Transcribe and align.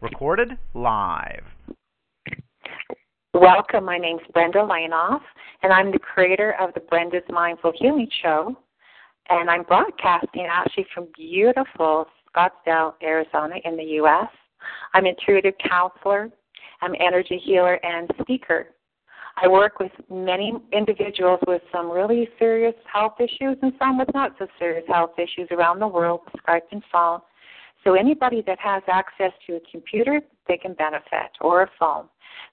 Recorded 0.00 0.56
live. 0.72 1.44
Welcome. 3.34 3.84
My 3.84 3.98
name's 3.98 4.22
Brenda 4.32 4.60
Lainoff, 4.60 5.20
and 5.62 5.74
I'm 5.74 5.92
the 5.92 5.98
creator 5.98 6.54
of 6.58 6.72
the 6.72 6.80
Brenda's 6.80 7.22
Mindful 7.28 7.72
Healing 7.76 8.08
Show. 8.22 8.56
And 9.28 9.50
I'm 9.50 9.62
broadcasting 9.62 10.46
actually 10.50 10.86
from 10.94 11.08
beautiful 11.14 12.06
Scottsdale, 12.34 12.94
Arizona, 13.02 13.56
in 13.66 13.76
the 13.76 13.84
U.S. 13.84 14.28
I'm 14.94 15.04
intuitive 15.04 15.54
counselor, 15.68 16.30
I'm 16.80 16.94
energy 16.98 17.38
healer, 17.44 17.78
and 17.84 18.08
speaker. 18.22 18.68
I 19.36 19.48
work 19.48 19.80
with 19.80 19.92
many 20.10 20.54
individuals 20.72 21.40
with 21.46 21.60
some 21.70 21.90
really 21.90 22.26
serious 22.38 22.74
health 22.90 23.16
issues 23.20 23.58
and 23.60 23.72
some 23.78 23.98
with 23.98 24.08
not 24.14 24.34
so 24.38 24.46
serious 24.58 24.84
health 24.88 25.12
issues 25.18 25.48
around 25.50 25.78
the 25.78 25.88
world, 25.88 26.20
Skype 26.38 26.62
and 26.72 26.82
phone. 26.90 27.20
So 27.84 27.94
anybody 27.94 28.42
that 28.46 28.58
has 28.58 28.82
access 28.88 29.32
to 29.46 29.56
a 29.56 29.60
computer, 29.70 30.20
they 30.48 30.56
can 30.56 30.72
benefit, 30.74 31.30
or 31.40 31.62
a 31.62 31.70
phone. 31.78 32.08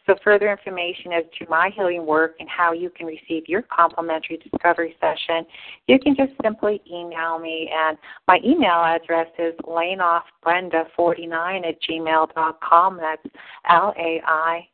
So 0.05 0.15
further 0.23 0.51
information 0.51 1.11
as 1.11 1.23
to 1.39 1.49
my 1.49 1.71
healing 1.75 2.05
work 2.05 2.35
and 2.39 2.47
how 2.49 2.71
you 2.71 2.89
can 2.89 3.07
receive 3.07 3.45
your 3.47 3.63
complimentary 3.63 4.37
discovery 4.37 4.95
session, 5.01 5.45
you 5.87 5.99
can 5.99 6.15
just 6.15 6.31
simply 6.41 6.81
email 6.89 7.39
me. 7.39 7.69
And 7.73 7.97
my 8.27 8.39
email 8.45 8.83
address 8.83 9.27
is 9.37 9.53
lainoffbrenda49 9.65 11.67
at 11.67 11.81
gmail.com. 11.81 12.97
That's 12.97 13.27
L-A-I-N-O-F, 13.69 14.69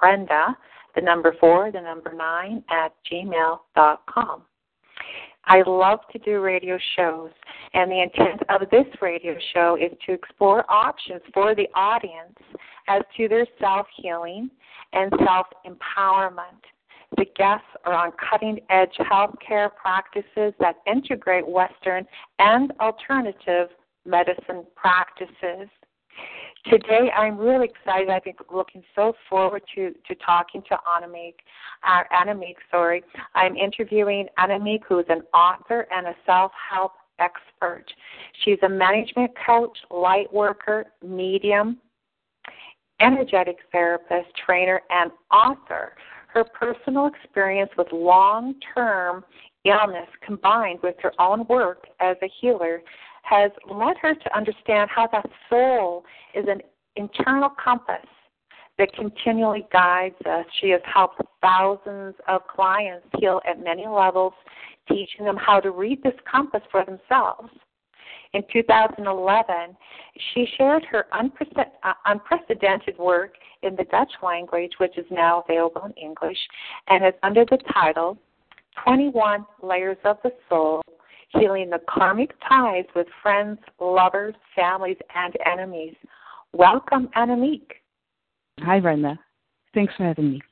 Brenda, 0.00 0.56
the 0.94 1.00
number 1.00 1.34
four, 1.38 1.70
the 1.70 1.80
number 1.80 2.12
nine, 2.14 2.64
at 2.70 2.92
gmail.com. 3.10 4.42
I 5.46 5.62
love 5.66 6.00
to 6.12 6.18
do 6.18 6.40
radio 6.40 6.78
shows, 6.96 7.30
and 7.74 7.90
the 7.90 8.02
intent 8.02 8.42
of 8.48 8.68
this 8.70 8.86
radio 9.02 9.36
show 9.52 9.76
is 9.76 9.92
to 10.06 10.12
explore 10.12 10.64
options 10.70 11.20
for 11.32 11.54
the 11.54 11.68
audience 11.74 12.38
as 12.88 13.02
to 13.16 13.28
their 13.28 13.46
self 13.60 13.86
healing 13.96 14.50
and 14.92 15.12
self 15.24 15.46
empowerment. 15.66 16.62
The 17.16 17.26
guests 17.36 17.66
are 17.84 17.92
on 17.92 18.12
cutting 18.30 18.58
edge 18.70 18.96
healthcare 18.98 19.70
practices 19.74 20.52
that 20.58 20.76
integrate 20.86 21.46
Western 21.46 22.06
and 22.38 22.72
alternative 22.80 23.68
medicine 24.04 24.64
practices. 24.74 25.68
Today, 26.70 27.10
I'm 27.14 27.36
really 27.36 27.66
excited. 27.66 28.08
I've 28.08 28.24
been 28.24 28.34
looking 28.52 28.82
so 28.94 29.12
forward 29.28 29.62
to, 29.74 29.92
to 30.08 30.14
talking 30.24 30.62
to 30.70 30.78
Annemiek. 30.88 31.34
Uh, 31.86 32.04
sorry. 32.70 33.02
I'm 33.34 33.54
interviewing 33.56 34.26
Annemiek, 34.38 34.80
who's 34.88 35.04
an 35.10 35.22
author 35.34 35.86
and 35.90 36.06
a 36.06 36.14
self-help 36.24 36.92
expert. 37.18 37.84
She's 38.44 38.58
a 38.62 38.68
management 38.68 39.32
coach, 39.46 39.76
light 39.90 40.32
worker, 40.32 40.86
medium, 41.06 41.78
energetic 43.00 43.56
therapist, 43.70 44.28
trainer, 44.46 44.80
and 44.88 45.10
author. 45.30 45.92
Her 46.28 46.44
personal 46.44 47.06
experience 47.06 47.70
with 47.76 47.88
long 47.92 48.54
term 48.74 49.22
illness 49.64 50.08
combined 50.24 50.78
with 50.82 50.96
her 51.02 51.12
own 51.18 51.46
work 51.48 51.84
as 52.00 52.16
a 52.22 52.30
healer 52.40 52.82
has 53.24 53.50
led 53.70 53.96
her 54.00 54.14
to 54.14 54.36
understand 54.36 54.90
how 54.94 55.08
that 55.08 55.26
soul 55.48 56.04
is 56.34 56.44
an 56.48 56.60
internal 56.96 57.50
compass 57.62 58.06
that 58.78 58.92
continually 58.94 59.66
guides 59.72 60.14
us. 60.26 60.44
She 60.60 60.70
has 60.70 60.80
helped 60.84 61.20
thousands 61.40 62.14
of 62.28 62.46
clients 62.46 63.06
heal 63.18 63.40
at 63.48 63.62
many 63.62 63.86
levels, 63.86 64.34
teaching 64.88 65.24
them 65.24 65.36
how 65.36 65.60
to 65.60 65.70
read 65.70 66.02
this 66.02 66.14
compass 66.30 66.62
for 66.70 66.84
themselves. 66.84 67.50
In 68.32 68.42
2011, 68.52 69.76
she 70.32 70.46
shared 70.58 70.84
her 70.90 71.06
uh, 71.12 71.92
unprecedented 72.06 72.98
work 72.98 73.34
in 73.62 73.76
the 73.76 73.84
Dutch 73.84 74.10
language, 74.22 74.72
which 74.78 74.98
is 74.98 75.06
now 75.10 75.44
available 75.48 75.84
in 75.84 75.92
English, 75.92 76.38
and 76.88 77.04
is 77.06 77.14
under 77.22 77.44
the 77.44 77.58
title 77.72 78.18
21 78.82 79.46
Layers 79.62 79.96
of 80.04 80.16
the 80.24 80.32
Soul 80.48 80.82
healing 81.38 81.70
the 81.70 81.80
karmic 81.88 82.32
ties 82.48 82.84
with 82.94 83.06
friends, 83.22 83.58
lovers, 83.80 84.34
families, 84.54 84.98
and 85.14 85.34
enemies. 85.46 85.94
Welcome, 86.52 87.08
Annemiek. 87.16 87.62
Hi, 88.60 88.80
Brenda. 88.80 89.18
Thanks 89.74 89.94
for 89.96 90.04
having 90.04 90.32
me. 90.32 90.42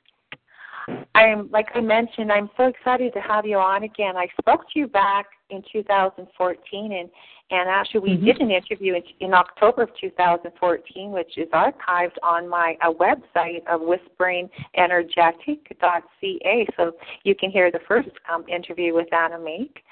I'm 1.15 1.49
like 1.51 1.69
I 1.75 1.81
mentioned, 1.81 2.31
I'm 2.33 2.51
so 2.57 2.65
excited 2.65 3.13
to 3.15 3.21
have 3.21 3.47
you 3.47 3.59
on 3.59 3.85
again. 3.85 4.17
I 4.17 4.27
spoke 4.41 4.63
to 4.73 4.81
you 4.81 4.89
back 4.89 5.27
in 5.51 5.63
2014, 5.73 6.93
and 6.93 7.09
and 7.51 7.69
actually 7.69 8.01
we 8.01 8.17
mm-hmm. 8.17 8.25
did 8.27 8.41
an 8.41 8.51
interview 8.51 8.95
in, 8.95 9.03
in 9.21 9.35
October 9.35 9.83
of 9.83 9.91
2014, 10.01 11.13
which 11.13 11.39
is 11.39 11.49
archived 11.51 12.17
on 12.23 12.49
my 12.49 12.77
a 12.83 12.91
website 12.93 13.65
of 13.69 13.83
whisperingenergetic.ca, 13.83 16.67
so 16.77 16.93
you 17.25 17.35
can 17.35 17.51
hear 17.51 17.71
the 17.71 17.81
first 17.87 18.09
um, 18.33 18.47
interview 18.49 18.95
with 18.95 19.09
Annemiek. 19.13 19.83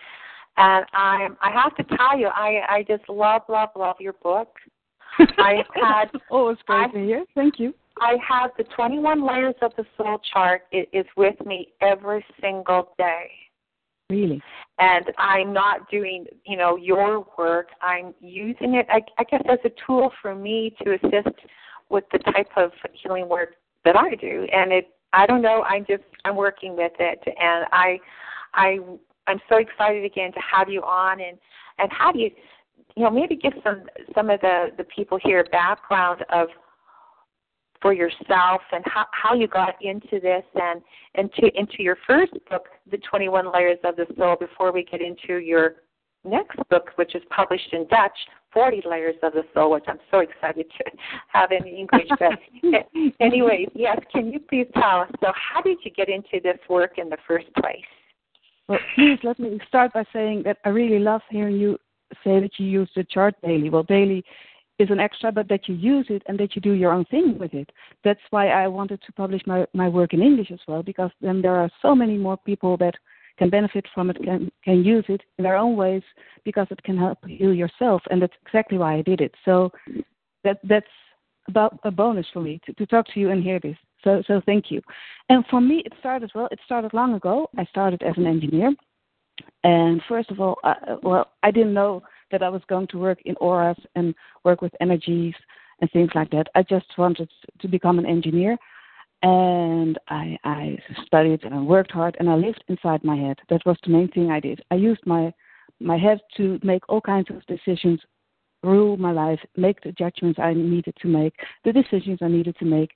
And 0.61 0.85
I 0.93 1.29
I 1.41 1.51
have 1.53 1.75
to 1.77 1.97
tell 1.97 2.19
you, 2.19 2.29
I 2.29 2.61
I 2.69 2.85
just 2.87 3.09
love 3.09 3.43
love 3.49 3.71
love 3.75 3.97
your 3.99 4.13
book. 4.13 4.49
I 5.39 5.65
had 5.75 6.11
oh, 6.31 6.51
it's 6.51 6.61
great 6.67 6.91
I, 6.91 6.93
to 6.93 6.99
hear. 6.99 7.25
Thank 7.35 7.59
you. 7.59 7.73
I 7.99 8.17
have 8.27 8.51
the 8.59 8.65
21 8.65 9.27
layers 9.27 9.55
of 9.63 9.73
the 9.77 9.85
soul 9.97 10.21
chart. 10.33 10.63
It 10.71 10.89
is 10.93 11.07
with 11.17 11.35
me 11.45 11.73
every 11.81 12.25
single 12.41 12.93
day. 12.99 13.31
Really? 14.11 14.43
And 14.79 15.07
I'm 15.19 15.53
not 15.53 15.91
doing, 15.91 16.27
you 16.45 16.57
know, 16.57 16.77
your 16.77 17.27
work. 17.39 17.69
I'm 17.81 18.15
using 18.21 18.75
it, 18.75 18.87
I, 18.91 19.01
I 19.19 19.25
guess, 19.25 19.43
as 19.49 19.59
a 19.65 19.71
tool 19.87 20.11
for 20.21 20.35
me 20.35 20.75
to 20.83 20.95
assist 20.95 21.37
with 21.91 22.05
the 22.13 22.19
type 22.19 22.49
of 22.57 22.73
healing 22.93 23.29
work 23.29 23.55
that 23.85 23.97
I 23.97 24.15
do. 24.15 24.47
And 24.53 24.73
it, 24.73 24.89
I 25.13 25.27
don't 25.27 25.43
know, 25.43 25.63
I'm 25.63 25.85
just, 25.87 26.03
I'm 26.25 26.37
working 26.37 26.77
with 26.77 26.93
it, 26.99 27.21
and 27.27 27.67
I, 27.73 27.99
I 28.55 28.79
I'm 29.31 29.41
so 29.49 29.59
excited 29.59 30.05
again 30.05 30.33
to 30.33 30.41
have 30.41 30.69
you 30.69 30.83
on 30.83 31.21
and 31.21 31.39
and 31.79 31.91
have 31.93 32.17
you 32.17 32.31
you 32.97 33.05
know 33.05 33.11
maybe 33.11 33.37
give 33.37 33.53
some 33.63 33.85
some 34.15 34.29
of 34.29 34.41
the 34.41 34.67
the 34.77 34.85
people 34.85 35.19
here 35.23 35.45
background 35.53 36.25
of 36.33 36.49
for 37.81 37.93
yourself 37.93 38.61
and 38.73 38.85
how 38.87 39.07
how 39.13 39.35
you 39.35 39.47
got 39.47 39.75
into 39.81 40.21
this 40.21 40.45
and 40.55 40.83
into 41.15 41.51
into 41.59 41.83
your 41.83 41.97
first 42.07 42.33
book 42.51 42.67
the 42.91 42.99
21 43.09 43.53
layers 43.53 43.79
of 43.85 43.95
the 43.97 44.07
soul 44.19 44.37
before 44.39 44.73
we 44.73 44.85
get 44.85 45.01
into 45.01 45.39
your 45.39 45.77
next 46.25 46.59
book 46.69 46.91
which 46.97 47.15
is 47.15 47.23
published 47.31 47.73
in 47.73 47.87
Dutch 47.87 48.19
40 48.53 48.83
layers 48.85 49.15
of 49.23 49.33
the 49.33 49.45
soul 49.55 49.71
which 49.71 49.85
I'm 49.87 50.01
so 50.11 50.19
excited 50.19 50.67
to 50.77 50.85
have 51.29 51.53
in 51.53 51.67
English 51.67 52.09
but 52.19 52.39
anyways 53.21 53.69
yes 53.75 53.99
can 54.13 54.33
you 54.33 54.41
please 54.41 54.67
tell 54.75 55.03
us 55.03 55.11
so 55.21 55.31
how 55.35 55.63
did 55.63 55.79
you 55.85 55.93
get 55.93 56.09
into 56.09 56.41
this 56.43 56.59
work 56.69 56.99
in 56.99 57.09
the 57.09 57.19
first 57.29 57.47
place 57.55 57.79
well, 58.71 58.79
please 58.95 59.19
let 59.25 59.39
me 59.41 59.59
start 59.67 59.93
by 59.93 60.05
saying 60.13 60.45
that 60.45 60.59
I 60.65 60.69
really 60.69 61.01
love 61.01 61.23
hearing 61.29 61.57
you 61.57 61.77
say 62.25 62.39
that 62.39 62.53
you 62.59 62.67
use 62.67 62.89
the 62.95 63.03
chart 63.05 63.35
daily. 63.43 63.69
Well, 63.69 63.83
daily 63.83 64.25
is 64.79 64.91
an 64.91 65.01
extra, 65.01 65.33
but 65.33 65.49
that 65.49 65.69
you 65.69 65.75
use 65.75 66.07
it 66.09 66.23
and 66.27 66.39
that 66.39 66.55
you 66.55 66.63
do 66.63 66.73
your 66.73 66.93
own 66.93 67.05
thing 67.07 67.37
with 67.37 67.53
it. 67.53 67.69
That's 68.05 68.21
why 68.31 68.49
I 68.49 68.69
wanted 68.69 69.03
to 69.03 69.13
publish 69.13 69.43
my, 69.45 69.67
my 69.75 69.89
work 69.89 70.15
in 70.15 70.23
English 70.23 70.53
as 70.53 70.61
well, 70.69 70.85
because 70.85 71.11
then 71.21 71.43
there 71.43 71.57
are 71.57 71.69
so 71.83 71.97
many 71.97 72.17
more 72.17 72.37
people 72.37 72.77
that 72.77 72.95
can 73.39 73.51
benefit 73.51 73.87
from 73.93 74.11
it, 74.11 74.23
can 74.23 74.51
can 74.65 74.85
use 74.85 75.05
it 75.09 75.23
in 75.39 75.43
their 75.43 75.57
own 75.57 75.75
ways, 75.75 76.03
because 76.45 76.69
it 76.71 76.83
can 76.85 76.97
help 76.97 77.19
you 77.27 77.51
yourself, 77.51 78.03
and 78.11 78.23
that's 78.23 78.37
exactly 78.47 78.79
why 78.79 78.95
I 78.95 79.03
did 79.03 79.21
it. 79.21 79.35
So 79.45 79.73
that 80.45 80.61
that's 80.63 80.87
about 81.49 81.81
a 81.83 81.91
bonus 81.91 82.27
for 82.33 82.41
me 82.41 82.61
to, 82.67 82.73
to 82.75 82.87
talk 82.87 83.07
to 83.15 83.21
you 83.21 83.31
and 83.31 83.43
hear 83.43 83.59
this. 83.59 83.77
So, 84.03 84.23
so 84.27 84.41
thank 84.47 84.71
you. 84.71 84.81
And 85.29 85.45
for 85.51 85.61
me, 85.61 85.83
it 85.85 85.93
started 86.01 86.31
well. 86.35 86.49
It 86.51 86.61
started 86.65 86.95
long 86.95 87.15
ago. 87.15 87.49
I 87.57 87.65
started 87.67 88.03
as 88.03 88.15
an 88.17 88.27
engineer, 88.27 88.73
and 89.65 90.01
first 90.09 90.31
of 90.31 90.41
all, 90.41 90.57
I, 90.65 90.75
well, 91.03 91.33
I 91.43 91.51
didn't 91.51 91.75
know 91.75 92.03
that 92.31 92.43
I 92.43 92.49
was 92.49 92.63
going 92.69 92.87
to 92.89 92.99
work 92.99 93.19
in 93.25 93.35
auras 93.37 93.79
and 93.97 94.15
work 94.45 94.63
with 94.63 94.73
energies 94.81 95.35
and 95.81 95.91
things 95.91 96.11
like 96.15 96.31
that. 96.31 96.47
I 96.55 96.63
just 96.63 96.87
wanted 96.99 97.31
to 97.61 97.69
become 97.69 97.99
an 97.99 98.07
engineer. 98.07 98.57
and 99.23 99.99
I, 100.09 100.39
I 100.45 100.79
studied 101.07 101.45
and 101.45 101.55
I 101.55 101.61
worked 101.61 101.93
hard 101.93 102.17
and 102.19 102.29
I 102.31 102.35
lived 102.35 102.65
inside 102.69 103.05
my 103.05 103.17
head. 103.17 103.39
That 103.51 103.65
was 103.67 103.77
the 103.85 103.91
main 103.91 104.09
thing 104.09 104.31
I 104.31 104.41
did. 104.41 104.63
I 104.71 104.77
used 104.77 105.05
my 105.07 105.33
my 105.83 105.97
head 105.97 106.21
to 106.37 106.59
make 106.63 106.87
all 106.89 107.01
kinds 107.01 107.29
of 107.31 107.45
decisions, 107.47 108.01
rule 108.63 108.99
my 108.99 109.13
life, 109.13 109.41
make 109.57 109.81
the 109.81 109.93
judgments 109.93 110.39
I 110.39 110.53
needed 110.53 110.95
to 111.01 111.09
make, 111.09 111.35
the 111.65 111.73
decisions 111.73 112.19
I 112.21 112.29
needed 112.29 112.55
to 112.59 112.67
make, 112.67 112.91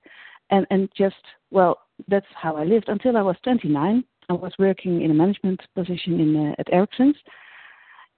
and 0.51 0.67
and 0.71 0.89
just 0.97 1.17
well, 1.51 1.79
that's 2.09 2.27
how 2.35 2.57
I 2.57 2.65
lived 2.65 2.89
until 2.89 3.17
I 3.17 3.23
was 3.23 3.37
29. 3.45 4.05
I 4.29 4.33
was 4.33 4.53
working 4.59 5.03
in 5.03 5.11
a 5.11 5.15
management 5.15 5.61
position 5.75 6.21
in 6.21 6.37
uh, 6.37 6.55
at 6.59 6.73
Ericsson's, 6.73 7.17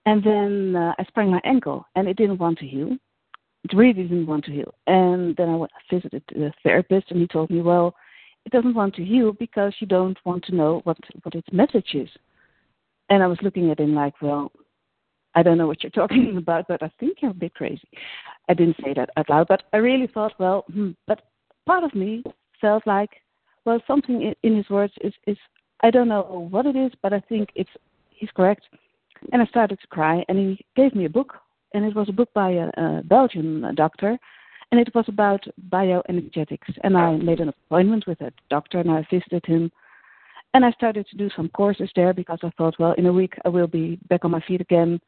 and 0.06 0.22
then 0.22 0.76
uh, 0.76 0.94
I 0.98 1.04
sprained 1.04 1.32
my 1.32 1.40
ankle, 1.44 1.86
and 1.96 2.08
it 2.08 2.16
didn't 2.16 2.38
want 2.38 2.58
to 2.58 2.66
heal. 2.66 2.96
It 3.64 3.76
really 3.76 4.04
didn't 4.04 4.26
want 4.26 4.44
to 4.44 4.52
heal. 4.52 4.74
And 4.86 5.34
then 5.36 5.48
I 5.48 5.66
visited 5.92 6.22
the 6.28 6.52
therapist, 6.62 7.10
and 7.10 7.20
he 7.20 7.26
told 7.26 7.50
me, 7.50 7.60
well, 7.60 7.96
it 8.44 8.52
doesn't 8.52 8.74
want 8.74 8.94
to 8.94 9.04
heal 9.04 9.32
because 9.32 9.74
you 9.80 9.88
don't 9.88 10.18
want 10.24 10.44
to 10.44 10.54
know 10.54 10.80
what 10.84 10.98
what 11.22 11.34
its 11.34 11.48
message 11.52 11.94
is. 11.94 12.08
And 13.08 13.22
I 13.22 13.26
was 13.26 13.38
looking 13.42 13.70
at 13.70 13.80
him 13.80 13.94
like, 13.94 14.14
well, 14.22 14.52
I 15.34 15.42
don't 15.42 15.58
know 15.58 15.66
what 15.66 15.82
you're 15.82 15.90
talking 16.02 16.36
about, 16.36 16.66
but 16.68 16.82
I 16.82 16.90
think 16.98 17.18
you're 17.20 17.32
a 17.32 17.34
bit 17.34 17.54
crazy. 17.54 17.88
I 18.48 18.54
didn't 18.54 18.76
say 18.82 18.94
that 18.94 19.10
out 19.16 19.28
loud, 19.28 19.48
but 19.48 19.64
I 19.72 19.78
really 19.78 20.06
thought, 20.06 20.32
well, 20.38 20.64
hmm, 20.72 20.92
but 21.06 21.22
part 21.66 21.84
of 21.84 21.94
me 21.94 22.22
felt 22.60 22.86
like, 22.86 23.10
well, 23.64 23.80
something 23.86 24.32
in, 24.42 24.56
his 24.56 24.70
words 24.70 24.92
is 25.02 25.12
is 25.26 25.36
I 25.82 25.90
don't 25.90 26.08
know 26.08 26.48
what 26.50 26.66
it 26.66 26.76
is, 26.76 26.92
but 27.02 27.12
I 27.12 27.20
think 27.20 27.50
it's 27.54 27.70
he's 28.10 28.30
correct. 28.34 28.62
And 29.32 29.42
I 29.42 29.46
started 29.46 29.80
to 29.80 29.86
cry, 29.88 30.24
and 30.28 30.38
he 30.38 30.64
gave 30.76 30.94
me 30.94 31.04
a 31.06 31.10
book, 31.10 31.34
and 31.74 31.84
it 31.84 31.94
was 31.94 32.08
a 32.08 32.12
book 32.12 32.32
by 32.34 32.50
a, 32.50 32.68
a 32.76 33.02
Belgian 33.04 33.74
doctor, 33.74 34.18
and 34.70 34.80
it 34.80 34.94
was 34.94 35.04
about 35.08 35.44
bioenergetics. 35.70 36.78
And 36.82 36.96
I 36.96 37.16
made 37.16 37.40
an 37.40 37.48
appointment 37.48 38.06
with 38.06 38.20
a 38.20 38.32
doctor, 38.50 38.78
and 38.78 38.90
I 38.90 39.06
visited 39.10 39.44
him. 39.44 39.70
And 40.54 40.64
I 40.64 40.70
started 40.72 41.06
to 41.10 41.16
do 41.16 41.28
some 41.36 41.50
courses 41.50 41.90
there 41.96 42.14
because 42.14 42.38
I 42.42 42.50
thought, 42.56 42.76
well, 42.78 42.92
in 42.92 43.06
a 43.06 43.12
week 43.12 43.34
I 43.44 43.48
will 43.48 43.66
be 43.66 43.98
back 44.08 44.24
on 44.24 44.30
my 44.30 44.40
feet 44.40 44.60
again, 44.60 45.00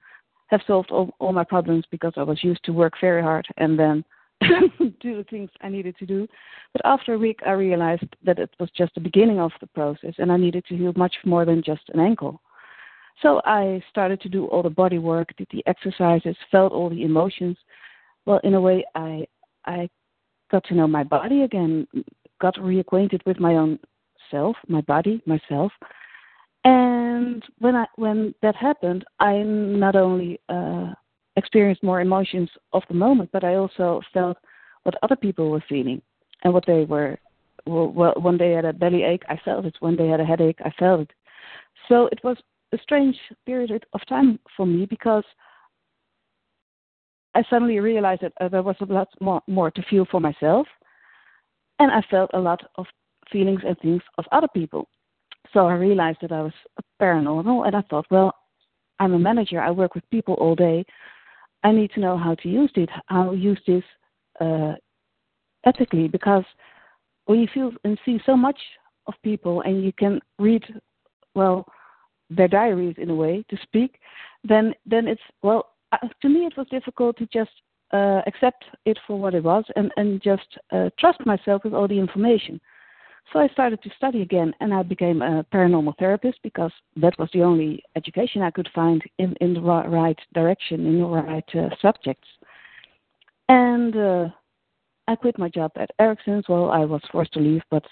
have 0.49 0.61
solved 0.67 0.91
all, 0.91 1.11
all 1.21 1.33
my 1.33 1.45
problems 1.45 1.85
because 1.91 2.13
I 2.17 2.23
was 2.23 2.43
used 2.45 2.65
to 2.65 2.73
work 2.73 2.95
very 3.01 3.23
hard 3.23 3.47
and 3.57 3.79
then 3.79 4.05
do 5.01 5.17
the 5.17 5.27
things 5.29 5.51
I 5.63 5.69
needed 5.69 5.97
to 5.99 6.07
do. 6.07 6.29
But 6.73 6.83
after 6.85 7.15
a 7.15 7.19
week, 7.19 7.41
I 7.47 7.53
realized 7.53 8.17
that 8.25 8.39
it 8.39 8.51
was 8.61 8.71
just 8.77 8.95
the 8.95 9.01
beginning 9.01 9.41
of 9.41 9.53
the 9.61 9.67
process, 9.67 10.15
and 10.19 10.31
I 10.31 10.37
needed 10.37 10.65
to 10.67 10.77
heal 10.77 10.93
much 10.97 11.15
more 11.25 11.45
than 11.45 11.63
just 11.63 11.83
an 11.93 12.01
ankle. 12.01 12.41
So 13.21 13.41
I 13.45 13.83
started 13.91 14.21
to 14.21 14.29
do 14.29 14.47
all 14.47 14.63
the 14.63 14.71
body 14.71 14.99
work, 14.99 15.37
did 15.37 15.49
the 15.51 15.65
exercises, 15.67 16.37
felt 16.51 16.73
all 16.73 16.89
the 16.89 17.03
emotions. 17.03 17.57
Well, 18.27 18.41
in 18.45 18.55
a 18.55 18.61
way, 18.61 18.85
I 18.95 19.27
I 19.65 19.89
got 20.51 20.65
to 20.65 20.75
know 20.75 20.87
my 20.87 21.03
body 21.03 21.43
again, 21.43 21.87
got 22.41 22.55
reacquainted 22.57 23.21
with 23.27 23.41
my 23.41 23.57
own 23.57 23.79
self, 24.31 24.57
my 24.69 24.81
body, 24.83 25.21
myself. 25.27 25.73
And 26.65 27.43
when 27.59 27.75
I 27.75 27.87
when 27.97 28.35
that 28.43 28.55
happened, 28.55 29.05
I 29.19 29.39
not 29.39 29.97
only 29.97 30.41
uh, 30.49 30.93
experienced 31.39 31.83
more 31.83 32.01
emotions 32.01 32.51
of 32.73 32.83
the 32.89 32.95
moment, 32.95 33.31
but 33.33 33.45
I 33.45 33.55
also 33.55 34.03
felt 34.13 34.37
what 34.83 34.97
other 35.03 35.17
people 35.17 35.51
were 35.51 35.65
feeling 35.69 36.03
and 36.45 36.53
what 36.53 36.67
they 36.67 36.85
were. 36.85 37.19
Well, 37.67 38.15
when 38.21 38.39
they 38.39 38.53
had 38.53 38.65
a 38.65 38.73
belly 38.73 39.03
ache, 39.03 39.25
I 39.29 39.39
felt 39.45 39.67
it. 39.67 39.77
When 39.81 39.97
they 39.97 40.09
had 40.09 40.21
a 40.21 40.25
headache, 40.25 40.59
I 40.65 40.71
felt 40.79 41.01
it. 41.03 41.11
So 41.89 42.07
it 42.13 42.21
was 42.23 42.37
a 42.73 42.79
strange 42.79 43.17
period 43.47 43.85
of 43.93 44.01
time 44.09 44.39
for 44.57 44.67
me 44.67 44.87
because 44.87 45.25
I 47.35 47.43
suddenly 47.51 47.79
realized 47.79 48.23
that 48.23 48.33
uh, 48.41 48.49
there 48.49 48.63
was 48.63 48.77
a 48.81 48.87
lot 48.87 49.09
more, 49.21 49.43
more 49.47 49.71
to 49.71 49.83
feel 49.91 50.07
for 50.11 50.21
myself, 50.21 50.67
and 51.79 51.93
I 51.93 52.03
felt 52.11 52.31
a 52.35 52.39
lot 52.41 52.61
of 52.77 52.87
feelings 53.31 53.61
and 53.67 53.79
things 53.79 54.03
of 54.17 54.25
other 54.33 54.49
people. 54.49 54.89
So 55.53 55.67
I 55.67 55.75
realized 55.75 56.19
that 56.23 56.33
I 56.33 56.43
was 56.43 56.53
paranormal, 57.01 57.67
and 57.67 57.77
I 57.77 57.83
thought, 57.83 58.07
well, 58.11 58.35
I'm 58.99 59.15
a 59.15 59.19
manager. 59.19 59.61
I 59.61 59.71
work 59.71 59.95
with 59.95 60.09
people 60.11 60.35
all 60.35 60.55
day. 60.55 60.85
I 61.63 61.73
need 61.73 61.91
to 61.93 62.01
know 62.01 62.17
how 62.17 62.35
to 62.37 62.49
use 62.49 62.71
it, 62.77 62.89
how 63.07 63.31
to 63.31 63.37
use 63.37 63.61
this 63.67 63.83
uh, 64.41 64.75
ethically, 65.67 66.09
because 66.09 66.45
when 67.27 67.41
you 67.41 67.49
feel 67.53 67.73
and 67.85 67.99
see 68.05 68.21
so 68.25 68.37
much 68.37 68.59
of 69.07 69.15
people, 69.23 69.63
and 69.63 69.83
you 69.85 69.93
can 69.93 70.21
read, 70.39 70.63
well, 71.35 71.67
their 72.31 72.49
diaries 72.49 72.95
in 72.99 73.11
a 73.11 73.15
way 73.15 73.45
to 73.49 73.57
speak, 73.63 73.99
then 74.45 74.75
then 74.87 75.09
it's 75.09 75.23
well 75.43 75.71
uh, 75.93 75.97
to 76.23 76.29
me 76.29 76.41
it 76.41 76.57
was 76.57 76.67
difficult 76.71 77.17
to 77.17 77.27
just 77.33 77.51
uh, 77.93 78.21
accept 78.27 78.65
it 78.85 78.99
for 79.07 79.19
what 79.19 79.35
it 79.35 79.43
was 79.43 79.65
and 79.77 79.91
and 79.97 80.23
just 80.23 80.59
uh, 80.73 80.91
trust 80.99 81.25
myself 81.25 81.65
with 81.65 81.75
all 81.75 81.89
the 81.89 81.99
information. 81.99 82.61
So 83.33 83.39
I 83.39 83.49
started 83.49 83.83
to 83.83 83.91
study 83.97 84.23
again, 84.23 84.55
and 84.61 84.73
I 84.73 84.83
became 84.83 85.21
a 85.21 85.45
paranormal 85.53 85.99
therapist 85.99 86.39
because 86.43 86.73
that 86.97 87.19
was 87.19 87.29
the 87.33 87.43
only 87.43 87.83
education 87.95 88.43
I 88.43 88.51
could 88.51 88.69
find 88.75 89.03
in 89.19 89.35
in 89.41 89.55
the 89.55 89.61
right 89.61 90.19
direction, 90.33 90.87
in 90.87 90.99
the 91.01 91.07
right 91.07 91.51
uh, 91.55 91.69
subjects. 91.83 92.29
And 93.49 93.97
uh, 93.97 94.29
I 95.07 95.17
quit 95.17 95.39
my 95.39 95.49
job 95.49 95.73
at 95.77 95.91
Ericsson's. 95.99 96.49
Well, 96.49 96.71
I 96.71 96.85
was 96.85 97.03
forced 97.13 97.35
to 97.35 97.41
leave, 97.41 97.63
but 97.71 97.85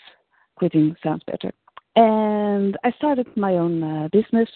quitting 0.57 0.97
sounds 1.03 1.23
better 1.25 1.53
and 1.97 2.77
I 2.85 2.93
started 2.93 3.27
my 3.37 3.55
own 3.55 3.83
uh, 3.83 4.09
business. 4.13 4.49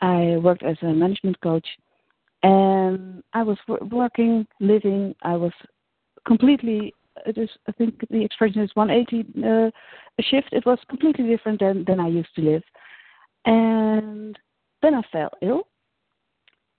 I 0.00 0.36
worked 0.42 0.62
as 0.62 0.76
a 0.82 0.92
management 0.92 1.40
coach, 1.40 1.66
and 2.42 3.22
I 3.32 3.42
was 3.42 3.58
working, 3.90 4.46
living. 4.60 5.14
I 5.22 5.36
was 5.36 5.52
completely. 6.26 6.94
It 7.26 7.38
is. 7.38 7.50
I 7.68 7.72
think 7.72 8.04
the 8.10 8.24
expression 8.24 8.62
is 8.62 8.70
180 8.74 9.44
uh, 9.44 9.70
a 10.18 10.22
shift. 10.22 10.48
It 10.52 10.66
was 10.66 10.78
completely 10.88 11.26
different 11.28 11.60
than 11.60 11.84
than 11.86 12.00
I 12.00 12.08
used 12.08 12.34
to 12.36 12.42
live, 12.42 12.62
and 13.44 14.38
then 14.82 14.94
I 14.94 15.02
fell 15.12 15.30
ill, 15.42 15.68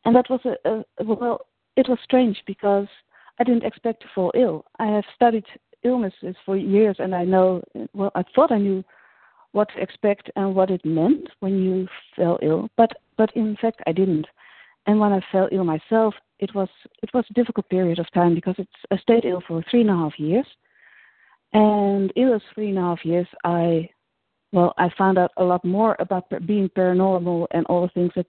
and 0.06 0.16
that 0.16 0.30
was 0.30 0.42
a, 0.46 0.70
a 0.70 1.04
well. 1.04 1.46
It 1.78 1.88
was 1.88 2.00
strange 2.04 2.42
because 2.46 2.88
I 3.40 3.44
didn't 3.44 3.64
expect 3.66 4.02
to 4.02 4.10
fall 4.14 4.32
ill. 4.36 4.66
I 4.80 4.88
have 4.88 5.06
studied 5.16 5.46
illnesses 5.84 6.36
for 6.46 6.58
years, 6.58 6.98
and 7.00 7.16
I 7.16 7.24
know. 7.24 7.62
Well, 7.94 8.12
I 8.16 8.24
thought 8.36 8.52
I 8.52 8.58
knew 8.58 8.84
what 9.54 9.70
to 9.76 9.82
expect 9.82 10.32
and 10.36 10.56
what 10.56 10.70
it 10.70 10.86
meant 10.86 11.30
when 11.40 11.60
you 11.60 11.88
fell 12.16 12.40
ill, 12.42 12.70
but 12.78 12.92
but 13.18 13.36
in 13.36 13.58
fact 13.62 13.82
I 13.88 13.92
didn't. 13.92 14.28
And 14.88 15.00
when 15.00 15.14
I 15.14 15.22
fell 15.32 15.50
ill 15.52 15.64
myself, 15.64 16.14
it 16.40 16.54
was 16.56 16.70
it 17.04 17.10
was 17.14 17.24
a 17.30 17.34
difficult 17.34 17.70
period 17.70 18.00
of 18.00 18.12
time 18.14 18.34
because 18.34 18.56
it's 18.58 18.72
I 18.90 18.98
stayed 18.98 19.26
ill 19.26 19.44
for 19.48 19.64
three 19.70 19.82
and 19.82 19.90
a 19.90 19.96
half 19.96 20.18
years, 20.18 20.48
and 21.54 22.12
in 22.16 22.30
those 22.30 22.42
three 22.54 22.70
and 22.70 22.80
a 22.80 22.82
half 22.82 23.06
years, 23.06 23.28
I 23.44 23.90
well 24.52 24.74
I 24.78 24.90
found 24.98 25.20
out 25.20 25.32
a 25.38 25.44
lot 25.44 25.64
more 25.64 25.96
about 26.00 26.26
being 26.48 26.70
paranormal 26.70 27.48
and 27.52 27.66
all 27.68 27.84
the 27.84 27.90
things 27.90 28.12
that 28.16 28.26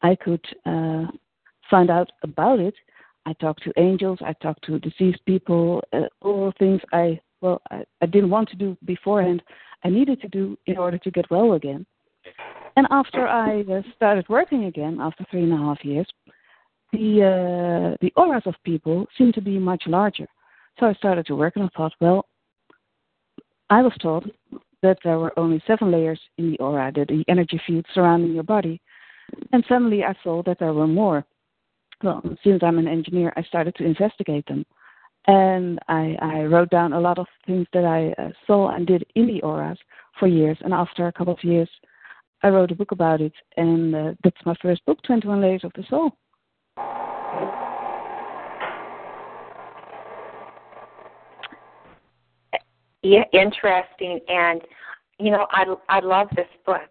I 0.00 0.16
could 0.16 0.44
uh, 0.64 1.06
find 1.70 1.90
out 1.90 2.10
about 2.22 2.58
it. 2.58 2.74
I 3.26 3.34
talked 3.34 3.62
to 3.64 3.72
angels, 3.76 4.18
I 4.22 4.32
talked 4.32 4.64
to 4.64 4.78
deceased 4.80 5.24
people, 5.26 5.82
uh, 5.92 6.08
all 6.22 6.46
the 6.46 6.58
things 6.58 6.80
I 6.92 7.20
well 7.42 7.60
I, 7.70 7.84
I 8.00 8.06
didn't 8.06 8.30
want 8.30 8.48
to 8.50 8.56
do 8.56 8.78
beforehand. 8.86 9.42
I 9.84 9.90
needed 9.90 10.20
to 10.22 10.28
do 10.28 10.56
in 10.66 10.78
order 10.78 10.96
to 10.96 11.10
get 11.10 11.30
well 11.30 11.52
again. 11.52 11.84
And 12.76 12.86
after 12.90 13.26
I 13.26 13.60
uh, 13.60 13.82
started 13.96 14.28
working 14.28 14.64
again, 14.64 14.98
after 15.00 15.24
three 15.30 15.42
and 15.42 15.52
a 15.52 15.56
half 15.56 15.84
years, 15.84 16.06
the 16.92 17.22
uh, 17.22 17.96
the 18.00 18.12
auras 18.16 18.42
of 18.46 18.54
people 18.64 19.06
seemed 19.16 19.34
to 19.34 19.40
be 19.40 19.58
much 19.58 19.84
larger. 19.86 20.26
So 20.78 20.86
I 20.86 20.94
started 20.94 21.26
to 21.26 21.36
work, 21.36 21.56
and 21.56 21.64
I 21.64 21.68
thought, 21.76 21.92
well, 22.00 22.26
I 23.70 23.82
was 23.82 23.92
told 24.00 24.30
that 24.82 24.98
there 25.04 25.18
were 25.18 25.38
only 25.38 25.62
seven 25.66 25.90
layers 25.90 26.20
in 26.38 26.52
the 26.52 26.58
aura, 26.58 26.90
the, 26.92 27.04
the 27.04 27.24
energy 27.28 27.60
field 27.66 27.86
surrounding 27.94 28.32
your 28.32 28.42
body, 28.42 28.80
and 29.52 29.64
suddenly 29.68 30.02
I 30.04 30.14
saw 30.22 30.42
that 30.44 30.58
there 30.58 30.72
were 30.72 30.86
more. 30.86 31.24
Well, 32.02 32.22
since 32.42 32.62
I'm 32.62 32.78
an 32.78 32.88
engineer, 32.88 33.32
I 33.36 33.42
started 33.42 33.74
to 33.76 33.84
investigate 33.84 34.46
them 34.46 34.66
and 35.26 35.78
I, 35.88 36.16
I 36.20 36.42
wrote 36.44 36.70
down 36.70 36.92
a 36.92 37.00
lot 37.00 37.18
of 37.18 37.26
things 37.46 37.66
that 37.72 37.84
I 37.84 38.12
uh, 38.20 38.30
saw 38.46 38.74
and 38.74 38.86
did 38.86 39.04
in 39.14 39.26
the 39.26 39.40
auras 39.42 39.78
for 40.18 40.26
years. 40.26 40.58
And 40.62 40.74
after 40.74 41.06
a 41.06 41.12
couple 41.12 41.34
of 41.34 41.44
years, 41.44 41.68
I 42.42 42.48
wrote 42.48 42.70
a 42.70 42.74
book 42.74 42.92
about 42.92 43.20
it, 43.20 43.32
and 43.56 43.94
uh, 43.94 44.12
that's 44.24 44.36
my 44.44 44.54
first 44.60 44.84
book, 44.84 44.98
21 45.04 45.40
Layers 45.40 45.64
of 45.64 45.72
the 45.74 45.84
Soul. 45.88 46.16
Yeah, 53.02 53.24
interesting, 53.32 54.20
and 54.28 54.62
you 55.18 55.30
know, 55.30 55.46
I 55.50 55.64
I 55.88 56.00
love 56.00 56.28
this 56.34 56.46
book 56.66 56.90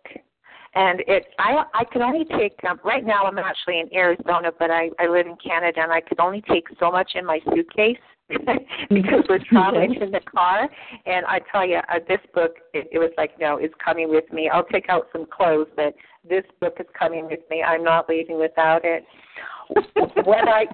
and 0.73 1.01
it 1.07 1.27
I 1.39 1.63
I 1.73 1.83
could 1.83 2.01
only 2.01 2.25
take 2.25 2.57
um, 2.69 2.79
right 2.83 3.05
now 3.05 3.25
I'm 3.25 3.37
actually 3.37 3.79
in 3.79 3.93
Arizona 3.93 4.51
but 4.57 4.71
I 4.71 4.89
I 4.99 5.07
live 5.07 5.27
in 5.27 5.35
Canada 5.35 5.81
and 5.81 5.91
I 5.91 6.01
could 6.01 6.19
only 6.19 6.41
take 6.41 6.67
so 6.79 6.91
much 6.91 7.11
in 7.15 7.25
my 7.25 7.39
suitcase 7.53 7.97
because 8.89 9.23
we're 9.29 9.43
traveling 9.49 9.95
in 10.01 10.11
the 10.11 10.19
car. 10.19 10.69
And 11.05 11.25
I 11.25 11.39
tell 11.51 11.65
you 11.65 11.77
uh, 11.89 11.99
this 12.07 12.19
book 12.33 12.55
it, 12.73 12.87
it 12.91 12.99
was 12.99 13.11
like 13.17 13.39
no 13.39 13.57
it's 13.57 13.73
coming 13.83 14.09
with 14.09 14.31
me. 14.31 14.49
I'll 14.49 14.65
take 14.65 14.89
out 14.89 15.07
some 15.11 15.25
clothes 15.25 15.67
but 15.75 15.93
this 16.27 16.43
book 16.59 16.77
is 16.79 16.87
coming 16.97 17.25
with 17.25 17.41
me. 17.49 17.63
I'm 17.63 17.83
not 17.83 18.07
leaving 18.09 18.39
without 18.39 18.81
it. 18.83 19.03
When 20.25 20.49
I 20.49 20.65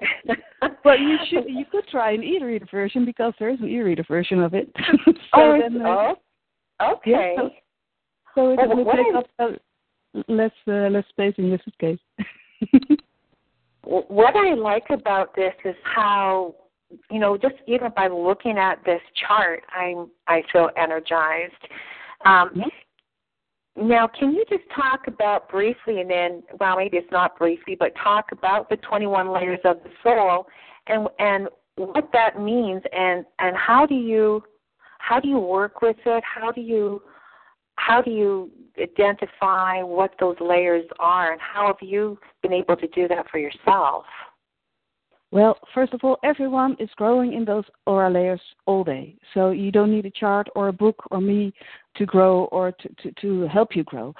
well 0.84 0.98
you 0.98 1.16
should 1.30 1.44
you 1.48 1.64
could 1.70 1.86
try 1.88 2.12
an 2.12 2.22
e-reader 2.24 2.66
version 2.70 3.04
because 3.04 3.32
there 3.38 3.48
is 3.48 3.60
an 3.60 3.68
e-reader 3.68 4.04
version 4.08 4.40
of 4.40 4.54
it. 4.54 4.68
So 5.06 5.12
oh, 5.34 5.58
then, 5.60 5.82
uh, 5.82 6.14
Okay. 6.80 7.34
Yeah, 7.36 7.42
so, 7.42 7.50
so 8.34 8.50
it 8.52 8.56
well, 8.56 8.84
will 8.84 8.92
take 8.92 9.14
up 9.14 9.26
uh, 9.38 10.22
less 10.28 10.52
uh, 10.66 10.88
less 10.90 11.04
space 11.08 11.34
in 11.38 11.48
your 11.48 11.58
suitcase. 11.64 11.98
what 13.82 14.36
I 14.36 14.54
like 14.54 14.86
about 14.90 15.34
this 15.34 15.54
is 15.64 15.74
how 15.82 16.54
you 17.10 17.18
know 17.18 17.36
just 17.36 17.56
even 17.66 17.90
by 17.94 18.08
looking 18.08 18.58
at 18.58 18.84
this 18.84 19.00
chart, 19.26 19.62
I'm 19.74 20.10
I 20.26 20.42
feel 20.52 20.70
energized. 20.76 21.52
Um, 22.24 22.50
yeah. 22.54 22.64
Now, 23.80 24.08
can 24.08 24.32
you 24.32 24.44
just 24.48 24.64
talk 24.74 25.06
about 25.06 25.48
briefly, 25.48 26.00
and 26.00 26.10
then, 26.10 26.42
well, 26.58 26.76
maybe 26.76 26.96
it's 26.96 27.12
not 27.12 27.38
briefly, 27.38 27.76
but 27.78 27.92
talk 28.02 28.32
about 28.32 28.68
the 28.68 28.76
21 28.78 29.32
layers 29.32 29.60
of 29.64 29.76
the 29.84 29.90
soul, 30.02 30.46
and 30.88 31.08
and 31.20 31.48
what 31.76 32.10
that 32.12 32.40
means, 32.40 32.82
and 32.92 33.24
and 33.38 33.56
how 33.56 33.86
do 33.86 33.94
you 33.94 34.42
how 34.98 35.20
do 35.20 35.28
you 35.28 35.38
work 35.38 35.80
with 35.80 35.96
it? 36.04 36.24
How 36.24 36.50
do 36.50 36.60
you 36.60 37.00
how 37.76 38.02
do 38.02 38.10
you 38.10 38.50
identify 38.80 39.82
what 39.82 40.12
those 40.18 40.36
layers 40.40 40.84
are, 40.98 41.32
and 41.32 41.40
how 41.40 41.68
have 41.68 41.88
you 41.88 42.18
been 42.42 42.52
able 42.52 42.76
to 42.76 42.88
do 42.88 43.06
that 43.08 43.30
for 43.30 43.38
yourself? 43.38 44.04
Well, 45.30 45.58
first 45.74 45.92
of 45.92 46.00
all, 46.02 46.16
everyone 46.24 46.76
is 46.78 46.88
growing 46.96 47.34
in 47.34 47.44
those 47.44 47.64
aura 47.86 48.10
layers 48.10 48.40
all 48.66 48.82
day. 48.82 49.14
So 49.34 49.50
you 49.50 49.70
don't 49.70 49.90
need 49.90 50.06
a 50.06 50.10
chart 50.10 50.48
or 50.56 50.68
a 50.68 50.72
book 50.72 51.02
or 51.10 51.20
me 51.20 51.52
to 51.96 52.06
grow 52.06 52.44
or 52.46 52.72
to, 52.72 52.88
to, 53.02 53.12
to 53.20 53.48
help 53.48 53.76
you 53.76 53.84
grow. 53.84 54.14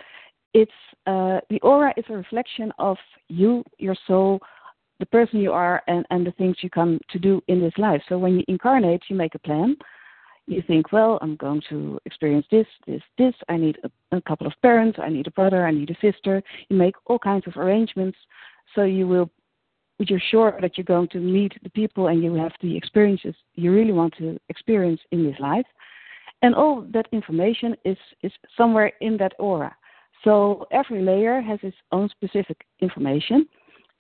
It's 0.52 0.70
uh, 1.06 1.40
the 1.48 1.60
aura 1.62 1.94
is 1.96 2.04
a 2.10 2.14
reflection 2.14 2.72
of 2.78 2.98
you, 3.28 3.64
your 3.78 3.96
soul, 4.06 4.40
the 4.98 5.06
person 5.06 5.40
you 5.40 5.52
are, 5.52 5.82
and, 5.86 6.04
and 6.10 6.26
the 6.26 6.32
things 6.32 6.56
you 6.60 6.68
come 6.68 7.00
to 7.10 7.18
do 7.18 7.40
in 7.48 7.60
this 7.60 7.72
life. 7.78 8.02
So 8.08 8.18
when 8.18 8.34
you 8.34 8.44
incarnate, 8.48 9.02
you 9.08 9.16
make 9.16 9.34
a 9.34 9.38
plan. 9.38 9.76
You 10.46 10.62
think, 10.66 10.92
well, 10.92 11.18
I'm 11.22 11.36
going 11.36 11.62
to 11.68 12.00
experience 12.06 12.46
this, 12.50 12.66
this, 12.86 13.02
this. 13.16 13.34
I 13.48 13.56
need 13.56 13.78
a, 13.84 14.16
a 14.16 14.20
couple 14.22 14.46
of 14.46 14.54
parents. 14.62 14.98
I 15.00 15.08
need 15.08 15.26
a 15.26 15.30
brother. 15.30 15.66
I 15.66 15.70
need 15.70 15.90
a 15.90 16.12
sister. 16.12 16.42
You 16.68 16.76
make 16.76 16.96
all 17.06 17.18
kinds 17.18 17.46
of 17.46 17.56
arrangements 17.56 18.18
so 18.74 18.84
you 18.84 19.06
will 19.06 19.30
you're 19.98 20.22
sure 20.30 20.58
that 20.60 20.78
you're 20.78 20.84
going 20.84 21.08
to 21.08 21.18
meet 21.18 21.52
the 21.62 21.70
people 21.70 22.08
and 22.08 22.22
you 22.22 22.34
have 22.34 22.52
the 22.62 22.76
experiences 22.76 23.34
you 23.54 23.72
really 23.72 23.92
want 23.92 24.14
to 24.18 24.38
experience 24.48 25.00
in 25.10 25.24
this 25.24 25.38
life. 25.40 25.66
And 26.42 26.54
all 26.54 26.86
that 26.92 27.06
information 27.12 27.74
is, 27.84 27.96
is 28.22 28.32
somewhere 28.56 28.92
in 29.00 29.16
that 29.16 29.32
aura. 29.38 29.74
So 30.22 30.66
every 30.70 31.02
layer 31.02 31.40
has 31.40 31.58
its 31.62 31.76
own 31.90 32.08
specific 32.10 32.64
information. 32.80 33.48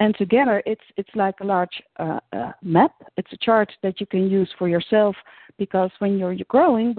And 0.00 0.16
together, 0.16 0.62
it's 0.64 0.84
it's 0.96 1.10
like 1.16 1.34
a 1.40 1.44
large 1.44 1.82
uh, 1.98 2.20
uh, 2.32 2.52
map. 2.62 2.92
It's 3.16 3.32
a 3.32 3.36
chart 3.38 3.72
that 3.82 3.98
you 4.00 4.06
can 4.06 4.30
use 4.30 4.48
for 4.56 4.68
yourself 4.68 5.16
because 5.58 5.90
when 5.98 6.18
you're, 6.18 6.32
you're 6.32 6.46
growing, 6.48 6.94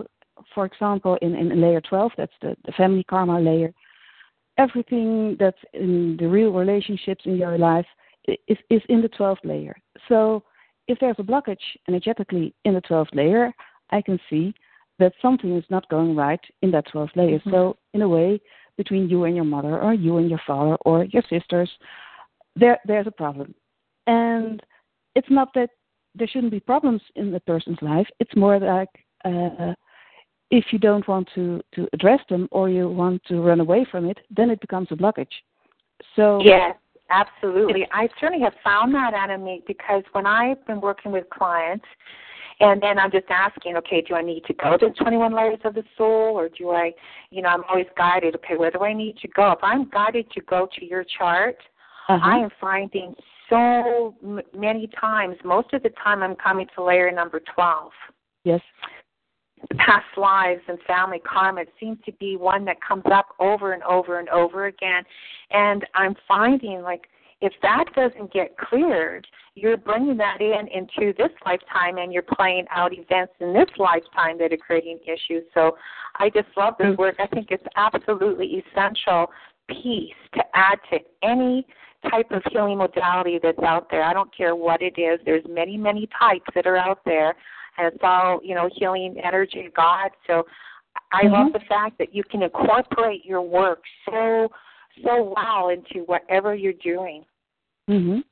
for 0.53 0.65
example, 0.65 1.17
in, 1.21 1.33
in 1.35 1.61
layer 1.61 1.79
12, 1.79 2.11
that's 2.17 2.33
the, 2.41 2.57
the 2.65 2.73
family 2.73 3.05
karma 3.05 3.39
layer, 3.39 3.71
everything 4.57 5.37
that's 5.39 5.57
in 5.73 6.17
the 6.19 6.27
real 6.27 6.51
relationships 6.51 7.25
in 7.25 7.37
your 7.37 7.57
life 7.57 7.85
is, 8.27 8.57
is 8.69 8.81
in 8.89 9.01
the 9.01 9.09
12th 9.09 9.43
layer. 9.43 9.75
So 10.07 10.43
if 10.87 10.97
there's 10.99 11.15
a 11.19 11.23
blockage 11.23 11.57
energetically 11.87 12.53
in 12.65 12.73
the 12.73 12.81
12th 12.81 13.13
layer, 13.13 13.53
I 13.91 14.01
can 14.01 14.19
see 14.29 14.53
that 14.99 15.13
something 15.21 15.55
is 15.55 15.63
not 15.69 15.89
going 15.89 16.15
right 16.15 16.41
in 16.61 16.71
that 16.71 16.87
12th 16.93 17.15
layer. 17.15 17.39
Mm-hmm. 17.39 17.51
So 17.51 17.77
in 17.93 18.01
a 18.01 18.09
way, 18.09 18.39
between 18.77 19.09
you 19.09 19.25
and 19.25 19.35
your 19.35 19.45
mother, 19.45 19.81
or 19.81 19.93
you 19.93 20.17
and 20.17 20.29
your 20.29 20.41
father, 20.47 20.75
or 20.85 21.03
your 21.05 21.23
sisters, 21.29 21.69
there 22.55 22.79
there's 22.85 23.07
a 23.07 23.11
problem. 23.11 23.53
And 24.07 24.61
it's 25.15 25.29
not 25.29 25.49
that 25.55 25.69
there 26.15 26.27
shouldn't 26.27 26.51
be 26.51 26.61
problems 26.61 27.01
in 27.15 27.31
the 27.31 27.41
person's 27.41 27.77
life. 27.81 28.07
It's 28.21 28.35
more 28.35 28.57
like 28.57 28.89
uh, 29.25 29.73
if 30.49 30.65
you 30.71 30.79
don't 30.79 31.07
want 31.07 31.29
to 31.35 31.61
to 31.75 31.87
address 31.93 32.21
them 32.29 32.47
or 32.51 32.69
you 32.69 32.87
want 32.87 33.21
to 33.25 33.41
run 33.41 33.59
away 33.59 33.85
from 33.91 34.05
it, 34.05 34.17
then 34.35 34.49
it 34.49 34.61
becomes 34.61 34.87
a 34.91 34.95
blockage. 34.95 35.35
So 36.15 36.41
yes. 36.43 36.75
Absolutely. 37.09 37.87
I 37.91 38.07
certainly 38.19 38.43
have 38.43 38.53
found 38.63 38.93
that, 38.93 39.13
out 39.13 39.29
of 39.29 39.41
me 39.41 39.63
because 39.67 40.03
when 40.11 40.25
I've 40.25 40.65
been 40.65 40.81
working 40.81 41.11
with 41.11 41.29
clients, 41.29 41.85
and 42.61 42.81
then 42.81 42.99
I'm 42.99 43.09
just 43.09 43.27
asking, 43.29 43.77
okay, 43.77 44.01
do 44.01 44.15
I 44.15 44.21
need 44.21 44.43
to 44.45 44.53
go 44.53 44.75
to 44.77 44.89
21 44.89 45.33
layers 45.33 45.59
of 45.63 45.75
the 45.75 45.83
soul, 45.97 46.37
or 46.37 46.49
do 46.49 46.71
I, 46.71 46.91
you 47.31 47.41
know, 47.41 47.49
I'm 47.49 47.63
always 47.69 47.85
guided, 47.97 48.35
okay, 48.35 48.57
where 48.57 48.69
do 48.69 48.83
I 48.83 48.93
need 48.93 49.17
to 49.19 49.29
go? 49.29 49.51
If 49.53 49.59
I'm 49.61 49.89
guided 49.89 50.29
to 50.31 50.41
go 50.41 50.67
to 50.77 50.85
your 50.85 51.05
chart, 51.17 51.55
uh-huh. 52.09 52.19
I 52.21 52.39
am 52.39 52.49
finding 52.59 53.15
so 53.49 54.13
m- 54.23 54.41
many 54.53 54.89
times, 54.99 55.37
most 55.45 55.73
of 55.73 55.83
the 55.83 55.89
time, 56.03 56.21
I'm 56.21 56.35
coming 56.35 56.67
to 56.75 56.83
layer 56.83 57.11
number 57.11 57.41
12. 57.55 57.91
Yes 58.43 58.61
past 59.77 60.05
lives 60.17 60.61
and 60.67 60.77
family 60.87 61.19
karma 61.19 61.61
it 61.61 61.73
seems 61.79 61.97
to 62.05 62.11
be 62.13 62.35
one 62.35 62.65
that 62.65 62.77
comes 62.85 63.03
up 63.11 63.27
over 63.39 63.73
and 63.73 63.83
over 63.83 64.19
and 64.19 64.29
over 64.29 64.65
again 64.65 65.03
and 65.51 65.85
i'm 65.95 66.15
finding 66.27 66.81
like 66.81 67.07
if 67.41 67.53
that 67.61 67.85
doesn't 67.95 68.31
get 68.33 68.57
cleared 68.57 69.25
you're 69.55 69.77
bringing 69.77 70.17
that 70.17 70.39
in 70.41 70.67
into 70.73 71.13
this 71.17 71.31
lifetime 71.45 71.97
and 71.97 72.13
you're 72.13 72.23
playing 72.23 72.65
out 72.73 72.91
events 72.93 73.33
in 73.39 73.53
this 73.53 73.69
lifetime 73.77 74.37
that 74.37 74.53
are 74.53 74.57
creating 74.57 74.99
issues 75.05 75.43
so 75.53 75.75
i 76.15 76.29
just 76.29 76.47
love 76.57 76.73
this 76.79 76.95
work 76.97 77.15
i 77.19 77.27
think 77.27 77.47
it's 77.51 77.63
absolutely 77.75 78.63
essential 78.73 79.27
piece 79.67 80.13
to 80.33 80.41
add 80.55 80.79
to 80.91 80.99
any 81.23 81.65
type 82.09 82.31
of 82.31 82.41
healing 82.51 82.77
modality 82.77 83.39
that's 83.41 83.59
out 83.59 83.89
there. 83.91 84.03
I 84.03 84.13
don't 84.13 84.35
care 84.35 84.55
what 84.55 84.81
it 84.81 84.97
is. 84.97 85.19
There's 85.25 85.43
many, 85.49 85.77
many 85.77 86.07
types 86.17 86.45
that 86.55 86.65
are 86.65 86.77
out 86.77 86.99
there 87.05 87.35
and 87.79 87.93
it's 87.93 88.03
all 88.03 88.39
you 88.43 88.55
know 88.55 88.69
healing 88.75 89.15
energy 89.23 89.65
of 89.65 89.73
God. 89.73 90.11
So 90.27 90.43
I 91.11 91.23
mm-hmm. 91.23 91.33
love 91.33 91.53
the 91.53 91.61
fact 91.67 91.97
that 91.99 92.13
you 92.13 92.23
can 92.23 92.43
incorporate 92.43 93.25
your 93.25 93.41
work 93.41 93.81
so 94.05 94.49
so 95.03 95.33
well 95.35 95.69
into 95.69 96.05
whatever 96.05 96.55
you're 96.55 96.73
doing. 96.73 97.23
Mhm. 97.89 98.23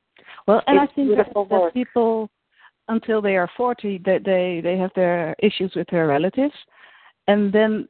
Well, 0.47 0.61
and 0.67 0.77
it's 0.81 0.91
I 0.91 0.95
think 0.95 1.17
that, 1.17 1.33
that 1.33 1.71
people 1.73 2.29
until 2.89 3.21
they 3.21 3.35
are 3.35 3.49
40 3.57 4.01
they, 4.05 4.19
they 4.23 4.61
they 4.63 4.77
have 4.77 4.91
their 4.95 5.35
issues 5.39 5.73
with 5.75 5.87
their 5.89 6.07
relatives 6.07 6.53
and 7.27 7.51
then 7.51 7.87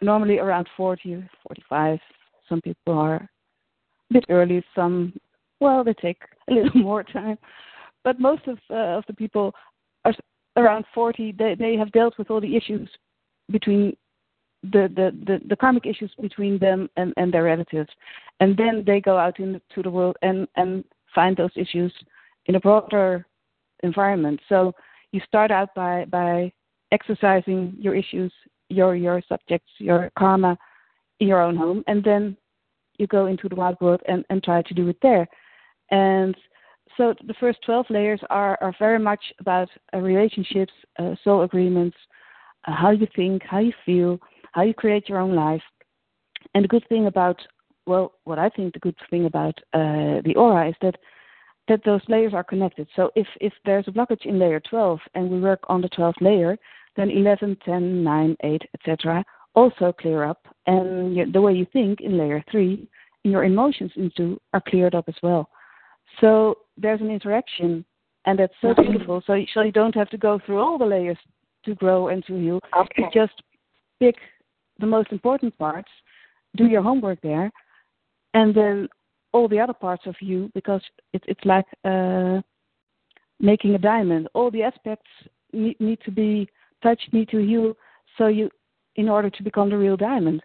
normally 0.00 0.38
around 0.38 0.68
40 0.76 1.24
45 1.46 1.98
some 2.48 2.60
people 2.60 2.96
are 2.96 3.16
a 4.10 4.12
bit 4.12 4.24
early 4.28 4.64
some 4.74 5.12
well 5.60 5.82
they 5.82 5.94
take 5.94 6.22
a 6.48 6.52
little 6.54 6.80
more 6.80 7.02
time 7.02 7.36
but 8.04 8.20
most 8.20 8.46
of 8.46 8.58
uh, 8.70 8.98
of 8.98 9.04
the 9.08 9.14
people 9.14 9.52
are 10.04 10.14
around 10.58 10.84
40, 10.94 11.32
they, 11.38 11.54
they 11.58 11.76
have 11.76 11.92
dealt 11.92 12.18
with 12.18 12.30
all 12.30 12.40
the 12.40 12.56
issues 12.56 12.88
between 13.50 13.96
the, 14.64 14.90
the, 14.94 15.12
the, 15.24 15.40
the 15.48 15.56
karmic 15.56 15.86
issues 15.86 16.12
between 16.20 16.58
them 16.58 16.90
and, 16.96 17.14
and 17.16 17.32
their 17.32 17.44
relatives. 17.44 17.88
And 18.40 18.56
then 18.56 18.82
they 18.84 19.00
go 19.00 19.16
out 19.16 19.38
into 19.38 19.82
the 19.82 19.90
world 19.90 20.16
and, 20.20 20.48
and 20.56 20.84
find 21.14 21.36
those 21.36 21.52
issues 21.54 21.92
in 22.46 22.56
a 22.56 22.60
broader 22.60 23.24
environment. 23.82 24.40
So 24.48 24.74
you 25.12 25.20
start 25.26 25.50
out 25.50 25.74
by, 25.74 26.06
by 26.06 26.52
exercising 26.92 27.74
your 27.78 27.94
issues, 27.94 28.32
your, 28.68 28.96
your 28.96 29.22
subjects, 29.28 29.70
your 29.78 30.10
karma 30.18 30.58
in 31.20 31.28
your 31.28 31.40
own 31.40 31.56
home, 31.56 31.84
and 31.86 32.02
then 32.02 32.36
you 32.98 33.06
go 33.06 33.26
into 33.26 33.48
the 33.48 33.54
wide 33.54 33.76
world 33.80 34.00
and, 34.08 34.24
and 34.28 34.42
try 34.42 34.62
to 34.62 34.74
do 34.74 34.88
it 34.88 34.96
there. 35.02 35.26
And 35.90 36.36
so 36.98 37.14
the 37.26 37.34
first 37.34 37.60
12 37.64 37.86
layers 37.88 38.20
are, 38.28 38.58
are 38.60 38.74
very 38.78 38.98
much 38.98 39.22
about 39.38 39.68
uh, 39.94 39.98
relationships, 39.98 40.72
uh, 40.98 41.14
soul 41.22 41.42
agreements, 41.42 41.96
uh, 42.66 42.74
how 42.74 42.90
you 42.90 43.06
think, 43.14 43.42
how 43.48 43.60
you 43.60 43.72
feel, 43.86 44.18
how 44.52 44.62
you 44.62 44.74
create 44.74 45.08
your 45.08 45.18
own 45.18 45.34
life. 45.34 45.62
And 46.54 46.64
the 46.64 46.68
good 46.68 46.84
thing 46.88 47.06
about, 47.06 47.40
well, 47.86 48.14
what 48.24 48.40
I 48.40 48.48
think 48.48 48.74
the 48.74 48.80
good 48.80 48.96
thing 49.10 49.26
about 49.26 49.56
uh, 49.72 50.20
the 50.24 50.34
aura 50.36 50.68
is 50.68 50.74
that 50.82 50.96
that 51.68 51.84
those 51.84 52.00
layers 52.08 52.32
are 52.32 52.42
connected. 52.42 52.88
So 52.96 53.10
if, 53.14 53.26
if 53.42 53.52
there's 53.66 53.86
a 53.88 53.90
blockage 53.90 54.24
in 54.24 54.38
layer 54.38 54.58
12 54.58 55.00
and 55.14 55.30
we 55.30 55.38
work 55.38 55.60
on 55.68 55.82
the 55.82 55.88
12th 55.90 56.20
layer, 56.22 56.56
then 56.96 57.10
11, 57.10 57.58
10, 57.62 58.02
9, 58.02 58.36
8, 58.42 58.62
etc. 58.72 59.22
also 59.54 59.92
clear 59.92 60.24
up. 60.24 60.46
And 60.66 61.30
the 61.32 61.42
way 61.42 61.52
you 61.52 61.66
think 61.70 62.00
in 62.00 62.16
layer 62.16 62.42
3, 62.50 62.88
and 63.24 63.32
your 63.32 63.44
emotions 63.44 63.92
into 63.96 64.40
are 64.54 64.62
cleared 64.66 64.94
up 64.94 65.04
as 65.08 65.14
well. 65.22 65.50
So 66.22 66.56
there's 66.80 67.00
an 67.00 67.10
interaction, 67.10 67.84
and 68.24 68.38
that's 68.38 68.52
so 68.60 68.68
mm-hmm. 68.68 68.90
beautiful. 68.90 69.22
So, 69.26 69.38
so 69.52 69.62
you 69.62 69.72
don't 69.72 69.94
have 69.94 70.10
to 70.10 70.18
go 70.18 70.40
through 70.44 70.60
all 70.60 70.78
the 70.78 70.86
layers 70.86 71.18
to 71.64 71.74
grow 71.74 72.08
and 72.08 72.24
to 72.26 72.34
heal. 72.34 72.60
Okay. 72.76 73.02
You 73.02 73.08
just 73.12 73.42
pick 74.00 74.16
the 74.78 74.86
most 74.86 75.12
important 75.12 75.56
parts, 75.58 75.90
do 76.56 76.66
your 76.66 76.82
homework 76.82 77.20
there, 77.20 77.50
and 78.34 78.54
then 78.54 78.88
all 79.32 79.48
the 79.48 79.60
other 79.60 79.72
parts 79.72 80.04
of 80.06 80.14
you, 80.20 80.50
because 80.54 80.82
it, 81.12 81.22
it's 81.26 81.44
like 81.44 81.66
uh, 81.84 82.40
making 83.40 83.74
a 83.74 83.78
diamond. 83.78 84.28
All 84.34 84.50
the 84.50 84.62
aspects 84.62 85.10
need, 85.52 85.78
need 85.80 85.98
to 86.04 86.10
be 86.10 86.48
touched, 86.82 87.12
need 87.12 87.28
to 87.30 87.38
heal, 87.38 87.74
so 88.16 88.28
you, 88.28 88.50
in 88.96 89.08
order 89.08 89.30
to 89.30 89.42
become 89.42 89.70
the 89.70 89.76
real 89.76 89.96
diamond. 89.96 90.42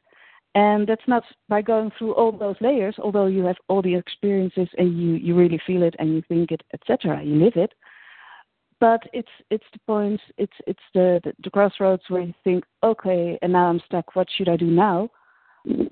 And 0.55 0.87
that's 0.87 1.07
not 1.07 1.23
by 1.49 1.61
going 1.61 1.91
through 1.97 2.13
all 2.13 2.31
those 2.31 2.55
layers, 2.61 2.95
although 2.99 3.25
you 3.25 3.43
have 3.45 3.57
all 3.69 3.81
the 3.81 3.95
experiences 3.95 4.67
and 4.77 4.99
you, 5.01 5.15
you 5.15 5.35
really 5.35 5.59
feel 5.65 5.81
it 5.81 5.95
and 5.97 6.13
you 6.13 6.21
think 6.27 6.51
it, 6.51 6.61
etc. 6.73 7.23
You 7.23 7.35
live 7.35 7.55
it. 7.55 7.73
but 8.83 9.03
it's 9.13 9.35
it's 9.49 9.63
the 9.71 9.79
points 9.87 10.21
it's 10.37 10.57
it's 10.67 10.87
the, 10.93 11.21
the, 11.23 11.31
the 11.43 11.49
crossroads 11.49 12.03
where 12.09 12.23
you 12.23 12.33
think 12.43 12.65
okay 12.83 13.39
and 13.41 13.53
now 13.53 13.67
i'm 13.69 13.81
stuck 13.85 14.13
what 14.15 14.27
should 14.35 14.49
i 14.49 14.57
do 14.57 14.65
now 14.65 15.09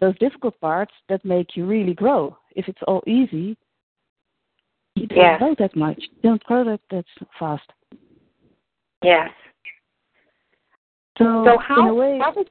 those 0.02 0.18
difficult 0.20 0.60
parts 0.60 0.92
that 1.08 1.24
make 1.24 1.56
you 1.56 1.66
really 1.66 1.94
grow 1.94 2.36
if 2.58 2.68
it's 2.68 2.84
all 2.90 3.02
easy 3.08 3.58
you 4.96 5.08
don't 5.08 5.18
yes. 5.18 5.40
grow 5.40 5.56
that 5.58 5.74
much 5.76 6.00
you 6.00 6.22
don't 6.22 6.44
grow 6.44 6.66
that 6.66 6.82
that 6.90 7.06
fast 7.40 7.70
yes 9.04 9.30
so, 11.18 11.46
so 11.46 11.58
how 11.58 11.84
in 11.84 11.88
a 11.88 11.94
way, 11.94 12.18
what 12.18 12.36
would, 12.36 12.50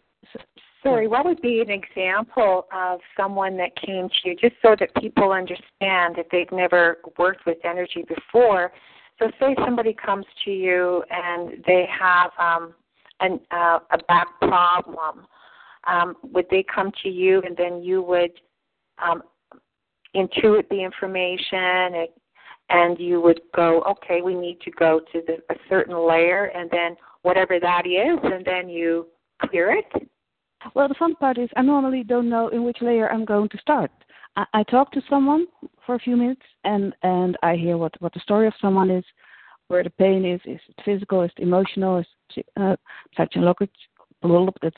sorry 0.83 1.09
what 1.09 1.25
would 1.25 1.41
be 1.43 1.61
an 1.61 1.71
example 1.71 2.67
of 2.75 3.01
someone 3.17 3.57
that 3.57 3.75
came 3.77 4.09
to 4.09 4.31
you 4.31 4.37
just 4.37 4.55
so 4.63 4.75
that 4.79 4.95
people 4.97 5.33
understand 5.33 6.15
that 6.17 6.27
they've 6.31 6.51
never 6.53 6.99
worked 7.19 7.47
with 7.47 7.59
energy 7.65 8.05
before 8.09 8.73
so, 9.21 9.31
say 9.39 9.55
somebody 9.65 9.93
comes 9.93 10.25
to 10.47 10.51
you 10.51 11.05
and 11.11 11.63
they 11.67 11.87
have 11.99 12.31
um, 12.39 12.75
an, 13.21 13.39
uh, 13.51 13.81
a 13.93 13.99
back 14.09 14.29
problem. 14.41 15.27
Um, 15.87 16.17
would 16.23 16.47
they 16.51 16.65
come 16.75 16.91
to 17.03 17.09
you 17.11 17.43
and 17.45 17.55
then 17.55 17.83
you 17.83 18.03
would 18.03 18.33
um, 18.99 19.23
intuit 20.17 20.69
the 20.71 20.83
information 20.83 21.59
and, 21.59 22.09
and 22.71 22.99
you 22.99 23.21
would 23.21 23.41
go, 23.55 23.83
okay, 23.83 24.23
we 24.23 24.35
need 24.35 24.59
to 24.63 24.71
go 24.71 25.01
to 25.13 25.23
the, 25.27 25.35
a 25.55 25.59
certain 25.69 25.97
layer 26.09 26.47
and 26.55 26.71
then 26.71 26.97
whatever 27.21 27.61
that 27.61 27.87
is, 27.87 28.19
and 28.23 28.45
then 28.45 28.71
you 28.71 29.07
clear 29.43 29.71
it? 29.73 30.09
Well, 30.75 30.89
the 30.89 30.95
fun 30.95 31.15
part 31.17 31.39
is 31.39 31.49
I 31.57 31.63
normally 31.63 32.05
don't 32.05 32.29
know 32.29 32.49
in 32.49 32.65
which 32.65 32.79
layer 32.81 33.11
I'm 33.11 33.25
going 33.25 33.49
to 33.51 33.59
start. 33.59 33.91
I, 34.37 34.45
I 34.55 34.63
talk 34.65 34.93
to 34.93 35.03
someone 35.09 35.47
for 35.85 35.95
a 35.95 35.99
few 35.99 36.17
minutes 36.17 36.43
and 36.65 36.95
and 37.03 37.37
I 37.43 37.57
hear 37.57 37.77
what 37.77 37.95
what 38.01 38.13
the 38.13 38.21
story 38.21 38.47
of 38.47 38.55
someone 38.61 38.91
is, 38.91 39.05
where 39.69 39.83
the 39.83 39.91
pain 39.91 40.25
is. 40.25 40.41
Is 40.45 40.61
it 40.69 40.85
physical? 40.85 41.23
Is 41.23 41.31
it 41.37 41.43
emotional? 41.43 41.99
Is 41.99 42.07
it, 42.37 42.47
uh, 42.57 42.77
that's 43.17 43.35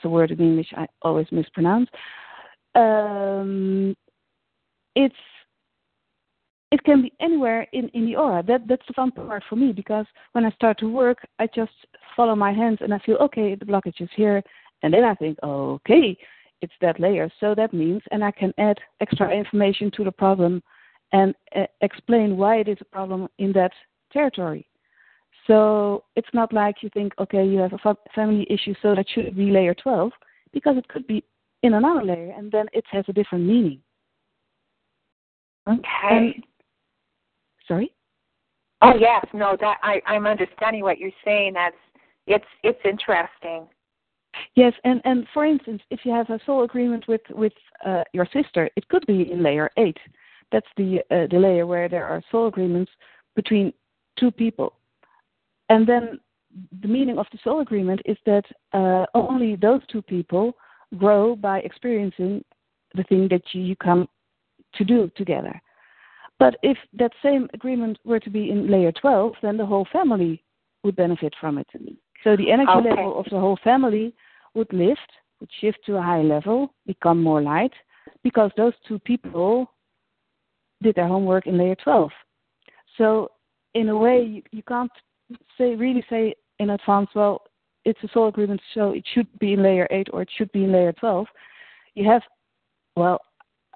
a 0.03 0.09
word 0.09 0.31
in 0.31 0.39
English 0.39 0.73
I 0.75 0.87
always 1.01 1.27
mispronounce. 1.31 1.89
Um, 2.75 3.95
it's 4.95 5.15
it 6.71 6.83
can 6.83 7.03
be 7.03 7.13
anywhere 7.19 7.67
in, 7.71 7.87
in 7.89 8.05
the 8.05 8.15
aura. 8.15 8.41
That 8.41 8.67
that's 8.67 8.85
the 8.87 8.93
fun 8.93 9.11
part 9.11 9.43
for 9.47 9.55
me 9.55 9.73
because 9.73 10.07
when 10.31 10.45
I 10.45 10.49
start 10.51 10.79
to 10.79 10.87
work, 10.91 11.19
I 11.37 11.47
just 11.53 11.71
follow 12.15 12.35
my 12.35 12.51
hands 12.51 12.79
and 12.81 12.93
I 12.93 12.99
feel 12.99 13.17
okay, 13.17 13.53
the 13.55 13.65
blockage 13.65 14.01
is 14.01 14.09
here, 14.15 14.41
and 14.83 14.93
then 14.93 15.03
I 15.03 15.15
think, 15.15 15.37
okay, 15.41 16.17
it's 16.61 16.73
that 16.81 16.99
layer. 16.99 17.29
So 17.39 17.55
that 17.55 17.73
means, 17.73 18.01
and 18.11 18.23
I 18.23 18.31
can 18.31 18.53
add 18.57 18.77
extra 19.01 19.31
information 19.31 19.89
to 19.95 20.03
the 20.03 20.11
problem 20.11 20.61
and 21.11 21.33
uh, 21.55 21.65
explain 21.81 22.37
why 22.37 22.57
it 22.57 22.67
is 22.67 22.77
a 22.81 22.85
problem 22.85 23.27
in 23.39 23.51
that 23.53 23.71
territory. 24.11 24.67
So 25.47 26.03
it's 26.15 26.33
not 26.33 26.53
like 26.53 26.75
you 26.81 26.89
think, 26.93 27.13
okay, 27.19 27.45
you 27.45 27.59
have 27.59 27.73
a 27.73 27.95
family 28.15 28.47
issue, 28.49 28.73
so 28.81 28.95
that 28.95 29.05
should 29.13 29.35
be 29.35 29.51
layer 29.51 29.73
12, 29.73 30.11
because 30.53 30.77
it 30.77 30.87
could 30.87 31.05
be 31.07 31.23
in 31.63 31.73
another 31.73 32.03
layer, 32.03 32.33
and 32.37 32.51
then 32.51 32.67
it 32.71 32.85
has 32.91 33.03
a 33.07 33.13
different 33.13 33.45
meaning. 33.45 33.79
Okay. 35.67 35.83
And, 36.09 36.43
sorry. 37.67 37.93
Oh 38.81 38.93
yes, 38.99 39.25
no, 39.33 39.55
that 39.61 39.77
I 39.81 40.01
I'm 40.05 40.27
understanding 40.27 40.81
what 40.81 40.97
you're 40.97 41.11
saying. 41.23 41.53
That's 41.53 41.75
it's 42.27 42.43
it's 42.63 42.79
interesting. 42.83 43.65
Yes, 44.55 44.73
and 44.83 45.01
and 45.05 45.27
for 45.33 45.45
instance, 45.45 45.81
if 45.89 46.01
you 46.03 46.11
have 46.11 46.29
a 46.29 46.39
soul 46.45 46.63
agreement 46.63 47.07
with 47.07 47.21
with 47.29 47.53
uh, 47.85 48.03
your 48.13 48.27
sister, 48.33 48.69
it 48.75 48.87
could 48.89 49.05
be 49.05 49.31
in 49.31 49.43
layer 49.43 49.69
eight. 49.77 49.97
That's 50.51 50.67
the 50.77 50.99
uh, 51.11 51.27
the 51.29 51.39
layer 51.39 51.65
where 51.65 51.89
there 51.89 52.05
are 52.05 52.21
soul 52.31 52.47
agreements 52.47 52.91
between 53.35 53.73
two 54.19 54.31
people, 54.31 54.73
and 55.69 55.87
then 55.87 56.19
the 56.81 56.87
meaning 56.87 57.17
of 57.17 57.25
the 57.31 57.39
soul 57.43 57.61
agreement 57.61 58.01
is 58.05 58.17
that 58.25 58.45
uh, 58.73 59.05
only 59.15 59.55
those 59.55 59.81
two 59.91 60.01
people 60.01 60.55
grow 60.97 61.35
by 61.35 61.59
experiencing 61.59 62.43
the 62.95 63.03
thing 63.03 63.27
that 63.29 63.41
you, 63.53 63.61
you 63.61 63.75
come 63.75 64.07
to 64.75 64.83
do 64.83 65.11
together. 65.15 65.59
But 66.39 66.57
if 66.61 66.77
that 66.93 67.11
same 67.23 67.49
agreement 67.53 67.99
were 68.03 68.19
to 68.19 68.29
be 68.29 68.49
in 68.49 68.69
layer 68.69 68.91
12, 68.91 69.33
then 69.41 69.57
the 69.57 69.65
whole 69.65 69.87
family 69.91 70.43
would 70.83 70.95
benefit 70.95 71.33
from 71.39 71.57
it. 71.57 71.67
So 72.23 72.35
the 72.35 72.51
energy 72.51 72.71
okay. 72.75 72.89
level 72.89 73.19
of 73.19 73.25
the 73.31 73.39
whole 73.39 73.57
family 73.63 74.13
would 74.53 74.71
lift, 74.71 74.99
would 75.39 75.49
shift 75.61 75.79
to 75.85 75.97
a 75.97 76.01
higher 76.01 76.23
level, 76.23 76.73
become 76.85 77.21
more 77.21 77.41
light, 77.41 77.73
because 78.23 78.51
those 78.55 78.73
two 78.87 78.99
people 78.99 79.69
did 80.81 80.95
their 80.95 81.07
homework 81.07 81.47
in 81.47 81.57
layer 81.57 81.75
12. 81.75 82.11
So 82.97 83.31
in 83.73 83.89
a 83.89 83.97
way, 83.97 84.21
you, 84.21 84.41
you 84.51 84.63
can't 84.63 84.91
say 85.57 85.75
really 85.75 86.05
say 86.09 86.35
in 86.59 86.71
advance, 86.71 87.09
well, 87.15 87.41
it's 87.85 87.99
a 88.03 88.07
soul 88.13 88.27
agreement, 88.27 88.61
so 88.73 88.91
it 88.91 89.03
should 89.13 89.27
be 89.39 89.53
in 89.53 89.63
layer 89.63 89.87
8 89.91 90.07
or 90.13 90.21
it 90.21 90.29
should 90.37 90.51
be 90.51 90.63
in 90.63 90.71
layer 90.71 90.93
12. 90.93 91.27
You 91.95 92.09
have, 92.09 92.21
well, 92.95 93.19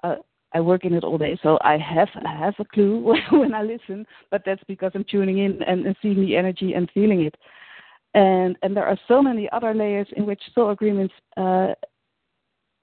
uh, 0.02 0.16
I 0.54 0.60
work 0.60 0.84
in 0.84 0.94
it 0.94 1.04
all 1.04 1.18
day, 1.18 1.38
so 1.42 1.58
I 1.60 1.76
have 1.76 2.08
I 2.24 2.34
have 2.34 2.54
a 2.58 2.64
clue 2.64 3.00
when 3.30 3.54
I 3.54 3.62
listen, 3.62 4.06
but 4.30 4.42
that's 4.46 4.62
because 4.66 4.92
I'm 4.94 5.04
tuning 5.04 5.38
in 5.38 5.62
and, 5.62 5.86
and 5.86 5.96
seeing 6.00 6.20
the 6.20 6.36
energy 6.36 6.72
and 6.72 6.90
feeling 6.94 7.22
it. 7.22 7.34
And 8.14 8.56
and 8.62 8.76
there 8.76 8.86
are 8.86 8.98
so 9.06 9.22
many 9.22 9.48
other 9.52 9.74
layers 9.74 10.08
in 10.16 10.26
which 10.26 10.40
soul 10.54 10.70
agreements 10.70 11.14
uh, 11.36 11.74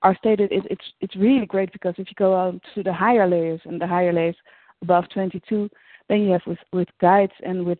are 0.01 0.15
stated. 0.17 0.51
It, 0.51 0.65
it's 0.69 0.85
it's 1.01 1.15
really 1.15 1.45
great 1.45 1.71
because 1.73 1.95
if 1.97 2.07
you 2.09 2.15
go 2.15 2.35
out 2.35 2.61
to 2.75 2.83
the 2.83 2.93
higher 2.93 3.27
layers 3.27 3.61
and 3.65 3.81
the 3.81 3.87
higher 3.87 4.13
layers 4.13 4.35
above 4.81 5.05
22, 5.09 5.69
then 6.09 6.21
you 6.21 6.31
have 6.31 6.41
with 6.45 6.59
with 6.71 6.87
guides 7.01 7.33
and 7.43 7.65
with 7.65 7.79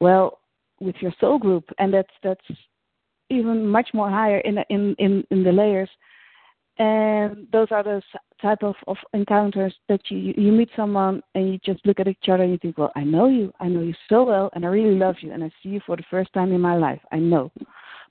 well 0.00 0.40
with 0.80 0.96
your 1.00 1.12
soul 1.20 1.38
group, 1.38 1.64
and 1.78 1.92
that's 1.92 2.12
that's 2.22 2.44
even 3.30 3.66
much 3.66 3.88
more 3.94 4.10
higher 4.10 4.38
in 4.38 4.58
in 4.68 4.94
in, 4.98 5.24
in 5.30 5.42
the 5.42 5.52
layers. 5.52 5.90
And 6.78 7.46
those 7.52 7.68
are 7.70 7.82
those 7.82 8.02
type 8.42 8.62
of, 8.62 8.74
of 8.86 8.96
encounters 9.12 9.74
that 9.88 10.00
you 10.10 10.34
you 10.36 10.52
meet 10.52 10.70
someone 10.76 11.22
and 11.34 11.52
you 11.52 11.58
just 11.64 11.84
look 11.86 12.00
at 12.00 12.08
each 12.08 12.28
other 12.28 12.42
and 12.42 12.52
you 12.52 12.58
think, 12.58 12.78
well, 12.78 12.92
I 12.96 13.04
know 13.04 13.28
you, 13.28 13.52
I 13.60 13.68
know 13.68 13.82
you 13.82 13.94
so 14.08 14.24
well, 14.24 14.50
and 14.54 14.64
I 14.64 14.68
really 14.68 14.96
love 14.96 15.16
you, 15.20 15.32
and 15.32 15.44
I 15.44 15.50
see 15.62 15.70
you 15.70 15.80
for 15.86 15.96
the 15.96 16.04
first 16.10 16.32
time 16.32 16.52
in 16.52 16.60
my 16.60 16.76
life. 16.76 17.00
I 17.12 17.18
know, 17.18 17.50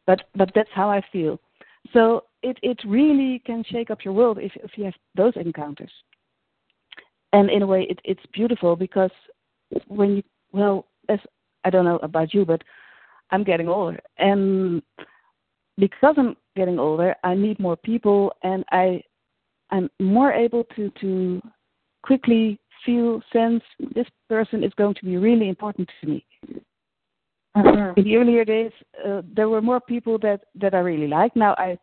but 0.06 0.24
but 0.36 0.52
that's 0.56 0.70
how 0.74 0.90
I 0.90 1.02
feel. 1.12 1.40
So 1.94 2.26
it 2.44 2.58
it 2.62 2.80
really 2.86 3.40
can 3.46 3.64
shake 3.64 3.90
up 3.90 4.06
your 4.06 4.14
world 4.14 4.38
if 4.40 4.52
if 4.56 4.72
you 4.78 4.86
have 4.86 4.94
those 5.16 5.34
encounters. 5.36 5.92
And 7.32 7.50
in 7.50 7.62
a 7.62 7.68
way, 7.68 7.84
it, 7.90 8.00
it's 8.04 8.26
beautiful 8.34 8.76
because 8.76 9.12
when 9.88 10.18
you 10.18 10.24
well, 10.52 10.88
as 11.10 11.20
I 11.66 11.70
don't 11.70 11.86
know 11.86 11.98
about 11.98 12.34
you, 12.34 12.46
but 12.46 12.64
I'm 13.32 13.44
getting 13.44 13.68
older, 13.68 14.00
and 14.18 14.82
because 15.78 16.16
I'm 16.18 16.36
getting 16.56 16.80
older, 16.80 17.16
I 17.24 17.36
need 17.36 17.60
more 17.60 17.78
people, 17.78 18.34
and 18.44 18.66
I 18.72 19.04
I'm 19.72 19.90
more 20.00 20.32
able 20.32 20.64
to 20.76 20.92
to 21.02 21.42
quickly 22.04 22.60
feel 22.86 23.22
sense 23.34 23.62
this 23.94 24.08
person 24.30 24.64
is 24.64 24.72
going 24.78 24.96
to 24.96 25.06
be 25.06 25.18
really 25.18 25.50
important 25.50 25.90
to 26.02 26.08
me. 26.08 26.26
Mm-hmm. 27.58 28.00
In 28.00 28.04
the 28.04 28.16
earlier 28.16 28.46
days, 28.46 28.72
uh, 29.06 29.22
there 29.36 29.50
were 29.50 29.62
more 29.62 29.82
people 29.82 30.18
that 30.20 30.42
that 30.56 30.74
I 30.74 30.80
really 30.80 31.08
like. 31.08 31.36
Now 31.36 31.56
I 31.58 31.78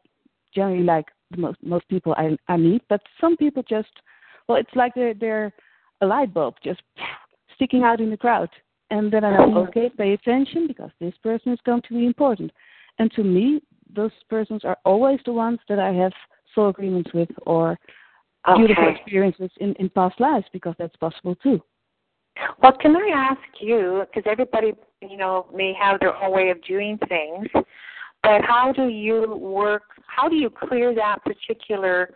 generally 0.54 0.84
like 0.84 1.06
the 1.30 1.38
most 1.38 1.58
most 1.62 1.88
people 1.88 2.14
I 2.16 2.36
I 2.48 2.56
meet, 2.56 2.82
but 2.88 3.00
some 3.20 3.36
people 3.36 3.62
just 3.68 3.90
well, 4.48 4.58
it's 4.58 4.74
like 4.74 4.92
they're 4.94 5.14
they're 5.14 5.52
a 6.00 6.06
light 6.06 6.32
bulb 6.32 6.54
just 6.62 6.82
sticking 7.54 7.82
out 7.82 8.00
in 8.00 8.10
the 8.10 8.16
crowd, 8.16 8.50
and 8.90 9.12
then 9.12 9.24
I 9.24 9.36
know 9.36 9.66
okay, 9.68 9.90
pay 9.96 10.12
attention 10.12 10.66
because 10.68 10.90
this 11.00 11.14
person 11.22 11.52
is 11.52 11.58
going 11.66 11.82
to 11.88 11.94
be 11.94 12.06
important. 12.06 12.52
And 12.98 13.10
to 13.12 13.24
me, 13.24 13.60
those 13.94 14.12
persons 14.30 14.64
are 14.64 14.78
always 14.84 15.18
the 15.26 15.32
ones 15.32 15.58
that 15.68 15.78
I 15.78 15.92
have 15.92 16.12
soul 16.56 16.70
agreements 16.70 17.10
with 17.14 17.28
or 17.42 17.78
okay. 18.48 18.58
beautiful 18.58 18.88
experiences 18.88 19.50
in, 19.58 19.74
in 19.74 19.88
past 19.90 20.18
lives 20.18 20.46
because 20.52 20.74
that's 20.80 20.96
possible 20.96 21.36
too. 21.36 21.60
Well, 22.62 22.72
can 22.72 22.96
I 22.96 23.10
ask 23.14 23.60
you, 23.60 24.04
because 24.06 24.28
everybody, 24.30 24.72
you 25.00 25.16
know, 25.16 25.46
may 25.54 25.72
have 25.80 26.00
their 26.00 26.16
own 26.16 26.34
way 26.34 26.50
of 26.50 26.62
doing 26.64 26.98
things, 27.08 27.46
but 28.22 28.42
how 28.42 28.72
do 28.74 28.88
you 28.88 29.36
work, 29.36 29.84
how 30.06 30.28
do 30.28 30.34
you 30.34 30.50
clear 30.50 30.94
that 30.94 31.18
particular 31.24 32.10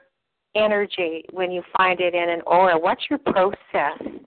energy 0.56 1.24
when 1.30 1.52
you 1.52 1.62
find 1.76 2.00
it 2.00 2.14
in 2.14 2.28
an 2.28 2.42
aura? 2.46 2.78
What's 2.78 3.02
your 3.08 3.20
process? 3.20 4.22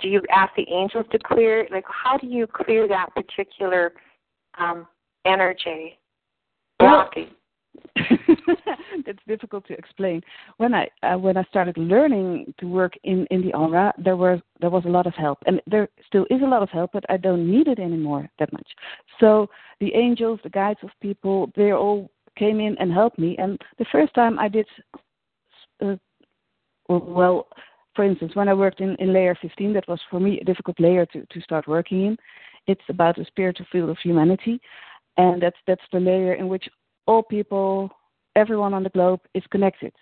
Do 0.00 0.08
you 0.08 0.20
ask 0.30 0.54
the 0.54 0.66
angels 0.70 1.06
to 1.12 1.18
clear 1.18 1.66
Like, 1.72 1.84
how 1.88 2.18
do 2.18 2.26
you 2.26 2.46
clear 2.46 2.86
that 2.88 3.08
particular 3.14 3.92
um, 4.58 4.86
energy? 5.24 5.98
Blocking. 6.78 7.30
That's 9.06 9.18
difficult 9.26 9.66
to 9.68 9.74
explain. 9.74 10.22
When 10.56 10.74
I 10.74 10.88
uh, 11.02 11.18
when 11.18 11.36
I 11.36 11.44
started 11.44 11.76
learning 11.76 12.54
to 12.58 12.66
work 12.66 12.94
in 13.04 13.26
in 13.30 13.42
the 13.42 13.54
aura, 13.54 13.92
there 13.98 14.16
was 14.16 14.40
there 14.60 14.70
was 14.70 14.84
a 14.84 14.88
lot 14.88 15.06
of 15.06 15.14
help, 15.14 15.38
and 15.46 15.60
there 15.66 15.88
still 16.06 16.26
is 16.30 16.42
a 16.42 16.46
lot 16.46 16.62
of 16.62 16.70
help, 16.70 16.90
but 16.92 17.04
I 17.08 17.16
don't 17.16 17.50
need 17.50 17.68
it 17.68 17.78
anymore 17.78 18.28
that 18.38 18.52
much. 18.52 18.68
So 19.20 19.48
the 19.80 19.94
angels, 19.94 20.40
the 20.42 20.50
guides 20.50 20.80
of 20.82 20.90
people, 21.00 21.50
they 21.56 21.72
all 21.72 22.10
came 22.36 22.60
in 22.60 22.76
and 22.78 22.92
helped 22.92 23.18
me. 23.18 23.36
And 23.38 23.60
the 23.78 23.86
first 23.90 24.14
time 24.14 24.38
I 24.38 24.48
did, 24.48 24.66
uh, 25.84 25.96
well, 26.88 27.48
for 27.94 28.04
instance, 28.04 28.34
when 28.34 28.48
I 28.48 28.54
worked 28.54 28.80
in, 28.80 28.94
in 28.96 29.12
layer 29.12 29.36
15, 29.42 29.72
that 29.72 29.88
was 29.88 30.00
for 30.10 30.20
me 30.20 30.40
a 30.40 30.44
difficult 30.44 30.78
layer 30.80 31.04
to 31.06 31.26
to 31.26 31.40
start 31.40 31.66
working 31.66 32.06
in. 32.06 32.16
it's 32.66 32.88
about 32.88 33.16
the 33.16 33.24
spiritual 33.24 33.66
field 33.72 33.90
of 33.90 33.98
humanity, 33.98 34.60
and 35.16 35.42
that's 35.42 35.60
that's 35.66 35.88
the 35.92 36.00
layer 36.00 36.34
in 36.34 36.48
which 36.48 36.66
all 37.08 37.22
people, 37.22 37.90
everyone 38.36 38.74
on 38.74 38.84
the 38.84 38.90
globe, 38.90 39.20
is 39.34 39.42
connected. 39.50 39.92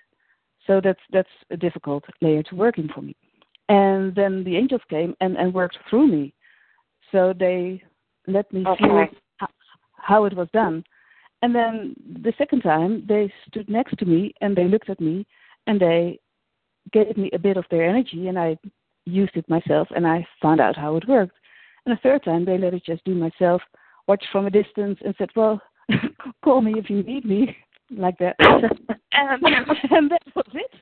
So 0.67 0.81
that's 0.83 1.01
that's 1.13 1.37
a 1.51 1.57
difficult 1.57 2.05
layer 2.21 2.43
to 2.43 2.57
work 2.57 2.77
in 2.77 2.89
for 2.89 3.01
me. 3.01 3.17
And 3.69 4.15
then 4.15 4.45
the 4.45 4.57
angels 4.57 4.83
came 4.91 5.15
and, 5.21 5.37
and 5.37 5.55
worked 5.55 5.79
through 5.89 6.09
me. 6.09 6.35
So 7.13 7.33
they 7.39 7.83
let 8.27 8.53
me 8.53 8.65
okay. 8.67 8.85
feel 8.85 9.49
how 9.93 10.25
it 10.25 10.37
was 10.37 10.49
done. 10.53 10.85
And 11.43 11.55
then 11.55 11.95
the 12.23 12.33
second 12.39 12.61
time, 12.63 13.05
they 13.09 13.33
stood 13.49 13.69
next 13.69 13.97
to 13.99 14.05
me 14.05 14.35
and 14.41 14.57
they 14.57 14.65
looked 14.65 14.91
at 14.91 15.01
me 15.01 15.27
and 15.67 15.81
they 15.81 16.19
gave 16.93 17.17
me 17.17 17.31
a 17.33 17.39
bit 17.39 17.57
of 17.57 17.65
their 17.71 17.89
energy, 17.89 18.29
and 18.29 18.39
I 18.39 18.57
used 19.05 19.37
it 19.37 19.49
myself 19.49 19.89
and 19.95 20.07
I 20.07 20.27
found 20.41 20.61
out 20.61 20.77
how 20.77 20.97
it 20.97 21.09
worked. 21.09 21.37
And 21.85 21.97
the 21.97 22.01
third 22.01 22.25
time, 22.25 22.45
they 22.45 22.59
let 22.59 22.75
it 22.75 22.85
just 22.85 23.05
do 23.05 23.15
myself, 23.15 23.63
watched 24.09 24.27
from 24.33 24.47
a 24.47 24.51
distance, 24.51 24.99
and 25.05 25.15
said, 25.19 25.31
Well, 25.37 25.61
call 26.43 26.61
me 26.61 26.75
if 26.77 26.91
you 26.91 27.03
need 27.03 27.25
me, 27.25 27.57
like 27.91 28.17
that. 28.19 28.37
and, 28.41 29.43
and 29.91 30.11
that 30.11 30.23
was 30.35 30.47
it. 30.55 30.73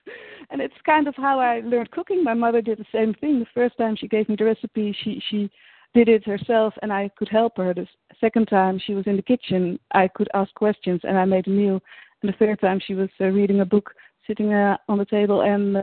And 0.51 0.61
it's 0.61 0.75
kind 0.85 1.09
of 1.09 1.15
how 1.17 1.39
I 1.41 1.61
learned 1.61 1.91
cooking. 1.91 2.23
My 2.23 2.35
mother 2.35 2.61
did 2.61 2.79
the 2.79 2.87
same 2.93 3.15
thing. 3.15 3.41
The 3.41 3.47
first 3.55 3.77
time 3.79 3.97
she 3.97 4.09
gave 4.09 4.29
me 4.29 4.37
the 4.37 4.45
recipe, 4.45 4.97
she, 5.03 5.23
she 5.31 5.51
did 5.95 6.09
it 6.09 6.27
herself 6.27 6.75
and 6.83 6.93
I 6.93 7.11
could 7.17 7.29
help 7.29 7.57
her. 7.57 7.73
The 7.73 7.87
second 8.21 8.47
time 8.47 8.81
she 8.85 8.95
was 8.95 9.07
in 9.07 9.17
the 9.17 9.23
kitchen, 9.23 9.79
I 9.93 10.09
could 10.09 10.29
ask 10.35 10.53
questions 10.55 11.01
and 11.05 11.17
I 11.17 11.25
made 11.25 11.47
a 11.47 11.51
meal. 11.51 11.81
And 12.23 12.33
the 12.33 12.37
third 12.37 12.61
time 12.61 12.81
she 12.85 12.95
was 12.95 13.09
uh, 13.21 13.27
reading 13.27 13.61
a 13.61 13.65
book, 13.67 13.91
sitting 14.27 14.53
uh, 14.53 14.77
on 14.89 14.99
the 14.99 15.05
table 15.05 15.43
and 15.43 15.77
uh, 15.77 15.83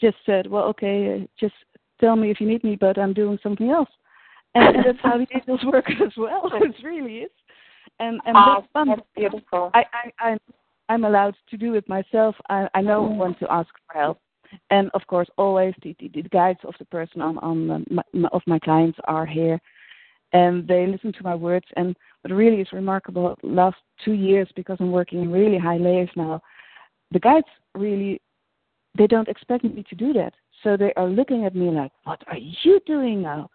just 0.00 0.16
said, 0.26 0.46
"Well, 0.46 0.64
okay, 0.64 1.22
uh, 1.22 1.26
just 1.40 1.54
tell 2.00 2.16
me 2.16 2.30
if 2.30 2.40
you 2.40 2.46
need 2.46 2.62
me, 2.62 2.76
but 2.76 2.98
I'm 2.98 3.14
doing 3.14 3.38
something 3.42 3.70
else." 3.70 3.88
And, 4.54 4.76
and 4.76 4.84
that's 4.84 4.98
how 5.02 5.16
the 5.16 5.26
angels 5.34 5.64
work 5.64 5.88
as 5.90 6.12
well. 6.16 6.50
it 6.52 6.74
really 6.84 7.18
is. 7.20 7.30
And 7.98 8.20
and 8.26 8.36
oh, 8.36 8.54
that's 8.56 8.72
fun. 8.72 8.88
That's 8.88 9.02
beautiful. 9.14 9.70
I 9.74 9.84
I 9.92 10.28
I'm, 10.30 10.38
I'm 10.88 11.04
allowed 11.04 11.36
to 11.50 11.56
do 11.56 11.74
it 11.74 11.88
myself. 11.88 12.34
I 12.48 12.68
I 12.74 12.80
know 12.80 13.02
when 13.02 13.34
to 13.36 13.52
ask 13.52 13.70
for 13.86 13.98
help 13.98 14.18
and 14.70 14.90
of 14.94 15.06
course 15.06 15.28
always 15.36 15.74
the, 15.82 15.94
the, 15.98 16.08
the 16.08 16.28
guides 16.28 16.58
of 16.64 16.74
the 16.78 16.84
person 16.86 17.20
on 17.20 17.38
on 17.38 17.70
um, 17.70 17.86
my, 17.90 18.28
of 18.32 18.42
my 18.46 18.58
clients 18.58 18.98
are 19.04 19.26
here 19.26 19.60
and 20.32 20.66
they 20.66 20.86
listen 20.86 21.12
to 21.12 21.22
my 21.22 21.34
words 21.34 21.66
and 21.76 21.96
what 22.22 22.34
really 22.34 22.60
is 22.60 22.68
remarkable 22.72 23.36
last 23.42 23.76
two 24.04 24.12
years 24.12 24.48
because 24.56 24.76
i'm 24.80 24.92
working 24.92 25.22
in 25.22 25.30
really 25.30 25.58
high 25.58 25.76
layers 25.76 26.10
now 26.16 26.40
the 27.12 27.20
guides 27.20 27.46
really 27.74 28.20
they 28.96 29.06
don't 29.06 29.28
expect 29.28 29.64
me 29.64 29.84
to 29.88 29.94
do 29.94 30.12
that 30.12 30.34
so 30.62 30.76
they 30.76 30.92
are 30.96 31.08
looking 31.08 31.44
at 31.44 31.54
me 31.54 31.70
like 31.70 31.92
what 32.04 32.22
are 32.28 32.38
you 32.38 32.80
doing 32.86 33.22
now 33.22 33.48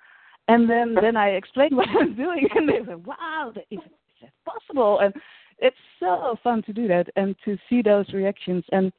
and 0.48 0.70
then 0.70 0.96
then 1.00 1.18
i 1.18 1.30
explain 1.30 1.70
what 1.76 1.90
i'm 1.90 2.16
doing 2.16 2.48
and 2.56 2.68
they 2.68 2.80
say 2.86 2.96
wow 2.96 3.52
is, 3.56 3.80
is 3.80 3.80
that 4.22 4.32
possible 4.46 5.00
and 5.00 5.14
it's 5.60 5.76
so 6.00 6.36
fun 6.44 6.62
to 6.64 6.74
do 6.74 6.88
that 6.88 7.08
and 7.16 7.36
to 7.44 7.58
see 7.70 7.82
those 7.82 8.08
reactions 8.14 8.64
and 8.72 8.92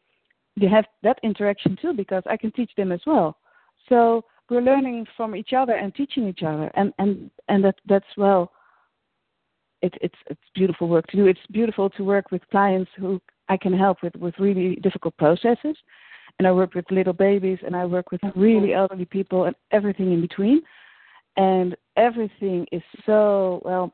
they 0.61 0.67
have 0.67 0.87
that 1.03 1.19
interaction 1.23 1.77
too 1.81 1.93
because 1.93 2.23
I 2.27 2.37
can 2.37 2.51
teach 2.53 2.71
them 2.77 2.93
as 2.93 3.01
well. 3.07 3.37
So 3.89 4.25
we're 4.51 4.61
learning 4.61 5.07
from 5.17 5.37
each 5.37 5.53
other 5.53 5.75
and 5.75 5.95
teaching 5.95 6.27
each 6.29 6.43
other, 6.43 6.71
and 6.75 6.93
and 6.99 7.31
and 7.49 7.65
that 7.65 7.77
that's 7.87 8.17
well. 8.17 8.53
It, 9.83 9.95
it's 10.01 10.15
it's 10.27 10.41
beautiful 10.55 10.89
work 10.89 11.07
to 11.09 11.17
do. 11.17 11.27
It's 11.27 11.39
beautiful 11.51 11.91
to 11.91 12.05
work 12.05 12.31
with 12.31 12.43
clients 12.51 12.91
who 12.97 13.21
I 13.49 13.57
can 13.57 13.77
help 13.77 14.03
with 14.03 14.17
with 14.17 14.35
really 14.39 14.77
difficult 14.77 15.17
processes, 15.17 15.77
and 16.39 16.49
I 16.49 16.53
work 16.53 16.75
with 16.75 16.91
little 16.91 17.13
babies, 17.13 17.59
and 17.65 17.77
I 17.77 17.85
work 17.85 18.11
with 18.11 18.21
really 18.35 18.75
elderly 18.75 19.05
people, 19.05 19.45
and 19.45 19.55
everything 19.71 20.13
in 20.13 20.21
between, 20.21 20.63
and 21.37 21.77
everything 21.97 22.67
is 22.73 22.83
so 23.07 23.63
well 23.65 23.93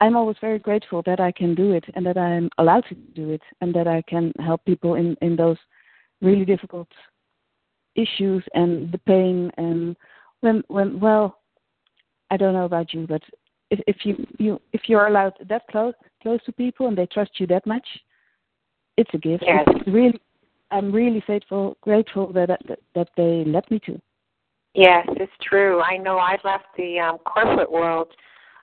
I'm 0.00 0.16
always 0.16 0.36
very 0.40 0.58
grateful 0.58 1.02
that 1.06 1.20
I 1.20 1.32
can 1.32 1.54
do 1.54 1.72
it 1.72 1.84
and 1.94 2.04
that 2.06 2.16
I'm 2.18 2.50
allowed 2.58 2.84
to 2.88 2.94
do 2.94 3.30
it 3.30 3.42
and 3.60 3.74
that 3.74 3.86
I 3.86 4.02
can 4.08 4.32
help 4.38 4.64
people 4.64 4.94
in, 4.94 5.16
in 5.22 5.36
those 5.36 5.56
really 6.20 6.44
difficult 6.44 6.88
issues 7.96 8.44
and 8.54 8.92
the 8.92 8.98
pain 8.98 9.50
and 9.56 9.96
when 10.40 10.62
when 10.68 11.00
well 11.00 11.38
I 12.30 12.36
don't 12.36 12.54
know 12.54 12.64
about 12.64 12.94
you 12.94 13.06
but 13.06 13.22
if, 13.70 13.80
if 13.86 13.96
you, 14.04 14.26
you 14.38 14.60
if 14.72 14.82
you're 14.86 15.06
allowed 15.06 15.32
that 15.48 15.66
close 15.70 15.94
close 16.22 16.40
to 16.44 16.52
people 16.52 16.86
and 16.86 16.96
they 16.96 17.06
trust 17.06 17.32
you 17.38 17.46
that 17.48 17.66
much 17.66 17.86
it's 18.96 19.10
a 19.12 19.18
gift. 19.18 19.44
Yes. 19.46 19.64
it's 19.66 19.88
really 19.88 20.20
I'm 20.70 20.92
really 20.92 21.22
faithful 21.26 21.76
grateful 21.80 22.32
that, 22.32 22.48
that 22.68 22.78
that 22.94 23.08
they 23.16 23.44
let 23.46 23.68
me 23.70 23.80
to. 23.86 24.00
Yes 24.74 25.06
it's 25.16 25.32
true. 25.42 25.80
I 25.80 25.96
know 25.96 26.18
I 26.18 26.38
left 26.44 26.66
the 26.76 27.00
um, 27.00 27.18
corporate 27.18 27.70
world 27.70 28.08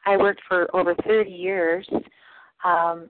I 0.07 0.15
worked 0.17 0.41
for 0.47 0.73
over 0.73 0.95
30 1.05 1.29
years 1.29 1.87
um, 2.63 3.09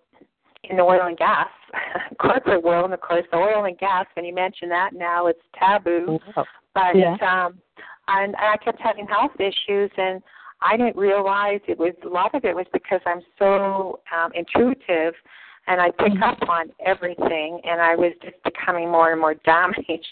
in 0.64 0.78
the 0.78 0.84
oil 0.84 1.06
and 1.06 1.18
gas 1.18 1.48
corporate 2.22 2.64
world, 2.64 2.86
and 2.86 2.94
of 2.94 3.02
course, 3.02 3.24
the 3.32 3.38
oil 3.38 3.66
and 3.66 3.78
gas. 3.78 4.06
When 4.16 4.26
you 4.26 4.34
mention 4.34 4.68
that, 4.70 4.94
now 4.94 5.28
it's 5.28 5.40
taboo. 5.58 6.20
But 6.74 6.96
yeah. 6.96 7.16
um, 7.22 7.60
and 8.08 8.36
I 8.38 8.58
kept 8.58 8.82
having 8.82 9.06
health 9.08 9.32
issues, 9.40 9.92
and 9.98 10.22
I 10.62 10.76
didn't 10.76 10.98
realize 10.98 11.60
it 11.68 11.78
was 11.78 11.94
a 12.04 12.10
lot 12.10 12.34
of 12.34 12.44
it 12.44 12.56
was 12.56 12.66
because 12.74 13.02
I'm 13.06 13.22
so 13.38 14.00
um, 14.16 14.32
intuitive 14.34 15.14
and 15.68 15.82
I 15.82 15.92
pick 15.92 16.14
mm-hmm. 16.14 16.24
up 16.24 16.50
on 16.50 16.72
everything 16.86 17.60
and 17.66 17.82
I 17.82 17.96
was 17.96 18.14
just 18.24 18.42
becoming 18.44 18.90
more 18.90 19.12
and 19.12 19.20
more 19.20 19.34
damaged 19.46 20.06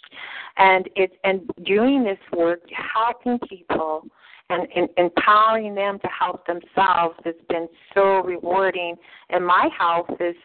and 0.57 0.87
it 0.95 1.13
and 1.23 1.49
doing 1.65 2.03
this 2.03 2.19
work 2.37 2.59
helping 2.93 3.39
people 3.47 4.05
and, 4.49 4.67
and 4.75 4.89
empowering 4.97 5.75
them 5.75 5.99
to 5.99 6.07
help 6.07 6.45
themselves 6.45 7.15
has 7.23 7.35
been 7.49 7.67
so 7.93 8.21
rewarding. 8.23 8.95
And 9.29 9.45
my 9.45 9.69
health 9.77 10.09
is 10.19 10.35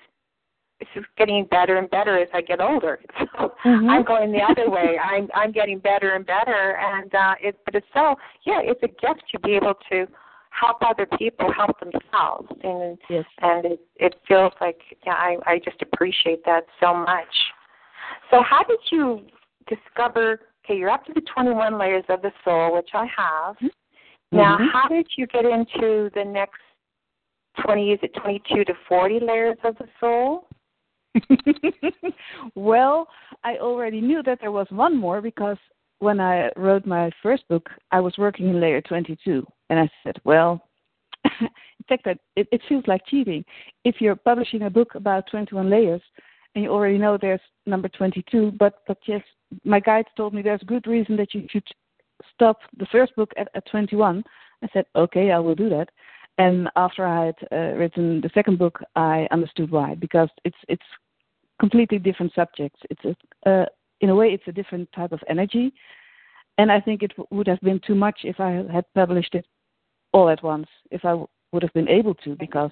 it's 0.81 0.91
just 0.95 1.07
getting 1.19 1.45
better 1.51 1.77
and 1.77 1.91
better 1.91 2.19
as 2.19 2.29
I 2.33 2.41
get 2.41 2.61
older. 2.61 3.01
So 3.39 3.53
mm-hmm. 3.65 3.91
I'm 3.91 4.05
going 4.05 4.33
the 4.33 4.41
other 4.41 4.71
way. 4.71 4.97
I'm 4.99 5.29
I'm 5.35 5.53
getting 5.53 5.79
better 5.79 6.15
and 6.15 6.25
better, 6.25 6.79
and 6.79 7.15
uh, 7.15 7.35
it 7.41 7.59
but 7.65 7.75
it's 7.75 7.87
so 7.93 8.17
yeah, 8.45 8.61
it's 8.63 8.83
a 8.83 8.89
gift 8.89 9.23
to 9.33 9.39
be 9.41 9.55
able 9.55 9.75
to 9.91 10.07
help 10.51 10.79
other 10.81 11.07
people 11.19 11.53
help 11.53 11.79
themselves, 11.79 12.49
and 12.65 12.99
yes. 13.11 13.25
and 13.43 13.67
it 13.67 13.81
it 13.97 14.15
feels 14.27 14.53
like 14.61 14.81
yeah, 15.07 15.13
I 15.13 15.37
I 15.47 15.59
just 15.59 15.83
appreciate 15.83 16.45
that 16.47 16.63
so 16.81 16.95
much. 16.95 17.35
So 18.31 18.43
how 18.43 18.63
did 18.65 18.81
you 18.91 19.21
discover? 19.69 20.41
Okay, 20.65 20.79
you're 20.79 20.91
up 20.91 21.05
to 21.07 21.13
the 21.15 21.23
21 21.35 21.79
layers 21.79 22.05
of 22.09 22.23
the 22.23 22.33
soul, 22.45 22.75
which 22.75 22.91
I 22.95 23.07
have. 23.17 23.57
Mm-hmm. 23.57 23.67
Now, 24.33 24.57
mm-hmm. 24.57 24.67
how 24.73 24.89
did 24.89 25.09
you 25.17 25.27
get 25.27 25.45
into 25.45 26.11
the 26.15 26.25
next 26.25 26.61
20, 27.65 27.93
is 27.93 27.99
it 28.03 28.15
22 28.23 28.65
to 28.65 28.75
40 28.89 29.21
layers 29.21 29.59
of 29.65 29.77
the 29.79 29.87
soul? 29.99 30.49
well, 32.55 33.09
I 33.43 33.57
already 33.57 34.01
knew 34.01 34.23
that 34.23 34.39
there 34.41 34.53
was 34.53 34.69
one 34.71 34.97
more 34.97 35.21
because 35.21 35.57
when 35.99 36.21
I 36.21 36.51
wrote 36.57 36.87
my 36.87 37.11
first 37.23 37.47
book, 37.49 37.69
I 37.91 38.01
was 38.01 38.15
working 38.19 38.49
in 38.49 38.61
layer 38.61 38.81
22. 38.81 39.45
And 39.69 39.81
I 39.81 39.91
said, 40.05 40.17
well, 40.25 40.63
in 41.25 41.49
fact, 41.89 42.07
it, 42.07 42.49
it 42.53 42.61
feels 42.69 42.85
like 42.87 43.03
cheating. 43.07 43.45
If 43.85 43.97
you're 44.01 44.17
publishing 44.17 44.63
a 44.63 44.71
book 44.71 44.95
about 44.95 45.25
21 45.31 45.69
layers 45.69 46.03
and 46.55 46.65
you 46.65 46.71
already 46.71 46.99
know 46.99 47.19
there's 47.21 47.41
number 47.67 47.89
22, 47.89 48.53
but, 48.59 48.83
but 48.87 48.99
yes, 49.07 49.23
my 49.65 49.81
guide 49.81 50.07
told 50.17 50.33
me 50.33 50.43
there's 50.43 50.63
good 50.67 50.87
reason 50.87 51.17
that 51.17 51.35
you 51.35 51.47
should 51.51 51.67
stop 52.41 52.59
the 52.79 52.87
first 52.87 53.15
book 53.17 53.33
at, 53.37 53.49
at 53.55 53.67
21. 53.71 54.25
I 54.63 54.69
said, 54.73 54.87
okay, 54.97 55.31
I 55.31 55.39
will 55.39 55.55
do 55.55 55.69
that. 55.69 55.91
And 56.39 56.71
after 56.75 57.07
I 57.07 57.27
had 57.27 57.35
uh, 57.53 57.77
written 57.77 58.23
the 58.23 58.31
second 58.33 58.59
book, 58.59 58.81
I 58.97 59.29
understood 59.31 59.71
why 59.71 59.95
because 59.95 60.31
it's 60.47 60.57
it's 60.69 60.91
completely 61.61 61.99
different 61.99 62.33
subjects. 62.35 62.81
It's 62.89 63.05
a, 63.05 63.51
uh, 63.51 63.67
in 64.01 64.09
a 64.09 64.15
way 64.15 64.29
it's 64.29 64.49
a 64.49 64.53
different 64.53 64.91
type 64.93 65.13
of 65.13 65.21
energy, 65.29 65.75
and 66.57 66.73
I 66.73 66.81
think 66.81 67.03
it 67.03 67.11
w- 67.11 67.27
would 67.31 67.47
have 67.47 67.61
been 67.61 67.81
too 67.87 67.95
much 67.95 68.21
if 68.25 68.41
I 68.41 68.65
had 68.73 68.87
published 68.95 69.35
it 69.35 69.47
all 70.15 70.31
at 70.31 70.43
once. 70.43 70.69
If 70.91 71.05
I 71.05 71.11
w- 71.11 71.29
would 71.53 71.63
have 71.63 71.75
been 71.75 71.89
able 71.89 72.15
to, 72.25 72.37
because 72.37 72.71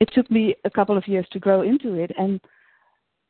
it 0.00 0.10
took 0.12 0.30
me 0.30 0.54
a 0.66 0.70
couple 0.70 0.98
of 0.98 1.08
years 1.08 1.26
to 1.32 1.38
grow 1.38 1.62
into 1.62 1.94
it, 1.94 2.12
and 2.18 2.38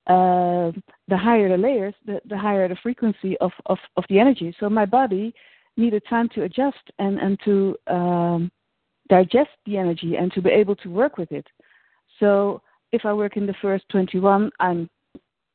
uh, 0.08 0.72
the 1.06 1.16
higher 1.16 1.48
the 1.48 1.56
layers, 1.56 1.94
the, 2.04 2.20
the 2.28 2.36
higher 2.36 2.66
the 2.66 2.82
frequency 2.82 3.36
of, 3.38 3.52
of, 3.66 3.78
of 3.96 4.02
the 4.08 4.18
energy. 4.18 4.52
So 4.58 4.68
my 4.68 4.86
body 4.86 5.32
needed 5.78 6.02
time 6.08 6.28
to 6.34 6.42
adjust 6.42 6.90
and, 6.98 7.18
and 7.18 7.38
to 7.44 7.76
um, 7.86 8.50
digest 9.08 9.50
the 9.64 9.76
energy 9.78 10.16
and 10.16 10.32
to 10.32 10.42
be 10.42 10.50
able 10.50 10.76
to 10.76 10.90
work 10.90 11.16
with 11.16 11.32
it. 11.32 11.46
So 12.20 12.60
if 12.92 13.04
I 13.04 13.12
work 13.12 13.36
in 13.36 13.46
the 13.46 13.54
first 13.62 13.84
21, 13.90 14.50
I'm 14.60 14.90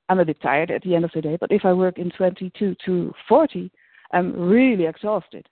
I'm 0.10 0.20
a 0.20 0.26
bit 0.26 0.42
tired 0.42 0.70
at 0.70 0.82
the 0.82 0.96
end 0.96 1.06
of 1.06 1.12
the 1.14 1.22
day. 1.22 1.38
But 1.40 1.52
if 1.52 1.64
I 1.64 1.72
work 1.72 1.98
in 1.98 2.12
22 2.12 2.76
to 2.86 3.14
40, 3.28 3.72
I'm 4.12 4.38
really 4.38 4.86
exhausted. 4.86 5.48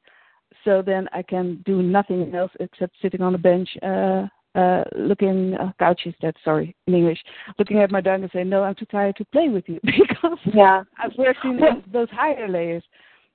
So 0.66 0.82
then 0.86 1.08
I 1.14 1.24
can 1.24 1.64
do 1.66 1.82
nothing 1.82 2.36
else 2.36 2.52
except 2.60 2.96
sitting 3.02 3.22
on 3.22 3.34
a 3.34 3.38
bench 3.38 3.70
uh, 3.82 4.28
uh, 4.54 4.84
looking 4.96 5.56
uh, 5.56 5.72
couches. 5.80 6.14
That 6.22 6.36
sorry 6.44 6.76
in 6.88 6.94
English, 6.94 7.20
looking 7.58 7.80
at 7.80 7.92
my 7.92 8.02
dog 8.02 8.22
and 8.22 8.32
say, 8.32 8.44
"No, 8.44 8.64
I'm 8.64 8.76
too 8.76 8.86
tired 8.86 9.16
to 9.16 9.26
play 9.26 9.48
with 9.48 9.68
you," 9.68 9.80
because 9.84 10.38
yeah, 10.54 10.84
I've 11.00 11.18
worked 11.18 11.46
in 11.46 11.60
those 11.92 12.10
higher 12.12 12.50
layers. 12.50 12.84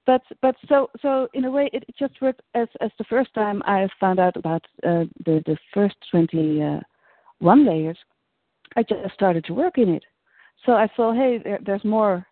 But 0.06 0.22
but 0.40 0.54
so 0.68 0.88
so 1.02 1.28
in 1.34 1.44
a 1.44 1.50
way 1.50 1.68
it, 1.72 1.84
it 1.88 1.94
just 1.98 2.20
worked 2.20 2.42
as 2.54 2.68
as 2.80 2.90
the 2.98 3.04
first 3.04 3.32
time 3.34 3.62
I 3.66 3.88
found 4.00 4.18
out 4.18 4.36
about 4.36 4.64
uh, 4.84 5.04
the 5.24 5.42
the 5.46 5.56
first 5.74 5.96
twenty 6.10 6.62
uh, 6.62 6.80
one 7.38 7.66
layers. 7.66 7.98
I 8.76 8.82
just 8.82 9.14
started 9.14 9.44
to 9.46 9.54
work 9.54 9.78
in 9.78 9.88
it. 9.88 10.04
So 10.64 10.72
I 10.72 10.88
saw, 10.96 11.12
hey, 11.12 11.40
there, 11.42 11.58
there's 11.64 11.84
more. 11.84 12.26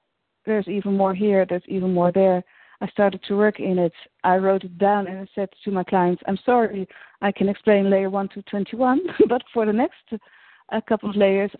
There's 0.45 0.69
even 0.69 0.97
more 0.97 1.15
here. 1.15 1.47
There's 1.49 1.63
even 1.69 1.95
more 1.95 2.13
there. 2.13 2.43
I 2.81 2.89
started 2.89 3.23
to 3.29 3.37
work 3.37 3.61
in 3.61 3.79
it. 3.79 3.93
I 4.25 4.37
wrote 4.37 4.65
it 4.65 4.77
down 4.79 5.07
and 5.07 5.19
I 5.21 5.27
said 5.35 5.49
to 5.65 5.71
my 5.71 5.85
clients, 5.85 6.23
I'm 6.27 6.39
sorry, 6.45 6.87
I 7.23 7.33
can 7.33 7.49
explain 7.49 7.89
layer 7.89 8.11
1 8.11 8.29
to 8.31 8.43
21, 8.43 9.01
but 9.29 9.43
for 9.55 9.65
the 9.65 9.73
next 9.73 10.03
uh, 10.13 10.81
couple 10.87 11.09
of 11.09 11.17
layers, 11.17 11.51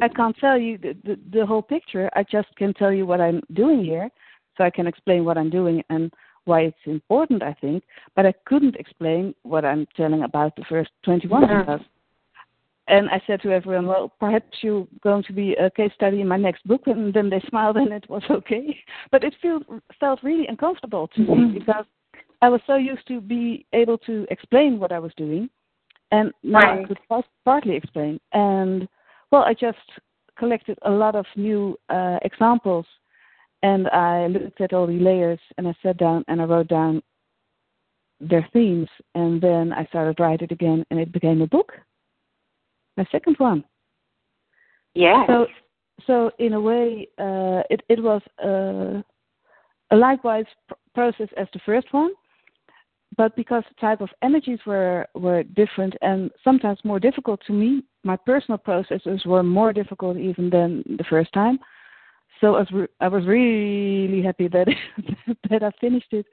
I 0.00 0.08
can't 0.08 0.36
tell 0.36 0.58
you 0.58 0.78
the, 0.78 0.96
the, 1.04 1.18
the 1.32 1.46
whole 1.46 1.62
picture. 1.62 2.10
I 2.14 2.24
just 2.24 2.54
can 2.56 2.74
tell 2.74 2.92
you 2.92 3.06
what 3.06 3.20
I'm 3.20 3.40
doing 3.54 3.82
here. 3.82 4.10
So 4.56 4.64
I 4.64 4.70
can 4.70 4.86
explain 4.86 5.24
what 5.24 5.38
I'm 5.38 5.50
doing 5.50 5.82
and 5.88 6.12
why 6.44 6.62
it's 6.62 6.76
important, 6.86 7.42
I 7.42 7.54
think. 7.60 7.84
But 8.16 8.26
I 8.26 8.34
couldn't 8.46 8.76
explain 8.76 9.34
what 9.42 9.64
I'm 9.64 9.86
telling 9.96 10.22
about 10.22 10.56
the 10.56 10.64
first 10.68 10.90
21 11.04 11.42
because 11.42 11.80
and 12.88 13.08
I 13.10 13.22
said 13.26 13.40
to 13.42 13.52
everyone, 13.52 13.86
well, 13.86 14.12
perhaps 14.18 14.58
you're 14.60 14.86
going 15.02 15.22
to 15.24 15.32
be 15.32 15.54
a 15.54 15.70
case 15.70 15.92
study 15.94 16.20
in 16.20 16.28
my 16.28 16.36
next 16.36 16.66
book. 16.66 16.82
And 16.86 17.14
then 17.14 17.30
they 17.30 17.40
smiled 17.48 17.76
and 17.76 17.92
it 17.92 18.08
was 18.10 18.22
okay. 18.30 18.76
But 19.10 19.24
it 19.24 19.34
felt, 19.40 19.62
felt 20.00 20.22
really 20.22 20.46
uncomfortable 20.46 21.08
to 21.08 21.20
me 21.20 21.26
mm-hmm. 21.26 21.58
because 21.58 21.84
I 22.40 22.48
was 22.48 22.60
so 22.66 22.76
used 22.76 23.06
to 23.08 23.20
be 23.20 23.64
able 23.72 23.98
to 23.98 24.26
explain 24.30 24.80
what 24.80 24.92
I 24.92 24.98
was 24.98 25.12
doing. 25.16 25.48
And 26.10 26.32
now 26.42 26.58
right. 26.58 26.84
I 26.84 26.88
could 26.88 26.98
partly 27.44 27.76
explain. 27.76 28.20
And, 28.32 28.88
well, 29.30 29.42
I 29.42 29.54
just 29.54 29.78
collected 30.36 30.78
a 30.82 30.90
lot 30.90 31.14
of 31.14 31.24
new 31.36 31.78
uh, 31.88 32.18
examples. 32.22 32.84
And 33.62 33.88
I 33.88 34.26
looked 34.26 34.60
at 34.60 34.72
all 34.72 34.86
the 34.86 34.98
layers 34.98 35.40
and 35.56 35.68
I 35.68 35.74
sat 35.82 35.96
down 35.96 36.24
and 36.28 36.40
I 36.40 36.44
wrote 36.44 36.68
down 36.68 37.02
their 38.20 38.48
themes. 38.52 38.88
And 39.14 39.40
then 39.40 39.72
I 39.72 39.84
started 39.86 40.18
writing 40.18 40.48
it 40.50 40.52
again 40.52 40.84
and 40.90 40.98
it 40.98 41.12
became 41.12 41.42
a 41.42 41.46
book 41.46 41.72
my 42.96 43.06
second 43.10 43.36
one. 43.38 43.64
Yeah. 44.94 45.26
So, 45.26 45.46
so 46.06 46.30
in 46.38 46.52
a 46.54 46.60
way, 46.60 47.08
uh, 47.18 47.62
it 47.70 47.82
it 47.88 48.02
was 48.02 48.22
uh, 48.44 49.02
a 49.94 49.96
likewise 49.96 50.44
pr- 50.68 50.74
process 50.94 51.28
as 51.36 51.46
the 51.52 51.60
first 51.64 51.92
one, 51.92 52.12
but 53.16 53.34
because 53.36 53.64
the 53.68 53.80
type 53.80 54.00
of 54.00 54.10
energies 54.22 54.58
were 54.66 55.06
were 55.14 55.42
different 55.42 55.94
and 56.02 56.30
sometimes 56.44 56.78
more 56.84 57.00
difficult 57.00 57.40
to 57.46 57.52
me, 57.52 57.82
my 58.04 58.16
personal 58.16 58.58
processes 58.58 59.22
were 59.24 59.42
more 59.42 59.72
difficult 59.72 60.16
even 60.16 60.50
than 60.50 60.82
the 60.98 61.04
first 61.08 61.32
time. 61.32 61.58
So 62.42 62.56
I 62.56 62.58
was, 62.58 62.68
re- 62.72 62.88
I 63.00 63.08
was 63.08 63.24
really 63.24 64.20
happy 64.20 64.48
that 64.48 64.66
that 65.50 65.62
I 65.62 65.70
finished 65.80 66.12
it 66.12 66.26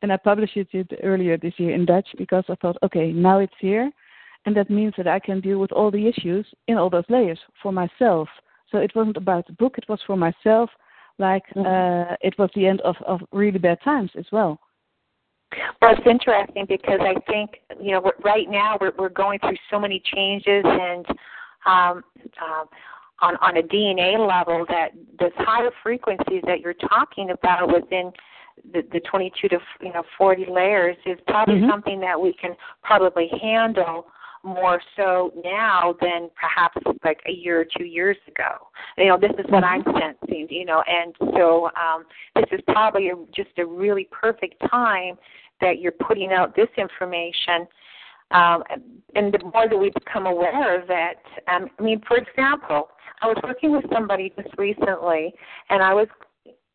and 0.00 0.12
I 0.12 0.16
published 0.16 0.56
it 0.56 0.90
earlier 1.04 1.36
this 1.36 1.52
year 1.58 1.74
in 1.74 1.84
Dutch 1.84 2.08
because 2.18 2.44
I 2.48 2.56
thought, 2.56 2.78
okay, 2.82 3.12
now 3.12 3.38
it's 3.38 3.52
here 3.60 3.92
and 4.46 4.56
that 4.56 4.70
means 4.70 4.94
that 4.96 5.06
I 5.06 5.18
can 5.18 5.40
deal 5.40 5.58
with 5.58 5.70
all 5.70 5.90
the 5.90 6.08
issues 6.08 6.46
in 6.68 6.76
all 6.76 6.90
those 6.90 7.04
layers 7.08 7.38
for 7.62 7.70
myself. 7.70 8.28
So 8.70 8.78
it 8.78 8.92
wasn't 8.94 9.18
about 9.18 9.46
the 9.46 9.52
book; 9.52 9.76
it 9.76 9.84
was 9.88 10.00
for 10.06 10.16
myself. 10.16 10.70
Like 11.18 11.42
mm-hmm. 11.54 12.12
uh, 12.12 12.16
it 12.22 12.34
was 12.38 12.50
the 12.54 12.66
end 12.66 12.80
of 12.80 12.96
of 13.06 13.20
really 13.30 13.58
bad 13.58 13.78
times 13.84 14.10
as 14.18 14.24
well. 14.32 14.58
Well, 15.82 15.92
it's 15.92 16.06
interesting 16.06 16.64
because 16.66 17.00
I 17.02 17.14
think 17.30 17.50
you 17.78 17.92
know 17.92 18.10
right 18.24 18.48
now 18.48 18.78
we're 18.80 18.92
we're 18.98 19.10
going 19.10 19.38
through 19.40 19.58
so 19.70 19.78
many 19.78 20.02
changes 20.14 20.64
and 20.64 21.06
um, 21.66 22.02
uh, 22.40 22.64
on 23.22 23.36
on 23.36 23.56
a 23.56 23.62
DNA 23.62 24.18
level 24.18 24.66
that 24.68 24.90
those 25.18 25.32
higher 25.36 25.70
frequencies 25.82 26.42
that 26.46 26.60
you're 26.60 26.74
talking 26.74 27.30
about 27.30 27.72
within 27.72 28.12
the, 28.72 28.82
the 28.92 29.00
22 29.10 29.48
to 29.48 29.58
you 29.80 29.92
know 29.92 30.02
40 30.18 30.46
layers 30.50 30.96
is 31.06 31.18
probably 31.26 31.56
mm-hmm. 31.56 31.70
something 31.70 32.00
that 32.00 32.20
we 32.20 32.34
can 32.34 32.54
probably 32.82 33.30
handle 33.40 34.06
more 34.44 34.80
so 34.96 35.32
now 35.44 35.94
than 36.00 36.28
perhaps 36.34 36.76
like 37.04 37.20
a 37.28 37.32
year 37.32 37.60
or 37.60 37.66
two 37.76 37.84
years 37.84 38.16
ago. 38.26 38.66
You 38.98 39.06
know, 39.06 39.18
this 39.18 39.30
is 39.38 39.46
what 39.50 39.64
I'm 39.64 39.84
mm-hmm. 39.84 39.98
sensing, 40.20 40.48
you 40.50 40.64
know, 40.64 40.82
and 40.86 41.14
so 41.36 41.66
um, 41.66 42.04
this 42.34 42.46
is 42.50 42.60
probably 42.66 43.10
a, 43.10 43.14
just 43.34 43.56
a 43.58 43.64
really 43.64 44.08
perfect 44.10 44.60
time 44.68 45.16
that 45.60 45.78
you're 45.78 45.92
putting 45.92 46.32
out 46.32 46.56
this 46.56 46.68
information. 46.76 47.68
Um, 48.32 48.62
and 49.14 49.32
the 49.32 49.38
more 49.52 49.68
that 49.68 49.76
we 49.76 49.90
become 49.90 50.26
aware 50.26 50.80
of 50.80 50.88
it, 50.88 51.18
um, 51.48 51.68
I 51.78 51.82
mean, 51.82 52.00
for 52.06 52.16
example, 52.16 52.88
I 53.20 53.26
was 53.26 53.36
working 53.42 53.72
with 53.72 53.84
somebody 53.92 54.32
just 54.36 54.56
recently, 54.58 55.32
and 55.70 55.82
I 55.82 55.94
was 55.94 56.08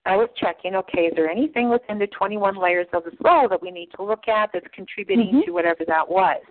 I 0.05 0.15
was 0.15 0.29
checking, 0.37 0.73
okay, 0.75 1.01
is 1.01 1.13
there 1.17 1.29
anything 1.29 1.69
within 1.69 1.99
the 1.99 2.07
21 2.07 2.55
layers 2.55 2.87
of 2.93 3.03
the 3.03 3.11
soul 3.21 3.49
that 3.49 3.61
we 3.61 3.71
need 3.71 3.89
to 3.97 4.03
look 4.03 4.29
at 4.29 4.51
that's 4.53 4.65
contributing 4.73 5.27
mm-hmm. 5.27 5.39
to 5.41 5.51
whatever 5.51 5.83
that 5.85 6.07
was? 6.07 6.41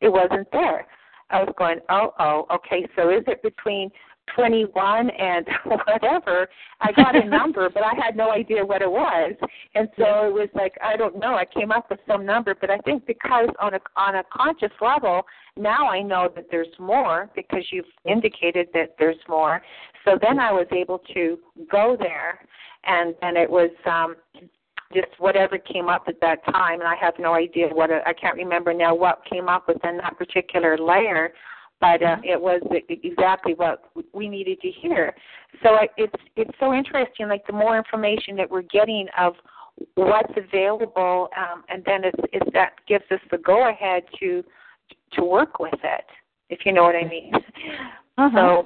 It 0.00 0.08
wasn't 0.08 0.50
there. 0.52 0.86
I 1.28 1.42
was 1.42 1.52
going, 1.58 1.80
oh, 1.90 2.14
oh, 2.18 2.46
okay, 2.50 2.88
so 2.96 3.10
is 3.10 3.24
it 3.26 3.42
between 3.42 3.90
21 4.36 5.10
and 5.10 5.46
whatever? 5.64 6.48
I 6.80 6.92
got 6.92 7.16
a 7.16 7.24
number, 7.28 7.68
but 7.70 7.82
I 7.82 7.92
had 7.94 8.16
no 8.16 8.30
idea 8.30 8.64
what 8.64 8.82
it 8.82 8.90
was. 8.90 9.34
And 9.74 9.88
so 9.96 10.26
it 10.26 10.32
was 10.32 10.48
like, 10.54 10.74
I 10.82 10.96
don't 10.96 11.18
know, 11.18 11.34
I 11.34 11.44
came 11.44 11.72
up 11.72 11.90
with 11.90 12.00
some 12.06 12.24
number, 12.24 12.54
but 12.60 12.70
I 12.70 12.78
think 12.78 13.06
because 13.06 13.48
on 13.60 13.74
a 13.74 13.80
on 13.96 14.16
a 14.16 14.22
conscious 14.32 14.72
level, 14.80 15.22
now 15.56 15.88
I 15.88 16.02
know 16.02 16.28
that 16.34 16.46
there's 16.50 16.68
more 16.78 17.30
because 17.34 17.64
you've 17.70 17.84
indicated 18.04 18.68
that 18.74 18.94
there's 18.98 19.16
more. 19.28 19.62
So 20.04 20.18
then 20.20 20.38
I 20.38 20.52
was 20.52 20.66
able 20.72 21.00
to 21.14 21.38
go 21.70 21.96
there 21.98 22.40
and 22.84 23.14
and 23.22 23.36
it 23.36 23.50
was 23.50 23.70
um 23.86 24.16
just 24.94 25.08
whatever 25.18 25.58
came 25.58 25.88
up 25.88 26.04
at 26.08 26.20
that 26.20 26.44
time, 26.46 26.80
and 26.80 26.88
I 26.88 26.94
have 27.00 27.14
no 27.18 27.34
idea 27.34 27.68
what 27.68 27.90
it, 27.90 28.02
I 28.06 28.14
can't 28.14 28.36
remember 28.36 28.72
now 28.72 28.94
what 28.94 29.20
came 29.30 29.48
up 29.48 29.68
within 29.68 29.98
that 29.98 30.16
particular 30.16 30.78
layer, 30.78 31.32
but 31.80 32.02
uh, 32.02 32.16
it 32.24 32.40
was 32.40 32.60
exactly 32.88 33.54
what 33.54 33.90
we 34.12 34.28
needed 34.28 34.60
to 34.60 34.70
hear. 34.70 35.14
So 35.62 35.70
I, 35.70 35.88
it's 35.96 36.22
it's 36.36 36.50
so 36.58 36.72
interesting. 36.72 37.28
Like 37.28 37.46
the 37.46 37.52
more 37.52 37.76
information 37.76 38.36
that 38.36 38.50
we're 38.50 38.62
getting 38.62 39.06
of 39.18 39.34
what's 39.94 40.32
available, 40.36 41.28
um, 41.36 41.64
and 41.68 41.82
then 41.84 42.04
it's, 42.04 42.20
it's 42.32 42.52
that 42.52 42.72
gives 42.86 43.04
us 43.10 43.20
the 43.30 43.38
go 43.38 43.68
ahead 43.68 44.02
to 44.20 44.42
to 45.12 45.24
work 45.24 45.58
with 45.58 45.74
it, 45.84 46.04
if 46.50 46.60
you 46.64 46.72
know 46.72 46.82
what 46.82 46.96
I 46.96 47.08
mean. 47.08 47.32
Uh-huh. 48.18 48.64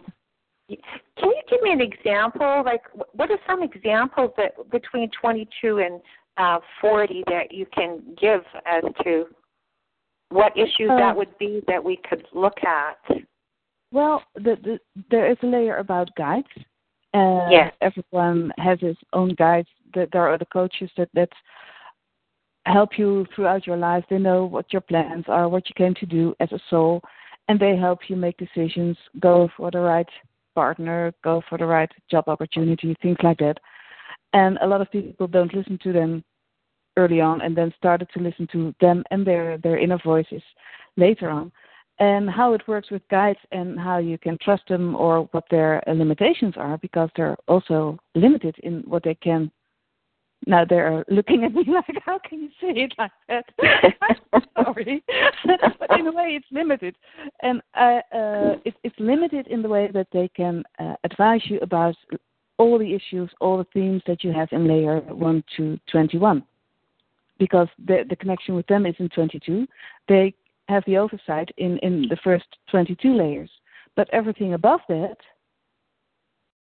So 0.71 0.77
can 1.19 1.29
you 1.29 1.43
give 1.51 1.61
me 1.61 1.73
an 1.73 1.83
example? 1.83 2.63
Like, 2.65 2.81
what 3.13 3.31
are 3.31 3.39
some 3.47 3.63
examples 3.63 4.31
that 4.39 4.53
between 4.71 5.11
22 5.21 5.79
and 5.79 6.01
uh, 6.39 6.61
40 6.81 7.25
that 7.27 7.53
you 7.53 7.67
can 7.75 8.01
give 8.19 8.41
as 8.65 8.83
to 9.05 9.27
what 10.33 10.57
issues 10.57 10.91
uh, 10.91 10.97
that 10.97 11.17
would 11.17 11.37
be 11.39 11.63
that 11.67 11.83
we 11.83 11.99
could 12.09 12.25
look 12.33 12.59
at? 12.65 12.99
Well, 13.93 14.23
the, 14.35 14.57
the, 14.63 14.79
there 15.11 15.31
is 15.31 15.37
a 15.43 15.47
layer 15.47 15.77
about 15.77 16.09
guides. 16.17 16.47
Uh, 17.15 17.47
yes. 17.51 17.73
Everyone 17.83 18.53
has 18.57 18.79
his 18.81 18.97
own 19.13 19.35
guides. 19.35 19.69
That 19.95 20.09
there 20.13 20.27
are 20.27 20.39
the 20.39 20.47
coaches 20.47 20.91
that 20.97 21.11
that 21.13 21.29
help 22.65 22.91
you 22.97 23.27
throughout 23.35 23.67
your 23.67 23.77
life. 23.77 24.05
They 24.09 24.19
know 24.19 24.47
what 24.47 24.73
your 24.73 24.81
plans 24.81 25.25
are, 25.29 25.49
what 25.49 25.69
you 25.69 25.75
came 25.77 25.95
to 25.97 26.07
do 26.07 26.35
as 26.41 26.51
a 26.53 26.61
soul, 26.71 27.03
and 27.49 27.61
they 27.61 27.77
help 27.77 28.01
you 28.09 28.17
make 28.17 28.37
decisions, 28.39 28.97
go 29.21 29.51
for 29.57 29.71
the 29.71 29.81
right 29.81 30.09
partner, 30.55 31.13
go 31.23 31.43
for 31.49 31.59
the 31.59 31.67
right 31.67 31.91
job 32.11 32.25
opportunity, 32.29 32.97
things 33.03 33.19
like 33.23 33.39
that. 33.39 33.59
And 34.33 34.59
a 34.63 34.67
lot 34.67 34.81
of 34.81 34.91
people 34.91 35.27
don't 35.27 35.55
listen 35.55 35.79
to 35.83 35.93
them 35.93 36.25
early 36.97 37.21
on 37.21 37.41
and 37.41 37.57
then 37.57 37.73
started 37.77 38.09
to 38.15 38.21
listen 38.21 38.47
to 38.53 38.75
them 38.81 39.05
and 39.11 39.27
their, 39.27 39.59
their 39.59 39.79
inner 39.79 39.99
voices 40.05 40.43
later 40.97 41.31
on. 41.31 41.53
And 41.99 42.29
how 42.29 42.55
it 42.55 42.67
works 42.67 42.91
with 42.91 43.07
guides 43.11 43.39
and 43.53 43.79
how 43.79 43.99
you 43.99 44.19
can 44.19 44.39
trust 44.43 44.65
them 44.69 44.97
or 44.97 45.29
what 45.33 45.45
their 45.51 45.83
limitations 45.87 46.55
are 46.57 46.79
because 46.79 47.11
they're 47.17 47.37
also 47.47 47.99
limited 48.15 48.57
in 48.63 48.83
what 48.87 49.05
they 49.05 49.15
can 49.15 49.53
now 50.47 50.65
they're 50.65 51.05
looking 51.09 51.45
at 51.45 51.53
me 51.53 51.65
like, 51.69 52.03
how 52.05 52.19
can 52.19 52.41
you 52.41 52.49
say 52.61 52.81
it 52.81 52.95
like 52.99 53.11
that? 53.29 53.45
I'm 54.33 54.43
sorry, 54.57 55.03
but 55.47 55.99
in 55.99 56.07
a 56.07 56.13
way 56.13 56.39
it's 56.39 56.47
limited, 56.51 56.97
and 57.43 57.61
uh, 57.75 58.01
it, 58.65 58.75
it's 58.83 58.97
limited 58.99 59.47
in 59.47 59.63
the 59.63 59.69
way 59.69 59.91
that 59.93 60.09
they 60.13 60.29
can 60.29 60.63
uh, 60.79 60.95
advise 61.05 61.43
you 61.45 61.59
about 61.61 61.95
all 62.59 62.79
the 62.79 62.95
issues, 62.95 63.31
all 63.41 63.59
the 63.59 63.67
themes 63.73 64.03
that 64.07 64.23
you 64.25 64.33
have 64.33 64.49
in 64.53 64.67
layer 64.67 65.01
one 65.01 65.45
to 65.57 65.79
twenty-one, 65.91 66.45
because 67.45 67.67
the 67.89 68.05
the 68.09 68.15
connection 68.23 68.55
with 68.55 68.67
them 68.69 68.87
is 68.87 68.95
in 69.01 69.09
twenty-two. 69.09 69.67
They 70.07 70.33
have 70.69 70.85
the 70.87 70.97
oversight 70.97 71.51
in 71.57 71.73
in 71.79 72.07
the 72.09 72.21
first 72.23 72.47
twenty-two 72.71 73.15
layers, 73.23 73.51
but 73.97 74.09
everything 74.13 74.55
above 74.55 74.83
that 74.89 75.17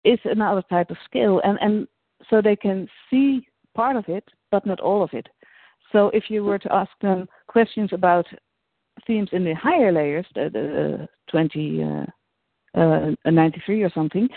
is 0.04 0.20
another 0.26 0.64
type 0.70 0.90
of 0.92 0.98
scale, 1.06 1.40
and 1.46 1.58
and 1.62 1.88
so 2.30 2.42
they 2.42 2.58
can 2.58 2.90
see 3.10 3.48
part 3.74 3.96
of 3.96 4.06
it, 4.10 4.26
but 4.52 4.66
not 4.66 4.82
all 4.82 5.02
of 5.02 5.12
it. 5.14 5.28
So 5.94 6.10
if 6.10 6.26
you 6.28 6.44
were 6.44 6.60
to 6.60 6.74
ask 6.74 6.92
them 7.02 7.30
questions 7.48 7.92
about 7.94 8.26
themes 9.08 9.30
in 9.32 9.46
the 9.46 9.54
higher 9.54 9.94
layers, 9.94 10.26
the, 10.36 10.50
the 10.52 11.08
20, 11.30 11.84
uh, 11.84 12.06
uh, 12.78 13.12
93 13.26 13.84
or 13.84 13.92
something, 13.94 14.28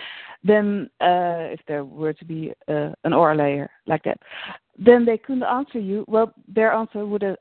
then 0.45 0.89
uh, 1.01 1.51
if 1.55 1.61
there 1.67 1.85
were 1.85 2.13
to 2.13 2.25
be 2.25 2.53
uh, 2.69 2.91
an 3.03 3.13
aura 3.13 3.35
layer 3.35 3.69
like 3.87 4.05
that, 4.05 4.19
then 4.79 5.05
they 5.05 5.19
couldn't 5.19 5.43
answer 5.43 5.79
you. 5.79 6.05
Well, 6.09 6.33
their 6.47 6.73
answer 6.73 7.05
would 7.05 7.25
uh, 7.25 7.35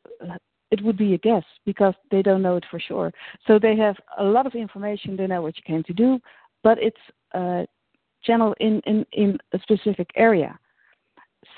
it 0.71 0.83
would 0.83 0.97
be 0.97 1.13
a 1.13 1.17
guess 1.19 1.43
because 1.65 1.93
they 2.11 2.21
don't 2.21 2.41
know 2.41 2.57
it 2.57 2.65
for 2.69 2.79
sure. 2.79 3.11
So 3.45 3.57
they 3.59 3.75
have 3.77 3.95
a 4.17 4.23
lot 4.23 4.45
of 4.45 4.55
information. 4.55 5.15
They 5.15 5.27
know 5.27 5.41
what 5.41 5.55
you 5.55 5.63
came 5.65 5.83
to 5.83 5.93
do, 5.93 6.19
but 6.63 6.77
it's 6.81 6.97
uh, 7.33 7.63
channeled 8.23 8.55
in, 8.59 8.81
in 8.85 9.05
in 9.13 9.37
a 9.53 9.59
specific 9.59 10.09
area. 10.15 10.57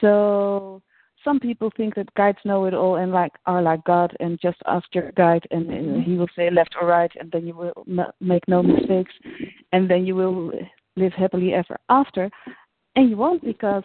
So 0.01 0.81
some 1.23 1.39
people 1.39 1.71
think 1.75 1.95
that 1.95 2.13
guides 2.15 2.37
know 2.45 2.65
it 2.65 2.73
all 2.73 2.95
and 2.95 3.11
like 3.11 3.33
are 3.45 3.61
like 3.61 3.83
God 3.83 4.15
and 4.19 4.39
just 4.39 4.57
ask 4.67 4.87
your 4.93 5.11
guide 5.13 5.45
and 5.51 5.69
uh, 5.69 6.01
he 6.05 6.15
will 6.15 6.29
say 6.35 6.49
left 6.49 6.75
or 6.79 6.87
right 6.87 7.11
and 7.19 7.31
then 7.31 7.45
you 7.45 7.55
will 7.55 7.73
m- 7.87 8.11
make 8.21 8.47
no 8.47 8.63
mistakes 8.63 9.13
and 9.73 9.89
then 9.89 10.05
you 10.05 10.15
will 10.15 10.51
live 10.95 11.13
happily 11.13 11.53
ever 11.53 11.77
after. 11.89 12.29
And 12.95 13.09
you 13.09 13.17
won't 13.17 13.43
because 13.43 13.83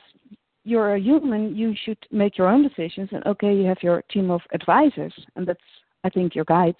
you're 0.64 0.94
a 0.94 1.00
human. 1.00 1.54
You 1.54 1.74
should 1.84 1.98
make 2.10 2.36
your 2.38 2.48
own 2.48 2.62
decisions. 2.62 3.10
And 3.12 3.24
okay, 3.26 3.54
you 3.54 3.64
have 3.66 3.82
your 3.82 4.02
team 4.10 4.30
of 4.30 4.40
advisors, 4.52 5.14
and 5.36 5.46
that's 5.46 5.60
I 6.02 6.10
think 6.10 6.34
your 6.34 6.44
guides, 6.44 6.78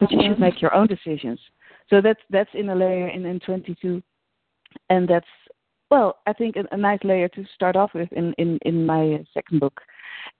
but 0.00 0.10
you 0.10 0.18
should 0.22 0.32
mm-hmm. 0.32 0.40
make 0.40 0.60
your 0.60 0.74
own 0.74 0.86
decisions. 0.86 1.38
So 1.90 2.00
that's 2.00 2.20
that's 2.30 2.50
in 2.54 2.70
a 2.70 2.74
layer 2.74 3.08
in 3.08 3.24
in 3.26 3.40
22, 3.40 4.02
and 4.90 5.08
that's 5.08 5.26
well, 5.90 6.18
I 6.26 6.32
think 6.32 6.56
a, 6.56 6.64
a 6.72 6.76
nice 6.76 7.00
layer 7.04 7.28
to 7.28 7.44
start 7.54 7.76
off 7.76 7.90
with 7.94 8.12
in 8.12 8.34
in 8.38 8.58
in 8.62 8.86
my 8.86 9.24
second 9.34 9.60
book. 9.60 9.80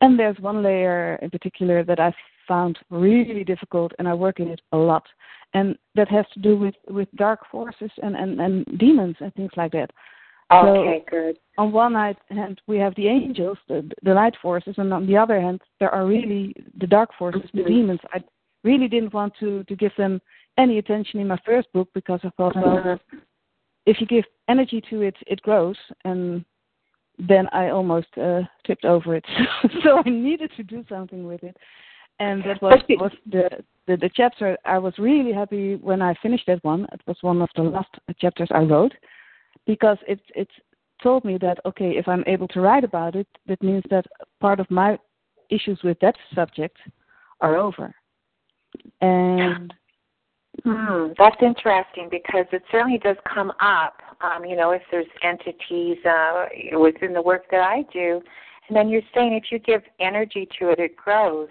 And 0.00 0.18
there's 0.18 0.38
one 0.40 0.62
layer 0.62 1.16
in 1.22 1.30
particular 1.30 1.84
that 1.84 2.00
I 2.00 2.12
found 2.48 2.78
really 2.90 3.44
difficult, 3.44 3.92
and 3.98 4.08
I 4.08 4.14
work 4.14 4.40
in 4.40 4.48
it 4.48 4.60
a 4.72 4.76
lot, 4.76 5.04
and 5.52 5.76
that 5.94 6.08
has 6.08 6.26
to 6.34 6.40
do 6.40 6.56
with 6.56 6.74
with 6.88 7.08
dark 7.16 7.40
forces 7.50 7.90
and 8.02 8.16
and 8.16 8.40
and 8.40 8.78
demons 8.78 9.16
and 9.20 9.34
things 9.34 9.52
like 9.56 9.72
that. 9.72 9.90
Okay, 10.62 11.04
so 11.04 11.10
good. 11.10 11.38
On 11.58 11.72
one 11.72 11.94
hand, 11.94 12.60
we 12.66 12.78
have 12.78 12.94
the 12.96 13.08
angels, 13.08 13.58
the, 13.68 13.88
the 14.02 14.14
light 14.14 14.34
forces, 14.42 14.74
and 14.78 14.92
on 14.92 15.06
the 15.06 15.16
other 15.16 15.40
hand, 15.40 15.60
there 15.80 15.90
are 15.90 16.06
really 16.06 16.54
the 16.78 16.86
dark 16.86 17.10
forces, 17.18 17.42
the 17.52 17.60
mm-hmm. 17.60 17.68
demons. 17.68 18.00
I 18.12 18.22
really 18.62 18.88
didn't 18.88 19.14
want 19.14 19.34
to 19.40 19.64
to 19.64 19.76
give 19.76 19.92
them 19.96 20.20
any 20.58 20.78
attention 20.78 21.20
in 21.20 21.28
my 21.28 21.38
first 21.44 21.72
book 21.72 21.88
because 21.94 22.20
I 22.24 22.30
thought, 22.36 22.56
well, 22.56 22.78
uh-huh. 22.78 22.96
if 23.86 24.00
you 24.00 24.06
give 24.06 24.24
energy 24.48 24.82
to 24.90 25.02
it, 25.02 25.16
it 25.26 25.42
grows, 25.42 25.76
and 26.04 26.44
then 27.18 27.48
I 27.52 27.70
almost 27.70 28.08
uh, 28.20 28.42
tipped 28.66 28.84
over 28.84 29.16
it. 29.16 29.24
so 29.84 30.02
I 30.04 30.08
needed 30.08 30.50
to 30.56 30.62
do 30.62 30.84
something 30.88 31.26
with 31.26 31.42
it, 31.42 31.56
and 32.18 32.42
that 32.44 32.60
was, 32.62 32.82
was 32.88 33.12
the, 33.30 33.48
the 33.86 33.96
the 33.96 34.10
chapter. 34.14 34.56
I 34.64 34.78
was 34.78 34.94
really 34.98 35.32
happy 35.32 35.76
when 35.76 36.02
I 36.02 36.14
finished 36.22 36.46
that 36.48 36.64
one. 36.64 36.86
It 36.92 37.00
was 37.06 37.16
one 37.22 37.42
of 37.42 37.50
the 37.56 37.62
last 37.62 37.90
chapters 38.18 38.48
I 38.50 38.62
wrote 38.62 38.92
because 39.66 39.98
it 40.06 40.20
it 40.34 40.48
told 41.02 41.24
me 41.24 41.38
that 41.38 41.58
okay, 41.66 41.90
if 41.92 42.08
I'm 42.08 42.24
able 42.26 42.48
to 42.48 42.60
write 42.60 42.84
about 42.84 43.14
it, 43.14 43.26
that 43.46 43.62
means 43.62 43.84
that 43.90 44.06
part 44.40 44.60
of 44.60 44.70
my 44.70 44.98
issues 45.50 45.78
with 45.84 45.98
that 46.00 46.16
subject 46.34 46.76
are 47.40 47.56
over. 47.56 47.94
And 49.00 49.72
hmm, 50.64 51.08
that's 51.18 51.36
interesting 51.42 52.08
because 52.10 52.46
it 52.52 52.62
certainly 52.70 52.98
does 52.98 53.16
come 53.32 53.52
up. 53.60 54.00
Um, 54.20 54.44
you 54.44 54.56
know, 54.56 54.70
if 54.70 54.82
there's 54.90 55.06
entities 55.22 55.98
uh, 56.06 56.46
within 56.78 57.12
the 57.12 57.22
work 57.22 57.44
that 57.50 57.60
I 57.60 57.84
do, 57.92 58.22
and 58.68 58.76
then 58.76 58.88
you're 58.88 59.02
saying 59.14 59.34
if 59.34 59.44
you 59.50 59.58
give 59.58 59.82
energy 60.00 60.48
to 60.58 60.70
it, 60.70 60.78
it 60.78 60.96
grows. 60.96 61.48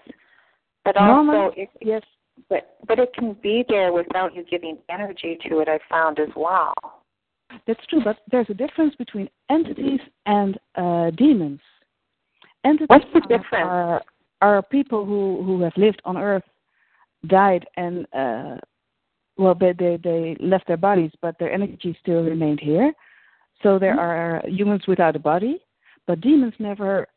But 0.84 0.98
also, 0.98 1.54
it, 1.56 1.70
yes, 1.82 2.02
but 2.50 2.78
but 2.88 3.00
it 3.00 3.14
can 3.14 3.38
be 3.42 3.64
there 3.70 3.94
without 3.94 4.36
you 4.36 4.44
giving 4.44 4.78
energy 4.90 5.38
to 5.48 5.60
it. 5.60 5.70
I 5.70 5.80
found 5.90 6.20
as 6.20 6.30
well. 6.36 6.74
That's 7.68 7.86
true, 7.88 8.02
but 8.04 8.18
there's 8.32 8.50
a 8.50 8.54
difference 8.54 8.96
between 8.96 9.30
entities 9.50 10.00
and 10.26 10.58
uh, 10.76 11.12
demons. 11.12 11.60
Entities 12.66 12.88
What's 12.90 13.06
the 13.14 13.22
difference? 13.22 13.66
Are, 13.66 14.02
are 14.42 14.62
people 14.62 15.06
who, 15.06 15.44
who 15.44 15.62
have 15.62 15.74
lived 15.78 16.02
on 16.06 16.18
Earth, 16.18 16.44
died, 17.28 17.66
and 17.78 18.06
uh, 18.14 18.58
well, 19.38 19.56
they, 19.56 19.74
they 19.74 19.98
they 20.04 20.38
left 20.40 20.68
their 20.68 20.78
bodies, 20.78 21.12
but 21.22 21.38
their 21.40 21.52
energy 21.52 21.98
still 22.02 22.24
remained 22.24 22.60
here. 22.60 22.94
So 23.62 23.80
there 23.80 23.96
mm-hmm. 23.96 24.00
are 24.00 24.44
humans 24.48 24.84
without 24.88 25.16
a 25.16 25.20
body, 25.20 25.60
but 26.06 26.22
demons 26.22 26.54
never 26.60 27.08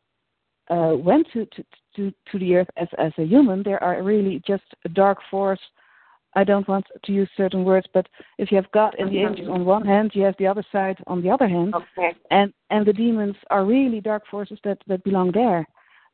uh, 0.69 0.93
went 0.97 1.27
to, 1.33 1.45
to 1.45 1.63
to 1.95 2.13
to 2.31 2.39
the 2.39 2.55
Earth 2.55 2.69
as 2.77 2.87
as 2.97 3.11
a 3.17 3.23
human. 3.23 3.63
They 3.63 3.73
are 3.73 4.01
really 4.01 4.41
just 4.47 4.63
a 4.85 4.89
dark 4.89 5.19
force 5.29 5.59
I 6.37 6.43
don't 6.43 6.67
want 6.67 6.85
to 7.03 7.11
use 7.11 7.29
certain 7.35 7.63
words, 7.63 7.87
but 7.95 8.07
if 8.37 8.51
you 8.51 8.57
have 8.57 8.71
God 8.71 8.93
and 8.99 9.09
the 9.09 9.15
mm-hmm. 9.15 9.29
angels 9.29 9.49
on 9.49 9.65
one 9.65 9.83
hand, 9.83 10.11
you 10.13 10.21
have 10.21 10.35
the 10.37 10.45
other 10.45 10.63
side 10.71 10.97
on 11.07 11.23
the 11.23 11.31
other 11.31 11.47
hand, 11.47 11.73
okay. 11.73 12.11
and 12.29 12.53
and 12.69 12.85
the 12.85 12.93
demons 12.93 13.35
are 13.49 13.65
really 13.65 14.01
dark 14.01 14.23
forces 14.29 14.59
that 14.63 14.77
that 14.85 15.03
belong 15.03 15.31
there. 15.31 15.67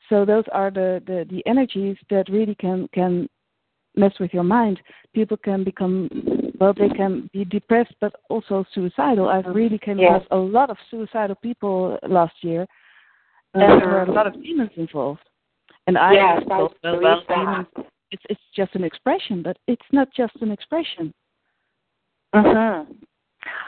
So 0.08 0.24
those 0.24 0.46
are 0.54 0.72
the 0.72 1.04
the, 1.06 1.26
the 1.30 1.42
energies 1.46 1.98
that 2.10 2.30
really 2.30 2.56
can 2.56 2.88
can 2.94 3.28
mess 3.98 4.14
with 4.18 4.34
your 4.34 4.46
mind. 4.46 4.80
People 5.14 5.36
can 5.36 5.66
become 5.66 6.10
well, 6.58 6.74
they 6.74 6.88
can 7.02 7.30
be 7.34 7.44
depressed, 7.44 7.96
but 8.00 8.14
also 8.30 8.64
suicidal. 8.74 9.28
I've 9.28 9.44
mm-hmm. 9.44 9.62
really 9.62 9.78
came 9.78 10.00
yes. 10.00 10.22
across 10.22 10.28
a 10.32 10.42
lot 10.58 10.70
of 10.70 10.78
suicidal 10.90 11.36
people 11.36 11.98
last 12.08 12.36
year, 12.42 12.66
and 13.54 13.62
there 13.62 13.90
were 13.90 14.04
a 14.04 14.06
mm-hmm. 14.06 14.16
lot 14.16 14.28
of 14.28 14.42
demons 14.42 14.72
involved. 14.78 15.26
And 15.86 15.98
I 15.98 16.14
yes, 16.14 16.44
thought, 16.48 16.74
well, 16.82 17.02
well 17.02 17.22
demons 17.28 17.68
it's 18.14 18.24
it's 18.30 18.42
just 18.56 18.76
an 18.76 18.84
expression, 18.84 19.42
but 19.42 19.58
it's 19.68 19.86
not 19.92 20.08
just 20.16 20.36
an 20.42 20.52
expression. 20.52 21.14
Mhm. 22.34 22.96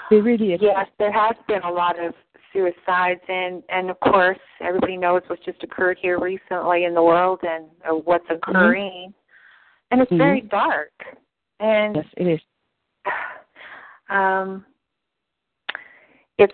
They 0.10 0.22
really 0.22 0.54
exist. 0.54 0.72
yes, 0.74 0.88
there 1.00 1.12
has 1.12 1.36
been 1.48 1.64
a 1.64 1.72
lot 1.72 2.00
of 2.00 2.14
suicides, 2.54 3.22
and 3.28 3.64
and 3.70 3.90
of 3.90 4.00
course 4.00 4.40
everybody 4.62 4.96
knows 4.96 5.24
what's 5.28 5.44
just 5.44 5.64
occurred 5.64 5.98
here 6.00 6.20
recently 6.20 6.86
in 6.86 6.94
the 6.94 7.04
world 7.04 7.40
and 7.44 7.66
uh, 7.84 7.94
what's 7.94 8.26
mm-hmm. 8.26 8.50
occurring, 8.50 9.10
mm-hmm. 9.10 9.92
and 9.92 10.02
it's 10.02 10.12
mm-hmm. 10.12 10.20
very 10.20 10.42
dark. 10.42 10.94
And 11.60 11.96
yes, 11.96 12.06
it 12.18 12.28
is. 12.28 12.40
Um, 14.08 14.64
it's 16.38 16.54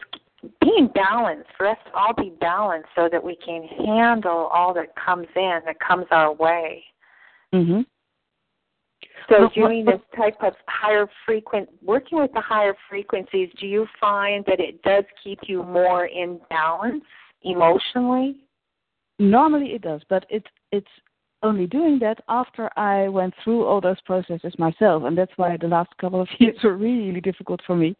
being 0.61 0.87
balanced 0.95 1.49
for 1.57 1.67
us 1.67 1.77
to 1.85 1.93
all 1.93 2.13
be 2.13 2.31
balanced 2.39 2.87
so 2.95 3.09
that 3.11 3.21
we 3.21 3.35
can 3.35 3.63
handle 3.85 4.49
all 4.53 4.73
that 4.75 4.95
comes 4.95 5.27
in 5.35 5.59
that 5.65 5.75
comes 5.85 6.05
our 6.11 6.31
way 6.31 6.81
Mm-hmm. 7.53 7.81
So 9.29 9.49
doing 9.55 9.85
this 9.85 10.01
type 10.15 10.37
of 10.41 10.53
higher 10.67 11.07
frequent, 11.25 11.69
working 11.81 12.17
with 12.17 12.31
the 12.33 12.41
higher 12.41 12.75
frequencies, 12.89 13.49
do 13.59 13.67
you 13.67 13.87
find 13.99 14.43
that 14.45 14.59
it 14.59 14.81
does 14.83 15.05
keep 15.23 15.39
you 15.43 15.63
more 15.63 16.05
in 16.05 16.39
balance 16.49 17.03
emotionally? 17.43 18.37
Normally 19.19 19.67
it 19.67 19.83
does, 19.83 20.01
but 20.09 20.25
it 20.29 20.43
it's 20.71 20.87
only 21.43 21.65
doing 21.65 21.97
that 21.99 22.19
after 22.27 22.69
I 22.77 23.07
went 23.07 23.33
through 23.43 23.65
all 23.65 23.81
those 23.81 24.01
processes 24.01 24.53
myself, 24.57 25.03
and 25.03 25.17
that's 25.17 25.31
why 25.37 25.57
the 25.57 25.67
last 25.67 25.89
couple 25.99 26.21
of 26.21 26.27
years 26.39 26.57
were 26.63 26.77
really 26.77 27.21
difficult 27.21 27.61
for 27.65 27.75
me, 27.75 27.95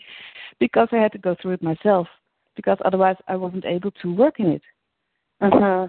because 0.59 0.89
I 0.91 0.97
had 0.97 1.11
to 1.13 1.17
go 1.17 1.35
through 1.41 1.53
it 1.53 1.63
myself, 1.63 2.07
because 2.55 2.77
otherwise 2.83 3.15
I 3.27 3.35
wasn't 3.35 3.65
able 3.65 3.91
to 4.01 4.13
work 4.13 4.39
in 4.39 4.47
it. 4.47 4.61
Uh-huh 5.41 5.87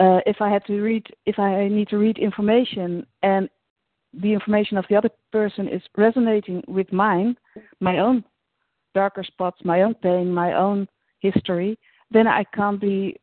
uh, 0.00 0.20
if 0.26 0.40
I 0.40 0.50
had 0.50 0.64
to 0.66 0.80
read, 0.80 1.06
if 1.26 1.38
I 1.38 1.68
need 1.68 1.88
to 1.88 1.98
read 1.98 2.18
information 2.18 3.06
and 3.22 3.48
the 4.12 4.32
information 4.32 4.76
of 4.76 4.84
the 4.88 4.96
other 4.96 5.10
person 5.32 5.68
is 5.68 5.82
resonating 5.96 6.62
with 6.68 6.92
mine, 6.92 7.36
my 7.80 7.98
own 7.98 8.24
darker 8.94 9.24
spots, 9.24 9.60
my 9.64 9.82
own 9.82 9.94
pain, 9.94 10.32
my 10.32 10.54
own 10.54 10.88
history, 11.20 11.78
then 12.10 12.26
I 12.26 12.44
can't 12.54 12.80
be 12.80 13.20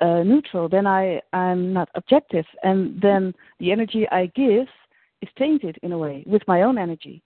uh, 0.00 0.22
neutral. 0.22 0.68
Then 0.68 0.86
I 0.86 1.20
I'm 1.32 1.72
not 1.72 1.88
objective, 1.94 2.46
and 2.62 3.00
then 3.00 3.34
the 3.60 3.72
energy 3.72 4.06
I 4.10 4.26
give 4.34 4.66
is 5.22 5.28
tainted 5.38 5.78
in 5.82 5.92
a 5.92 5.98
way 5.98 6.24
with 6.26 6.42
my 6.48 6.62
own 6.62 6.78
energy. 6.78 7.22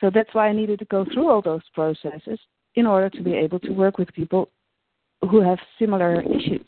So 0.00 0.10
that's 0.12 0.32
why 0.32 0.48
I 0.48 0.52
needed 0.52 0.78
to 0.80 0.84
go 0.86 1.04
through 1.12 1.28
all 1.28 1.42
those 1.42 1.62
processes 1.74 2.38
in 2.74 2.86
order 2.86 3.10
to 3.10 3.22
be 3.22 3.34
able 3.34 3.58
to 3.60 3.70
work 3.70 3.98
with 3.98 4.12
people 4.12 4.48
who 5.28 5.40
have 5.40 5.58
similar 5.78 6.20
issues. 6.22 6.66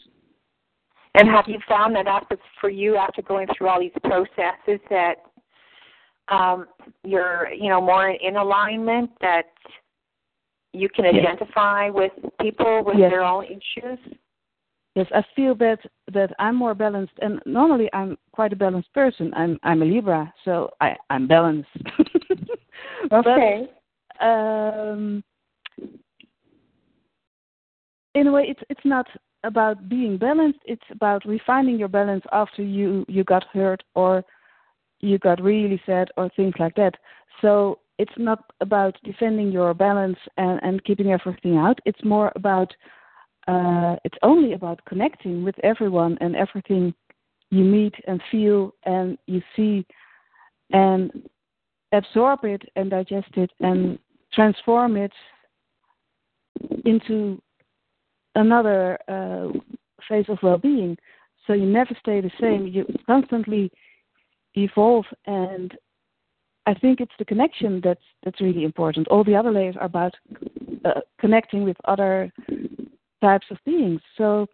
And 1.15 1.29
have 1.29 1.47
you 1.49 1.59
found 1.69 1.95
that 1.97 2.07
after 2.07 2.37
for 2.61 2.71
you 2.71 2.97
after 2.97 3.23
going 3.23 3.49
through 3.57 3.69
all 3.69 3.81
these 3.81 3.91
processes 4.05 4.81
that 4.91 5.17
um, 6.29 6.67
you're 7.03 7.49
you 7.53 7.69
know 7.69 7.81
more 7.81 8.11
in 8.11 8.37
alignment 8.37 9.11
that 9.21 9.47
you 10.73 10.89
can 10.89 11.05
identify 11.05 11.87
yes. 11.87 11.95
with 11.95 12.13
people 12.41 12.85
with 12.85 12.97
yes. 12.99 13.11
their 13.11 13.23
own 13.23 13.45
issues? 13.45 13.99
Yes, 14.95 15.07
I 15.15 15.23
feel 15.35 15.55
that 15.57 15.79
that 16.13 16.31
I'm 16.39 16.57
more 16.57 16.75
balanced, 16.75 17.15
and 17.21 17.41
normally 17.45 17.89
I'm 17.93 18.17
quite 18.33 18.53
a 18.53 18.57
balanced 18.57 18.93
person. 18.93 19.33
I'm 19.35 19.59
I'm 19.63 19.83
a 19.83 19.85
Libra, 19.85 20.33
so 20.45 20.71
I 20.81 20.97
I'm 21.11 21.27
balanced. 21.27 21.69
okay. 23.13 23.69
But, 24.21 24.25
um, 24.25 25.25
in 28.15 28.27
a 28.27 28.33
way, 28.33 28.47
it's 28.49 28.61
it's 28.69 28.85
not 28.85 29.07
about 29.45 29.89
being 29.89 30.17
balanced. 30.19 30.61
It's 30.65 30.83
about 30.91 31.25
refining 31.25 31.79
your 31.79 31.89
balance 31.89 32.25
after 32.33 32.63
you 32.63 33.05
you 33.09 33.25
got 33.25 33.45
hurt 33.53 33.83
or 33.95 34.25
you 35.01 35.19
got 35.19 35.43
really 35.43 35.81
sad 35.87 36.09
or 36.17 36.31
things 36.37 36.55
like 36.59 36.75
that. 36.75 36.95
So 37.41 37.79
it's 37.99 38.13
not 38.17 38.45
about 38.61 38.97
defending 39.05 39.51
your 39.51 39.75
balance 39.75 40.19
and, 40.37 40.61
and 40.63 40.85
keeping 40.85 41.13
everything 41.13 41.57
out. 41.57 41.79
It's 41.85 42.03
more 42.05 42.33
about 42.37 42.75
uh, 43.49 43.97
it's 44.05 44.19
only 44.23 44.53
about 44.53 44.85
connecting 44.85 45.43
with 45.43 45.55
everyone 45.63 46.19
and 46.21 46.37
everything 46.37 46.95
you 47.51 47.65
meet 47.65 47.95
and 48.07 48.21
feel 48.31 48.75
and 48.85 49.19
you 49.27 49.43
see 49.57 49.85
and 50.73 51.29
absorb 51.93 52.45
it 52.45 52.63
and 52.77 52.91
digest 52.91 53.37
it 53.37 53.51
and 53.61 53.99
transform 54.33 54.97
it 54.97 55.13
into 56.85 57.41
another 58.35 58.99
uh, 59.09 59.49
phase 60.09 60.27
of 60.29 60.39
well-being. 60.43 60.97
So 61.47 61.53
you 61.53 61.67
never 61.67 61.97
stay 62.01 62.21
the 62.21 62.31
same. 62.41 62.67
You 62.67 62.85
constantly 63.07 63.71
evolve, 64.55 65.07
and 65.27 65.77
I 66.67 66.75
think 66.75 67.01
it's 67.01 67.13
the 67.19 67.25
connection 67.25 67.81
that's 67.83 68.05
that's 68.23 68.41
really 68.41 68.65
important. 68.65 69.09
All 69.09 69.25
the 69.25 69.35
other 69.35 69.51
layers 69.51 69.77
are 69.77 69.87
about 69.87 70.15
uh, 70.85 71.01
connecting 71.19 71.65
with 71.65 71.77
other 71.85 72.33
types 73.21 73.47
of 73.51 73.59
beings. 73.65 74.01
So 74.17 74.47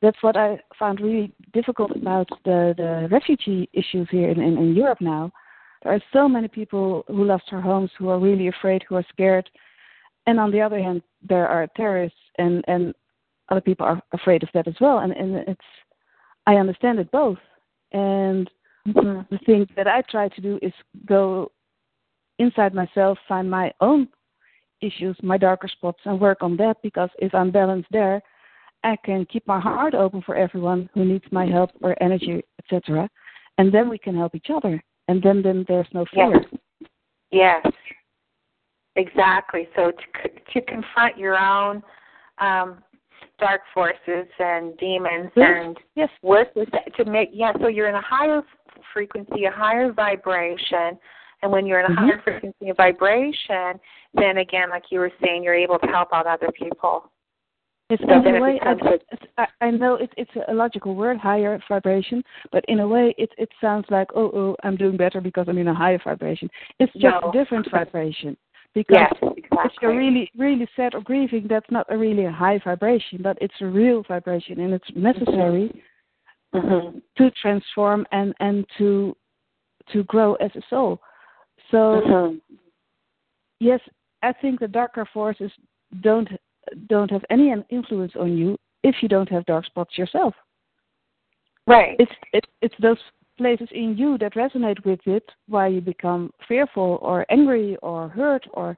that's 0.00 0.22
what 0.22 0.36
I 0.36 0.60
found 0.78 1.00
really 1.00 1.32
difficult 1.52 1.94
about 1.94 2.28
the, 2.44 2.74
the 2.76 3.08
refugee 3.10 3.68
issues 3.72 4.08
here 4.10 4.30
in, 4.30 4.40
in, 4.40 4.56
in 4.56 4.74
Europe 4.74 5.00
now. 5.00 5.30
There 5.82 5.92
are 5.92 6.02
so 6.12 6.28
many 6.28 6.48
people 6.48 7.04
who 7.08 7.24
lost 7.24 7.44
their 7.50 7.60
homes, 7.60 7.90
who 7.98 8.08
are 8.08 8.18
really 8.18 8.48
afraid, 8.48 8.84
who 8.88 8.96
are 8.96 9.06
scared. 9.10 9.48
And 10.28 10.38
on 10.38 10.50
the 10.50 10.60
other 10.60 10.78
hand, 10.78 11.00
there 11.26 11.48
are 11.48 11.66
terrorists, 11.74 12.18
and, 12.36 12.62
and 12.68 12.94
other 13.48 13.62
people 13.62 13.86
are 13.86 14.02
afraid 14.12 14.42
of 14.42 14.50
that 14.52 14.68
as 14.68 14.74
well. 14.78 14.98
And, 14.98 15.12
and 15.12 15.36
it's, 15.36 15.60
I 16.46 16.56
understand 16.56 16.98
it 16.98 17.10
both. 17.10 17.38
And 17.92 18.50
mm-hmm. 18.86 19.20
the 19.30 19.38
thing 19.46 19.66
that 19.74 19.88
I 19.88 20.02
try 20.02 20.28
to 20.28 20.40
do 20.42 20.58
is 20.60 20.74
go 21.06 21.50
inside 22.38 22.74
myself, 22.74 23.16
find 23.26 23.50
my 23.50 23.72
own 23.80 24.06
issues, 24.82 25.16
my 25.22 25.38
darker 25.38 25.66
spots, 25.66 26.00
and 26.04 26.20
work 26.20 26.42
on 26.42 26.58
that. 26.58 26.76
Because 26.82 27.08
if 27.20 27.34
I'm 27.34 27.50
balanced 27.50 27.88
there, 27.90 28.20
I 28.84 28.96
can 29.02 29.24
keep 29.32 29.46
my 29.46 29.58
heart 29.58 29.94
open 29.94 30.20
for 30.20 30.36
everyone 30.36 30.90
who 30.92 31.06
needs 31.06 31.24
my 31.32 31.46
help 31.46 31.70
or 31.80 31.96
energy, 32.02 32.44
etc. 32.62 33.08
And 33.56 33.72
then 33.72 33.88
we 33.88 33.96
can 33.96 34.14
help 34.14 34.34
each 34.34 34.48
other. 34.54 34.84
And 35.08 35.22
then, 35.22 35.40
then 35.40 35.64
there's 35.68 35.88
no 35.94 36.04
fear. 36.12 36.34
Yes. 36.34 36.60
yes. 37.64 37.72
Exactly. 38.98 39.68
So 39.74 39.92
to 39.92 40.28
to 40.52 40.66
confront 40.66 41.16
your 41.16 41.38
own 41.38 41.82
um, 42.38 42.82
dark 43.38 43.62
forces 43.72 44.26
and 44.38 44.76
demons 44.78 45.30
yes. 45.36 45.50
and 45.64 45.76
yes. 45.94 46.08
work 46.22 46.48
with 46.56 46.68
that 46.72 46.94
to 46.96 47.04
make 47.04 47.30
yeah. 47.32 47.52
So 47.60 47.68
you're 47.68 47.88
in 47.88 47.94
a 47.94 48.02
higher 48.02 48.42
frequency, 48.92 49.44
a 49.44 49.50
higher 49.52 49.92
vibration, 49.92 50.98
and 51.42 51.52
when 51.52 51.64
you're 51.64 51.80
in 51.80 51.86
a 51.86 51.94
mm-hmm. 51.94 52.04
higher 52.08 52.20
frequency 52.24 52.70
of 52.70 52.76
vibration, 52.76 53.78
then 54.14 54.38
again, 54.38 54.68
like 54.70 54.84
you 54.90 54.98
were 54.98 55.12
saying, 55.24 55.44
you're 55.44 55.54
able 55.54 55.78
to 55.78 55.86
help 55.86 56.08
out 56.12 56.26
other 56.26 56.50
people. 56.58 57.10
It's 57.90 58.02
so 58.02 58.28
in 58.28 58.36
a 58.36 58.40
way, 58.40 58.60
I, 59.38 59.46
I 59.62 59.70
know 59.70 59.94
it, 59.94 60.12
it's 60.18 60.30
a 60.48 60.52
logical 60.52 60.94
word, 60.94 61.16
higher 61.16 61.58
vibration, 61.68 62.22
but 62.52 62.62
in 62.68 62.80
a 62.80 62.88
way, 62.88 63.14
it 63.16 63.30
it 63.38 63.48
sounds 63.62 63.86
like, 63.88 64.08
oh, 64.14 64.30
oh, 64.34 64.56
I'm 64.62 64.76
doing 64.76 64.98
better 64.98 65.22
because 65.22 65.46
I'm 65.48 65.56
in 65.56 65.68
a 65.68 65.74
higher 65.74 65.98
vibration. 66.04 66.50
It's 66.78 66.92
just 66.92 67.04
no. 67.04 67.30
a 67.30 67.32
different 67.32 67.66
vibration. 67.70 68.36
Because 68.74 68.96
yes, 68.96 69.12
exactly. 69.36 69.42
if 69.64 69.72
you're 69.82 69.96
really, 69.96 70.30
really 70.36 70.68
sad 70.76 70.94
or 70.94 71.00
grieving, 71.00 71.46
that's 71.48 71.70
not 71.70 71.86
a 71.88 71.96
really 71.96 72.26
a 72.26 72.30
high 72.30 72.60
vibration, 72.62 73.20
but 73.22 73.36
it's 73.40 73.54
a 73.60 73.66
real 73.66 74.04
vibration, 74.06 74.60
and 74.60 74.72
it's 74.74 74.88
necessary 74.94 75.82
mm-hmm. 76.54 76.98
to 77.16 77.30
transform 77.42 78.06
and 78.12 78.34
and 78.40 78.66
to 78.76 79.16
to 79.92 80.04
grow 80.04 80.34
as 80.34 80.50
a 80.54 80.60
soul. 80.68 81.00
So, 81.70 81.76
mm-hmm. 81.76 82.36
yes, 83.58 83.80
I 84.22 84.32
think 84.32 84.60
the 84.60 84.68
darker 84.68 85.08
forces 85.12 85.50
don't 86.02 86.28
don't 86.88 87.10
have 87.10 87.24
any 87.30 87.52
influence 87.70 88.12
on 88.18 88.36
you 88.36 88.56
if 88.84 88.96
you 89.02 89.08
don't 89.08 89.30
have 89.30 89.46
dark 89.46 89.64
spots 89.66 89.96
yourself. 89.96 90.34
Right. 91.66 91.96
It's 91.98 92.12
it, 92.32 92.46
it's 92.62 92.74
those 92.80 92.98
places 93.38 93.68
in 93.72 93.96
you 93.96 94.18
that 94.18 94.34
resonate 94.34 94.84
with 94.84 95.00
it 95.06 95.24
why 95.48 95.66
you 95.66 95.80
become 95.80 96.30
fearful 96.46 96.98
or 97.00 97.24
angry 97.30 97.76
or 97.82 98.08
hurt 98.08 98.44
or 98.52 98.76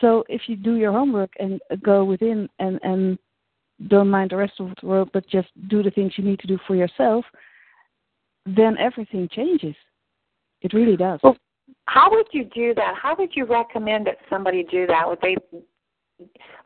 so 0.00 0.24
if 0.28 0.42
you 0.46 0.56
do 0.56 0.76
your 0.76 0.92
homework 0.92 1.30
and 1.38 1.60
go 1.82 2.04
within 2.04 2.48
and 2.58 2.80
and 2.82 3.18
don't 3.88 4.10
mind 4.10 4.30
the 4.30 4.36
rest 4.36 4.54
of 4.58 4.70
the 4.80 4.86
world 4.86 5.08
but 5.12 5.24
just 5.28 5.48
do 5.68 5.82
the 5.82 5.90
things 5.90 6.12
you 6.16 6.24
need 6.24 6.40
to 6.40 6.48
do 6.48 6.58
for 6.66 6.74
yourself 6.74 7.24
then 8.44 8.76
everything 8.78 9.28
changes 9.30 9.76
it 10.62 10.72
really 10.72 10.96
does 10.96 11.20
well, 11.22 11.36
how 11.84 12.10
would 12.10 12.26
you 12.32 12.44
do 12.54 12.74
that 12.74 12.94
how 13.00 13.14
would 13.16 13.30
you 13.36 13.44
recommend 13.44 14.06
that 14.06 14.16
somebody 14.28 14.66
do 14.68 14.86
that 14.86 15.06
would 15.06 15.18
they 15.22 15.36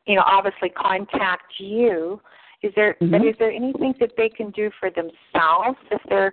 you 0.06 0.16
know, 0.16 0.22
obviously 0.26 0.70
contact 0.70 1.54
you. 1.58 2.20
Is 2.62 2.72
there 2.76 2.94
mm-hmm. 2.94 3.10
but 3.10 3.26
is 3.26 3.34
there 3.38 3.50
anything 3.50 3.94
that 4.00 4.12
they 4.16 4.28
can 4.28 4.50
do 4.50 4.70
for 4.78 4.90
themselves 4.90 5.78
if 5.90 6.00
they're 6.08 6.32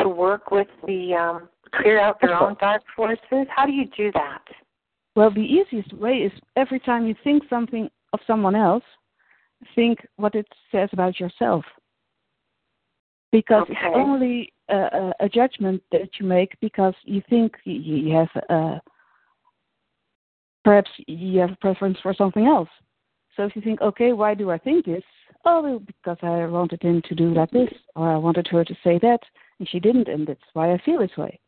to 0.00 0.08
work 0.08 0.50
with 0.50 0.68
the 0.86 1.14
um 1.14 1.48
clear 1.74 2.00
out 2.00 2.20
their 2.20 2.34
own 2.34 2.56
dark 2.60 2.82
forces? 2.94 3.46
How 3.48 3.66
do 3.66 3.72
you 3.72 3.86
do 3.96 4.10
that? 4.12 4.42
Well, 5.16 5.30
the 5.30 5.40
easiest 5.40 5.92
way 5.92 6.18
is 6.18 6.32
every 6.56 6.80
time 6.80 7.06
you 7.06 7.14
think 7.22 7.44
something 7.48 7.88
of 8.12 8.20
someone 8.26 8.54
else, 8.54 8.84
think 9.74 10.00
what 10.16 10.34
it 10.34 10.46
says 10.72 10.88
about 10.92 11.20
yourself. 11.20 11.64
Because 13.30 13.62
okay. 13.62 13.72
it's 13.72 13.96
only 13.96 14.52
a, 14.68 15.12
a, 15.20 15.28
judgment 15.28 15.82
that 15.90 16.08
you 16.20 16.26
make 16.26 16.52
because 16.60 16.94
you 17.04 17.22
think 17.28 17.54
you 17.64 18.14
have 18.14 18.42
a, 18.48 18.80
perhaps 20.64 20.90
you 21.06 21.40
have 21.40 21.50
a 21.50 21.56
preference 21.56 21.98
for 22.02 22.14
something 22.14 22.46
else. 22.46 22.68
So 23.36 23.42
if 23.44 23.56
you 23.56 23.62
think, 23.62 23.80
okay, 23.80 24.12
why 24.12 24.34
do 24.34 24.50
I 24.50 24.58
think 24.58 24.86
this? 24.86 25.02
Oh, 25.44 25.82
because 25.84 26.16
I 26.22 26.46
wanted 26.46 26.82
him 26.82 27.02
to 27.08 27.14
do 27.14 27.34
like 27.34 27.50
this, 27.50 27.68
or 27.96 28.08
I 28.08 28.16
wanted 28.16 28.46
her 28.48 28.64
to 28.64 28.74
say 28.84 28.98
that, 29.02 29.20
and 29.58 29.68
she 29.68 29.80
didn't, 29.80 30.08
and 30.08 30.26
that's 30.26 30.40
why 30.52 30.72
I 30.72 30.78
feel 30.84 30.98
this 30.98 31.16
way. 31.16 31.38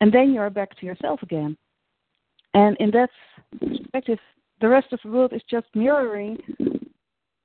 And 0.00 0.12
then 0.12 0.32
you're 0.32 0.50
back 0.50 0.78
to 0.78 0.86
yourself 0.86 1.22
again. 1.22 1.56
And 2.54 2.76
in 2.78 2.90
that 2.92 3.10
perspective, 3.58 4.18
the 4.60 4.68
rest 4.68 4.92
of 4.92 5.00
the 5.02 5.10
world 5.10 5.32
is 5.32 5.42
just 5.50 5.66
mirroring 5.74 6.38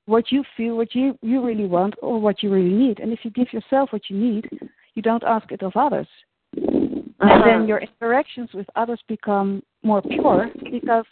what 0.06 0.30
you 0.32 0.44
feel, 0.56 0.76
what 0.76 0.94
you, 0.94 1.18
you 1.22 1.44
really 1.44 1.66
want, 1.66 1.94
or 2.02 2.20
what 2.20 2.42
you 2.42 2.50
really 2.50 2.74
need. 2.74 3.00
And 3.00 3.12
if 3.12 3.20
you 3.22 3.30
give 3.30 3.52
yourself 3.52 3.92
what 3.92 4.02
you 4.08 4.16
need, 4.16 4.48
you 4.94 5.02
don't 5.02 5.24
ask 5.24 5.50
it 5.52 5.62
of 5.62 5.72
others. 5.76 6.08
Uh-huh. 6.56 7.32
And 7.32 7.42
then 7.44 7.68
your 7.68 7.78
interactions 7.78 8.50
with 8.54 8.66
others 8.76 9.00
become 9.06 9.62
more 9.82 10.02
pure 10.02 10.50
because 10.70 11.04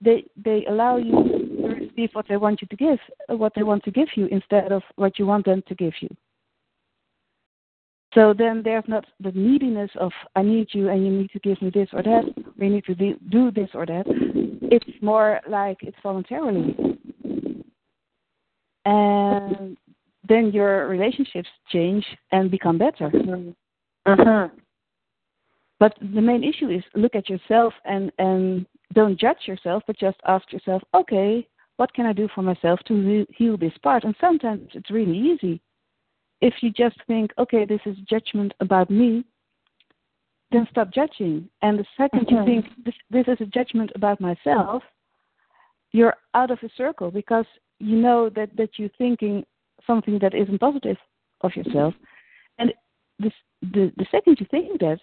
they 0.00 0.24
they 0.36 0.64
allow 0.68 0.96
you 0.96 1.12
to 1.12 1.68
receive 1.68 2.10
what 2.12 2.26
they 2.28 2.36
want 2.36 2.60
you 2.62 2.68
to 2.68 2.76
give, 2.76 2.98
what 3.28 3.52
they 3.54 3.62
want 3.62 3.84
to 3.84 3.90
give 3.90 4.08
you 4.16 4.26
instead 4.26 4.72
of 4.72 4.82
what 4.96 5.18
you 5.18 5.26
want 5.26 5.44
them 5.44 5.62
to 5.68 5.74
give 5.74 5.94
you. 6.00 6.08
So 8.16 8.32
then 8.32 8.62
there's 8.64 8.88
not 8.88 9.04
the 9.20 9.30
neediness 9.32 9.90
of 10.00 10.10
I 10.34 10.42
need 10.42 10.68
you 10.72 10.88
and 10.88 11.04
you 11.04 11.12
need 11.12 11.30
to 11.32 11.38
give 11.38 11.60
me 11.60 11.70
this 11.72 11.88
or 11.92 12.02
that. 12.02 12.24
We 12.58 12.70
need 12.70 12.84
to 12.86 12.94
do 12.94 13.50
this 13.50 13.68
or 13.74 13.84
that. 13.84 14.04
It's 14.62 15.02
more 15.02 15.40
like 15.46 15.76
it's 15.82 15.96
voluntarily, 16.02 16.74
and 18.86 19.76
then 20.26 20.50
your 20.50 20.88
relationships 20.88 21.48
change 21.70 22.06
and 22.32 22.50
become 22.50 22.78
better. 22.78 23.10
Uh-huh. 24.06 24.48
But 25.78 25.94
the 26.00 26.22
main 26.22 26.42
issue 26.42 26.70
is 26.70 26.82
look 26.94 27.14
at 27.14 27.28
yourself 27.28 27.74
and, 27.84 28.10
and 28.18 28.64
don't 28.94 29.20
judge 29.20 29.46
yourself, 29.46 29.82
but 29.86 29.98
just 29.98 30.16
ask 30.26 30.50
yourself, 30.52 30.82
okay, 30.94 31.46
what 31.76 31.92
can 31.92 32.06
I 32.06 32.14
do 32.14 32.28
for 32.34 32.40
myself 32.40 32.80
to 32.88 33.26
heal 33.36 33.58
this 33.58 33.76
part? 33.82 34.04
And 34.04 34.16
sometimes 34.20 34.70
it's 34.72 34.90
really 34.90 35.18
easy. 35.18 35.60
If 36.40 36.54
you 36.60 36.70
just 36.70 36.96
think, 37.06 37.32
okay, 37.38 37.64
this 37.64 37.80
is 37.86 37.96
judgment 38.08 38.52
about 38.60 38.90
me, 38.90 39.24
then 40.52 40.66
stop 40.70 40.92
judging. 40.92 41.48
And 41.62 41.78
the 41.78 41.86
2nd 41.98 42.30
you 42.30 42.36
mm-hmm. 42.36 42.46
think 42.46 42.66
this, 42.84 42.94
this 43.10 43.26
is 43.28 43.38
a 43.40 43.46
judgment 43.46 43.90
about 43.94 44.20
myself, 44.20 44.82
you're 45.92 46.14
out 46.34 46.50
of 46.50 46.58
a 46.62 46.68
circle 46.76 47.10
because 47.10 47.46
you 47.78 47.96
know 47.96 48.28
that, 48.30 48.56
that 48.56 48.70
you're 48.76 48.90
thinking 48.98 49.44
something 49.86 50.18
that 50.20 50.34
isn't 50.34 50.60
positive 50.60 50.96
of 51.40 51.54
yourself. 51.56 51.94
And 52.58 52.72
this, 53.18 53.32
the, 53.62 53.92
the 53.96 54.06
second 54.10 54.38
you 54.40 54.46
think 54.50 54.80
that, 54.80 54.98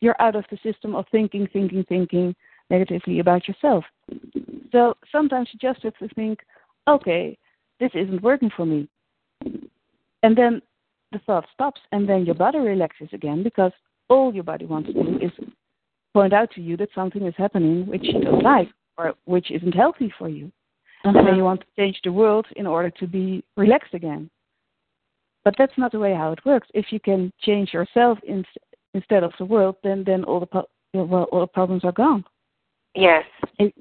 you're 0.00 0.20
out 0.20 0.36
of 0.36 0.44
the 0.50 0.58
system 0.62 0.94
of 0.94 1.06
thinking, 1.10 1.48
thinking, 1.52 1.84
thinking 1.88 2.34
negatively 2.68 3.20
about 3.20 3.48
yourself. 3.48 3.84
So 4.72 4.94
sometimes 5.10 5.48
you 5.52 5.58
just 5.58 5.82
have 5.82 5.96
to 5.98 6.08
think, 6.14 6.40
okay, 6.86 7.38
this 7.80 7.90
isn't 7.94 8.22
working 8.22 8.50
for 8.54 8.66
me. 8.66 8.88
And 10.24 10.34
then 10.34 10.62
the 11.12 11.18
thought 11.20 11.44
stops, 11.52 11.82
and 11.92 12.08
then 12.08 12.24
your 12.24 12.34
body 12.34 12.58
relaxes 12.58 13.08
again 13.12 13.42
because 13.42 13.72
all 14.08 14.34
your 14.34 14.42
body 14.42 14.64
wants 14.64 14.88
to 14.88 14.94
do 14.94 15.18
is 15.20 15.30
point 16.14 16.32
out 16.32 16.50
to 16.52 16.62
you 16.62 16.78
that 16.78 16.88
something 16.94 17.26
is 17.26 17.34
happening 17.36 17.86
which 17.86 18.04
you 18.04 18.20
don't 18.20 18.42
like 18.42 18.68
or 18.96 19.12
which 19.26 19.50
isn't 19.50 19.74
healthy 19.74 20.10
for 20.18 20.30
you. 20.30 20.46
Uh-huh. 20.46 21.08
And 21.08 21.16
then 21.16 21.26
uh-huh. 21.26 21.36
you 21.36 21.44
want 21.44 21.60
to 21.60 21.66
change 21.76 22.00
the 22.02 22.12
world 22.12 22.46
in 22.56 22.66
order 22.66 22.88
to 22.88 23.06
be 23.06 23.44
relaxed 23.58 23.92
again. 23.92 24.30
But 25.44 25.56
that's 25.58 25.76
not 25.76 25.92
the 25.92 25.98
way 25.98 26.14
how 26.14 26.32
it 26.32 26.44
works. 26.46 26.68
If 26.72 26.86
you 26.90 27.00
can 27.00 27.30
change 27.42 27.74
yourself 27.74 28.18
in, 28.26 28.46
instead 28.94 29.24
of 29.24 29.32
the 29.38 29.44
world, 29.44 29.76
then 29.84 30.04
then 30.06 30.24
all 30.24 30.40
the 30.40 30.62
well 30.94 31.24
all 31.24 31.40
the 31.40 31.46
problems 31.46 31.84
are 31.84 31.92
gone. 31.92 32.24
Yes. 32.94 33.24
It, 33.58 33.74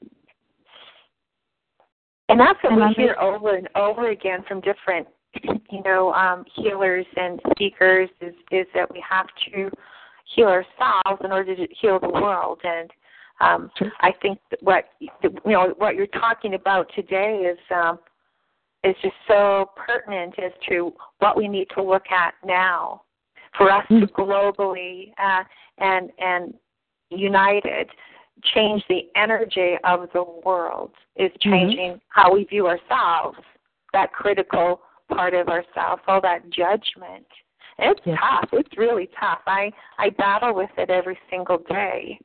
And 2.27 2.37
that's 2.37 2.61
what 2.61 2.73
and 2.73 2.81
we 2.81 2.87
I 2.87 2.93
hear 2.97 3.15
over 3.21 3.55
and 3.55 3.69
over 3.75 4.09
again 4.09 4.43
from 4.45 4.59
different, 4.59 5.07
you 5.43 5.84
know, 5.84 6.13
um, 6.13 6.45
healers 6.55 7.05
and 7.15 7.39
speakers 7.51 8.09
is 8.21 8.34
is 8.51 8.67
that 8.73 8.91
we 8.91 9.03
have 9.07 9.27
to 9.51 9.69
heal 10.36 10.47
ourselves 10.47 11.21
in 11.23 11.31
order 11.31 11.55
to 11.55 11.67
heal 11.79 11.99
the 11.99 12.09
world. 12.09 12.59
And 12.63 12.89
um, 13.41 13.71
I 14.01 14.11
think 14.21 14.39
what 14.61 14.86
you 14.99 15.09
know 15.45 15.73
what 15.77 15.95
you're 15.95 16.07
talking 16.07 16.53
about 16.53 16.89
today 16.95 17.51
is 17.51 17.59
um, 17.73 17.99
is 18.84 18.95
just 19.01 19.15
so 19.27 19.71
pertinent 19.75 20.36
as 20.39 20.51
to 20.69 20.93
what 21.19 21.38
we 21.38 21.47
need 21.47 21.67
to 21.75 21.81
look 21.81 22.05
at 22.11 22.34
now 22.45 23.01
for 23.57 23.71
us 23.71 23.86
to 23.88 24.07
globally 24.07 25.13
uh, 25.23 25.43
and 25.77 26.11
and 26.19 26.53
united 27.09 27.88
change 28.55 28.84
the 28.89 29.01
energy 29.15 29.75
of 29.84 30.09
the 30.13 30.23
world 30.43 30.91
is 31.15 31.29
mm-hmm. 31.31 31.51
changing 31.51 31.91
mm-hmm. 31.91 31.99
how 32.09 32.34
we 32.34 32.43
view 32.45 32.67
ourselves 32.67 33.38
that 33.93 34.11
critical 34.11 34.81
part 35.09 35.33
of 35.33 35.47
ourselves 35.47 36.01
all 36.07 36.21
that 36.21 36.49
judgment 36.49 37.25
it's 37.79 38.01
yes. 38.05 38.17
tough 38.19 38.49
it's 38.53 38.77
really 38.77 39.09
tough 39.19 39.41
i 39.47 39.71
i 39.99 40.09
battle 40.09 40.53
with 40.53 40.69
it 40.77 40.89
every 40.89 41.17
single 41.29 41.57
day 41.69 42.19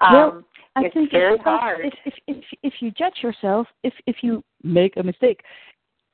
um, 0.00 0.12
well, 0.12 0.44
I 0.76 0.84
it's 0.86 0.94
think 0.94 1.10
very 1.10 1.38
hard. 1.38 1.86
If, 1.86 1.94
if 2.04 2.14
if 2.26 2.44
if 2.62 2.74
you 2.80 2.90
judge 2.90 3.18
yourself, 3.22 3.66
if 3.82 3.94
if 4.06 4.16
you 4.22 4.42
make 4.62 4.96
a 4.96 5.02
mistake, 5.02 5.40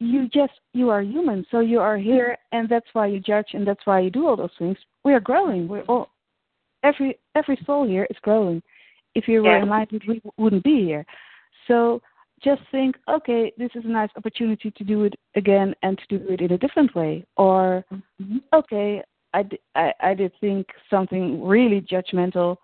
you 0.01 0.29
just 0.29 0.53
you 0.75 0.91
are 0.91 1.03
human, 1.03 1.47
so 1.51 1.61
you 1.61 1.81
are 1.81 1.97
here, 1.97 2.37
and 2.53 2.69
that's 2.69 2.87
why 2.93 3.07
you 3.07 3.21
judge, 3.21 3.49
and 3.53 3.67
that's 3.67 3.85
why 3.85 4.01
you 4.01 4.11
do 4.11 4.27
all 4.27 4.37
those 4.37 4.51
things. 4.59 4.77
We 5.05 5.15
are 5.15 5.21
growing. 5.21 5.67
We're 5.67 5.83
all 5.83 6.11
every 6.85 7.19
every 7.35 7.59
soul 7.65 7.87
here 7.87 8.07
is 8.11 8.17
growing. 8.23 8.63
If 9.15 9.27
you 9.29 9.43
were 9.43 9.59
enlightened, 9.59 10.03
we 10.07 10.23
wouldn't 10.37 10.63
be 10.63 10.85
here. 10.85 11.05
So 11.67 12.01
just 12.43 12.63
think, 12.71 12.97
okay, 13.09 13.53
this 13.59 13.71
is 13.75 13.85
a 13.85 13.89
nice 13.89 14.11
opportunity 14.17 14.71
to 14.71 14.85
do 14.85 15.05
it 15.05 15.15
again 15.35 15.75
and 15.83 15.99
to 15.99 16.19
do 16.19 16.29
it 16.29 16.41
in 16.41 16.53
a 16.53 16.59
different 16.59 16.95
way. 16.95 17.25
Or, 17.37 17.85
mm-hmm. 17.93 18.39
okay, 18.53 19.03
I, 19.35 19.45
I, 19.75 19.93
I 20.01 20.15
did 20.15 20.33
think 20.41 20.67
something 20.89 21.45
really 21.45 21.81
judgmental, 21.81 22.57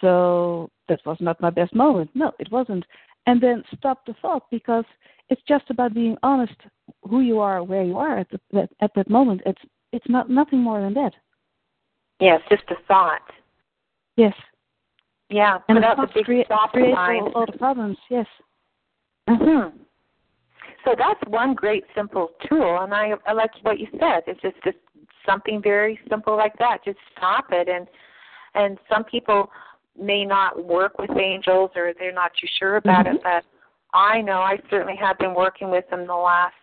so 0.00 0.70
that 0.88 1.00
was 1.04 1.18
not 1.20 1.40
my 1.40 1.50
best 1.50 1.74
moment. 1.74 2.10
No, 2.14 2.32
it 2.38 2.50
wasn't. 2.50 2.84
And 3.26 3.40
then 3.40 3.62
stop 3.76 4.06
the 4.06 4.14
thought 4.22 4.44
because 4.50 4.84
it's 5.28 5.42
just 5.46 5.64
about 5.68 5.94
being 5.94 6.16
honest 6.22 6.54
who 7.08 7.20
you 7.20 7.38
are, 7.38 7.62
where 7.62 7.84
you 7.84 7.98
are 7.98 8.18
at 8.18 8.28
the, 8.30 8.68
at 8.80 8.90
that 8.94 9.10
moment. 9.10 9.42
It's 9.46 9.60
it's 9.92 10.08
not 10.08 10.30
nothing 10.30 10.60
more 10.60 10.80
than 10.80 10.94
that. 10.94 11.12
Yes, 12.20 12.40
just 12.48 12.62
a 12.70 12.76
thought. 12.86 13.22
Yes. 14.16 14.34
Yeah, 15.28 15.58
and 15.68 15.76
put 15.76 15.84
out 15.84 15.96
the 15.96 16.22
big 16.26 16.46
stop 16.46 16.72
sign. 16.72 16.94
all, 16.94 17.32
all 17.34 17.46
the 17.46 17.58
problems. 17.58 17.96
Yes. 18.08 18.26
Mhm. 19.30 19.72
So 20.84 20.94
that's 20.96 21.20
one 21.26 21.54
great 21.54 21.84
simple 21.94 22.32
tool, 22.48 22.78
and 22.80 22.94
I 22.94 23.14
I 23.26 23.32
like 23.32 23.50
what 23.62 23.78
you 23.78 23.86
said. 23.98 24.24
It's 24.26 24.40
just 24.40 24.56
just 24.64 24.78
something 25.26 25.62
very 25.62 26.00
simple 26.08 26.36
like 26.36 26.56
that. 26.58 26.84
Just 26.84 26.98
stop 27.16 27.46
it, 27.52 27.68
and 27.68 27.86
and 28.54 28.78
some 28.88 29.04
people 29.04 29.50
may 29.98 30.24
not 30.24 30.64
work 30.64 30.98
with 30.98 31.10
angels 31.10 31.70
or 31.76 31.92
they're 31.98 32.12
not 32.12 32.32
too 32.40 32.46
sure 32.58 32.76
about 32.76 33.06
mm-hmm. 33.06 33.16
it, 33.16 33.22
but 33.22 33.44
I 33.92 34.22
know 34.22 34.38
I 34.40 34.58
certainly 34.70 34.96
have 34.96 35.18
been 35.18 35.34
working 35.34 35.70
with 35.70 35.88
them 35.90 36.06
the 36.06 36.14
last 36.14 36.54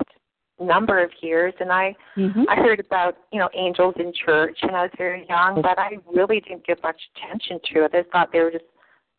number 0.59 1.03
of 1.03 1.11
years 1.22 1.53
and 1.59 1.72
I 1.72 1.95
mm-hmm. 2.15 2.43
I 2.49 2.55
heard 2.55 2.80
about, 2.80 3.18
you 3.32 3.39
know, 3.39 3.49
angels 3.53 3.93
in 3.99 4.11
church 4.26 4.57
and 4.63 4.72
I 4.76 4.84
was 4.84 4.91
very 4.97 5.26
young, 5.30 5.61
but 5.61 5.78
I 5.78 5.97
really 6.11 6.39
didn't 6.39 6.65
give 6.65 6.82
much 6.82 6.99
attention 7.15 7.59
to 7.74 7.86
it. 7.86 7.91
I 7.93 8.03
thought 8.11 8.32
they 8.32 8.39
were 8.39 8.51
just 8.51 8.65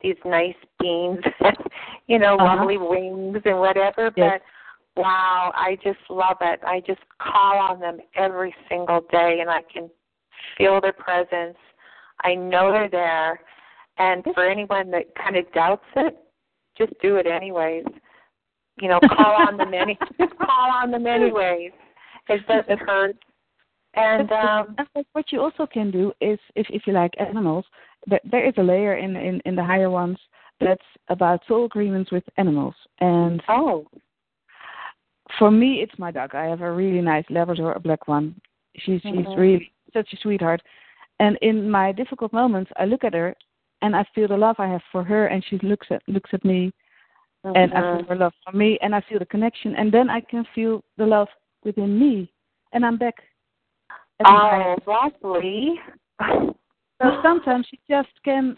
these 0.03 0.17
nice 0.25 0.55
beings, 0.81 1.21
you 2.07 2.19
know, 2.19 2.37
uh-huh. 2.37 2.57
lovely 2.57 2.79
wings 2.79 3.43
and 3.45 3.59
whatever. 3.59 4.11
Yes. 4.17 4.41
But 4.97 5.03
wow, 5.03 5.53
I 5.55 5.77
just 5.83 5.99
love 6.09 6.39
it. 6.41 6.61
I 6.65 6.81
just 6.81 7.01
call 7.21 7.59
on 7.59 7.81
them 7.81 7.99
every 8.15 8.55
single 8.69 9.01
day 9.11 9.39
and 9.41 9.51
I 9.51 9.63
can 9.73 9.91
feel 10.57 10.81
their 10.81 10.93
presence. 10.93 11.57
I 12.25 12.35
know 12.35 12.73
they're 12.73 12.91
there. 12.91 13.41
And 13.99 14.25
for 14.35 14.49
anyone 14.49 14.91
that 14.93 15.15
kind 15.17 15.37
of 15.37 15.51
doubts 15.53 15.85
it, 15.97 16.17
just 16.77 16.93
do 17.03 17.17
it 17.17 17.27
anyways. 17.27 17.85
You 18.81 18.89
know, 18.89 19.01
call 19.01 19.35
on 19.49 19.57
them 19.57 19.75
any 19.75 19.99
just 20.21 20.37
call 20.39 20.71
on 20.71 20.91
them 20.93 21.07
anyways. 21.07 21.73
It 22.29 22.47
doesn't 22.47 22.79
hurt. 22.79 23.17
And 23.95 24.31
um 24.31 24.77
what 25.13 25.33
you 25.33 25.41
also 25.41 25.67
can 25.67 25.91
do 25.91 26.13
is 26.21 26.39
if 26.55 26.67
if 26.71 26.87
you 26.87 26.93
like 26.93 27.13
animals, 27.19 27.65
there, 28.09 28.21
there 28.31 28.47
is 28.47 28.55
a 28.59 28.63
layer 28.63 28.97
in, 28.97 29.17
in 29.17 29.41
in 29.45 29.55
the 29.55 29.65
higher 29.65 29.91
ones 29.91 30.19
that's 30.61 30.83
about 31.09 31.43
soul 31.47 31.67
agreements 31.67 32.11
with 32.11 32.25
animals. 32.37 32.75
And 33.01 33.43
oh, 33.49 33.87
for 35.39 35.51
me, 35.51 35.81
it's 35.83 35.99
my 35.99 36.11
dog. 36.11 36.35
I 36.35 36.47
have 36.47 36.63
a 36.63 36.73
really 36.73 37.01
nice 37.01 37.25
Labrador, 37.31 37.73
a 37.73 37.81
black 37.81 38.09
one. 38.09 38.41
She's 38.77 39.01
mm-hmm. 39.03 39.19
she's 39.19 39.39
really 39.39 39.73
such 39.93 40.13
a 40.13 40.17
sweetheart. 40.23 40.63
And 41.21 41.37
in 41.43 41.69
my 41.69 41.93
difficult 41.93 42.33
moments, 42.33 42.71
I 42.77 42.85
look 42.85 43.05
at 43.05 43.15
her 43.15 43.35
and 43.83 43.95
I 43.95 44.05
feel 44.15 44.29
the 44.29 44.37
love 44.37 44.57
I 44.59 44.69
have 44.69 44.83
for 44.91 45.05
her, 45.05 45.27
and 45.27 45.45
she 45.49 45.59
looks 45.63 45.87
at 45.91 46.03
looks 46.09 46.31
at 46.33 46.45
me, 46.45 46.73
mm-hmm. 47.45 47.57
and 47.57 47.73
I 47.73 47.99
feel 47.99 48.09
her 48.09 48.17
love 48.17 48.33
for 48.45 48.57
me, 48.57 48.79
and 48.83 48.95
I 48.95 49.03
feel 49.09 49.19
the 49.19 49.27
connection, 49.27 49.77
and 49.77 49.93
then 49.93 50.11
I 50.11 50.21
can 50.21 50.45
feel 50.55 50.83
the 50.97 51.07
love 51.07 51.29
within 51.65 51.99
me, 51.99 52.33
and 52.73 52.85
I'm 52.85 52.99
back. 52.99 53.15
Oh, 54.27 54.75
lovely. 54.87 55.75
so 57.01 57.21
sometimes 57.23 57.67
you 57.71 57.79
just 57.89 58.13
can 58.25 58.57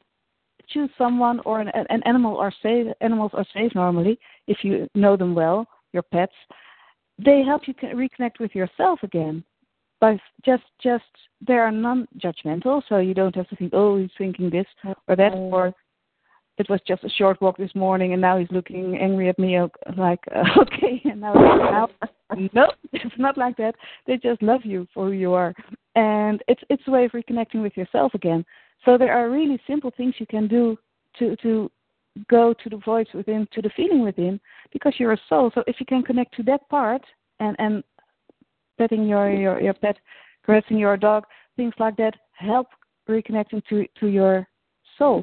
choose 0.69 0.91
someone 0.97 1.41
or 1.41 1.61
an, 1.61 1.69
an 1.75 2.03
animal 2.05 2.37
or 2.37 2.53
safe. 2.63 2.87
Animals 3.01 3.33
are 3.35 3.47
safe 3.55 3.75
normally 3.75 4.19
if 4.47 4.59
you 4.63 4.89
know 4.95 5.17
them 5.17 5.35
well. 5.35 5.67
Your 5.93 6.03
pets, 6.03 6.33
they 7.19 7.43
help 7.43 7.63
you 7.67 7.75
reconnect 7.75 8.39
with 8.39 8.55
yourself 8.55 9.01
again 9.03 9.45
but 10.01 10.17
just 10.45 10.63
just 10.83 11.05
they 11.47 11.55
are 11.55 11.71
non-judgmental, 11.71 12.83
so 12.89 12.99
you 12.99 13.15
don't 13.15 13.35
have 13.35 13.49
to 13.49 13.57
think, 13.57 13.73
oh, 13.75 13.99
he's 13.99 14.11
thinking 14.19 14.51
this 14.51 14.67
or 15.07 15.17
that, 15.17 15.33
or 15.33 15.73
it 16.61 16.69
was 16.69 16.81
just 16.87 17.03
a 17.05 17.09
short 17.09 17.41
walk 17.41 17.57
this 17.57 17.75
morning, 17.75 18.13
and 18.13 18.21
now 18.21 18.39
he's 18.39 18.51
looking 18.51 18.97
angry 18.97 19.29
at 19.29 19.39
me, 19.39 19.59
like, 19.97 20.21
uh, 20.35 20.45
okay, 20.61 21.01
and 21.05 21.21
now, 21.21 21.33
now 21.33 21.89
no, 22.53 22.71
it's 22.93 23.19
not 23.19 23.39
like 23.39 23.57
that. 23.57 23.75
They 24.07 24.19
just 24.19 24.43
love 24.43 24.61
you 24.65 24.87
for 24.93 25.07
who 25.07 25.13
you 25.13 25.33
are, 25.33 25.55
and 25.97 26.43
it's 26.49 26.63
it's 26.69 26.83
a 26.87 26.91
way 26.91 27.07
of 27.07 27.13
reconnecting 27.13 27.63
with 27.63 27.77
yourself 27.77 28.15
again. 28.15 28.45
So 28.85 28.97
there 28.97 29.13
are 29.13 29.31
really 29.31 29.61
simple 29.67 29.93
things 29.97 30.15
you 30.19 30.27
can 30.27 30.49
do 30.49 30.77
to 31.19 31.35
to 31.37 31.71
go 32.29 32.53
to 32.63 32.69
the 32.69 32.77
voice 32.79 33.07
within, 33.15 33.47
to 33.53 33.63
the 33.63 33.71
feeling 33.77 34.03
within, 34.03 34.41
because 34.73 34.95
you're 34.99 35.13
a 35.13 35.21
soul. 35.29 35.51
So 35.55 35.63
if 35.67 35.77
you 35.81 35.87
can 35.87 36.03
connect 36.03 36.35
to 36.37 36.43
that 36.45 36.69
part 36.69 37.03
and 37.41 37.57
and 37.59 37.83
petting 38.79 39.07
your, 39.07 39.31
your, 39.31 39.61
your 39.61 39.75
pet, 39.75 39.97
caressing 40.45 40.79
your 40.79 40.97
dog, 40.97 41.25
things 41.57 41.75
like 41.79 41.97
that 41.97 42.15
help 42.33 42.69
reconnecting 43.09 43.63
to 43.69 43.87
to 43.99 44.07
your 44.07 44.47
soul. 44.99 45.23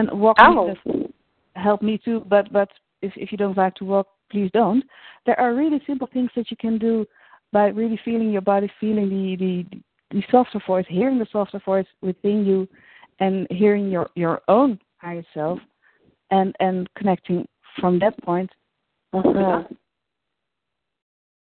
And 0.00 0.18
walking 0.18 0.46
oh. 0.46 1.10
help 1.56 1.82
me 1.82 2.00
too, 2.02 2.24
but 2.26 2.50
but 2.50 2.70
if 3.02 3.12
if 3.16 3.30
you 3.30 3.36
don't 3.36 3.56
like 3.58 3.74
to 3.76 3.84
walk, 3.84 4.06
please 4.30 4.50
don't. 4.54 4.82
There 5.26 5.38
are 5.38 5.54
really 5.54 5.82
simple 5.86 6.08
things 6.10 6.30
that 6.36 6.50
you 6.50 6.56
can 6.56 6.78
do 6.78 7.04
by 7.52 7.66
really 7.66 8.00
feeling 8.02 8.30
your 8.30 8.40
body, 8.40 8.72
feeling 8.80 9.10
the 9.10 9.36
the, 9.36 9.80
the 10.10 10.22
softer 10.30 10.60
voice, 10.66 10.86
hearing 10.88 11.18
the 11.18 11.26
softer 11.30 11.60
voice 11.66 11.86
within 12.00 12.46
you, 12.46 12.66
and 13.18 13.46
hearing 13.50 13.90
your 13.90 14.08
your 14.14 14.40
own 14.48 14.78
higher 14.96 15.26
self, 15.34 15.58
and 16.30 16.56
and 16.60 16.88
connecting 16.94 17.46
from 17.78 17.98
that 17.98 18.16
point. 18.22 18.50
Mm-hmm. 19.14 19.74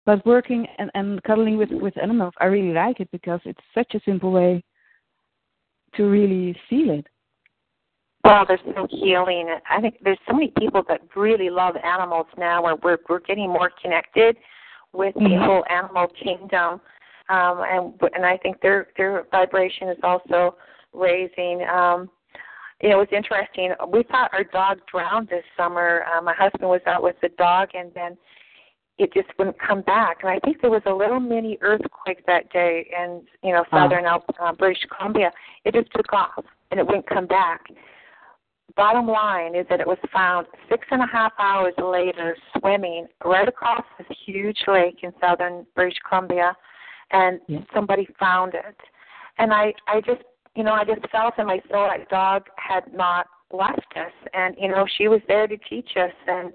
But 0.04 0.26
working 0.26 0.66
and, 0.78 0.90
and 0.94 1.22
cuddling 1.22 1.56
with, 1.56 1.70
with 1.70 1.96
animals, 1.96 2.34
I 2.38 2.46
really 2.46 2.74
like 2.74 2.98
it 3.00 3.08
because 3.12 3.40
it's 3.44 3.60
such 3.72 3.94
a 3.94 4.00
simple 4.04 4.32
way 4.32 4.62
to 5.94 6.02
really 6.02 6.54
feel 6.68 6.90
it. 6.90 7.06
Well, 8.24 8.44
there's 8.46 8.60
so 8.76 8.86
healing. 8.88 9.48
I 9.68 9.80
think 9.80 9.96
there's 10.02 10.18
so 10.28 10.34
many 10.34 10.52
people 10.56 10.82
that 10.88 11.00
really 11.16 11.50
love 11.50 11.74
animals 11.82 12.26
now, 12.38 12.62
where 12.62 12.76
we're 12.76 12.98
we're 13.08 13.20
getting 13.20 13.48
more 13.48 13.70
connected 13.82 14.36
with 14.92 15.14
mm-hmm. 15.16 15.32
the 15.32 15.44
whole 15.44 15.64
animal 15.68 16.06
kingdom, 16.22 16.80
um, 17.28 17.62
and 17.68 17.94
and 18.14 18.24
I 18.24 18.36
think 18.36 18.60
their 18.60 18.88
their 18.96 19.24
vibration 19.32 19.88
is 19.88 19.98
also 20.04 20.56
raising. 20.92 21.66
Um, 21.68 22.10
you 22.80 22.90
know, 22.90 23.00
it 23.00 23.08
was 23.10 23.16
interesting. 23.16 23.72
We 23.92 24.02
thought 24.04 24.30
our 24.32 24.44
dog 24.44 24.78
drowned 24.90 25.28
this 25.28 25.44
summer. 25.56 26.04
Uh, 26.12 26.20
my 26.20 26.34
husband 26.34 26.68
was 26.68 26.80
out 26.86 27.02
with 27.02 27.16
the 27.22 27.28
dog, 27.30 27.70
and 27.74 27.92
then 27.94 28.16
it 28.98 29.12
just 29.12 29.28
wouldn't 29.36 29.58
come 29.60 29.82
back. 29.82 30.18
And 30.22 30.30
I 30.30 30.38
think 30.40 30.60
there 30.60 30.70
was 30.70 30.82
a 30.86 30.92
little 30.92 31.20
mini 31.20 31.58
earthquake 31.60 32.24
that 32.26 32.52
day 32.52 32.88
in 32.96 33.22
you 33.42 33.52
know 33.52 33.64
southern 33.70 34.06
uh, 34.06 34.18
uh, 34.40 34.52
British 34.52 34.82
Columbia. 34.96 35.32
It 35.64 35.74
just 35.74 35.92
took 35.92 36.12
off 36.12 36.44
and 36.70 36.78
it 36.78 36.86
wouldn't 36.86 37.08
come 37.08 37.26
back. 37.26 37.62
Bottom 38.76 39.06
line 39.06 39.54
is 39.54 39.66
that 39.68 39.80
it 39.80 39.86
was 39.86 39.98
found 40.12 40.46
six 40.68 40.86
and 40.90 41.02
a 41.02 41.06
half 41.06 41.32
hours 41.38 41.74
later 41.78 42.36
swimming 42.58 43.06
right 43.24 43.48
across 43.48 43.84
this 43.98 44.16
huge 44.24 44.58
lake 44.66 44.98
in 45.02 45.12
southern 45.20 45.66
British 45.74 45.98
Columbia, 46.08 46.56
and 47.10 47.40
yeah. 47.48 47.60
somebody 47.74 48.08
found 48.18 48.54
it. 48.54 48.76
And 49.38 49.52
I 49.52 49.74
I 49.88 50.00
just 50.00 50.22
you 50.54 50.64
know 50.64 50.72
I 50.72 50.84
just 50.84 51.00
felt 51.10 51.34
in 51.38 51.46
my 51.46 51.60
soul 51.70 51.88
that 51.88 52.08
dog 52.08 52.44
had 52.56 52.92
not 52.94 53.26
left 53.52 53.94
us, 53.96 54.12
and 54.32 54.54
you 54.58 54.68
know 54.68 54.86
she 54.96 55.08
was 55.08 55.20
there 55.28 55.46
to 55.46 55.56
teach 55.68 55.90
us 55.96 56.12
and 56.26 56.52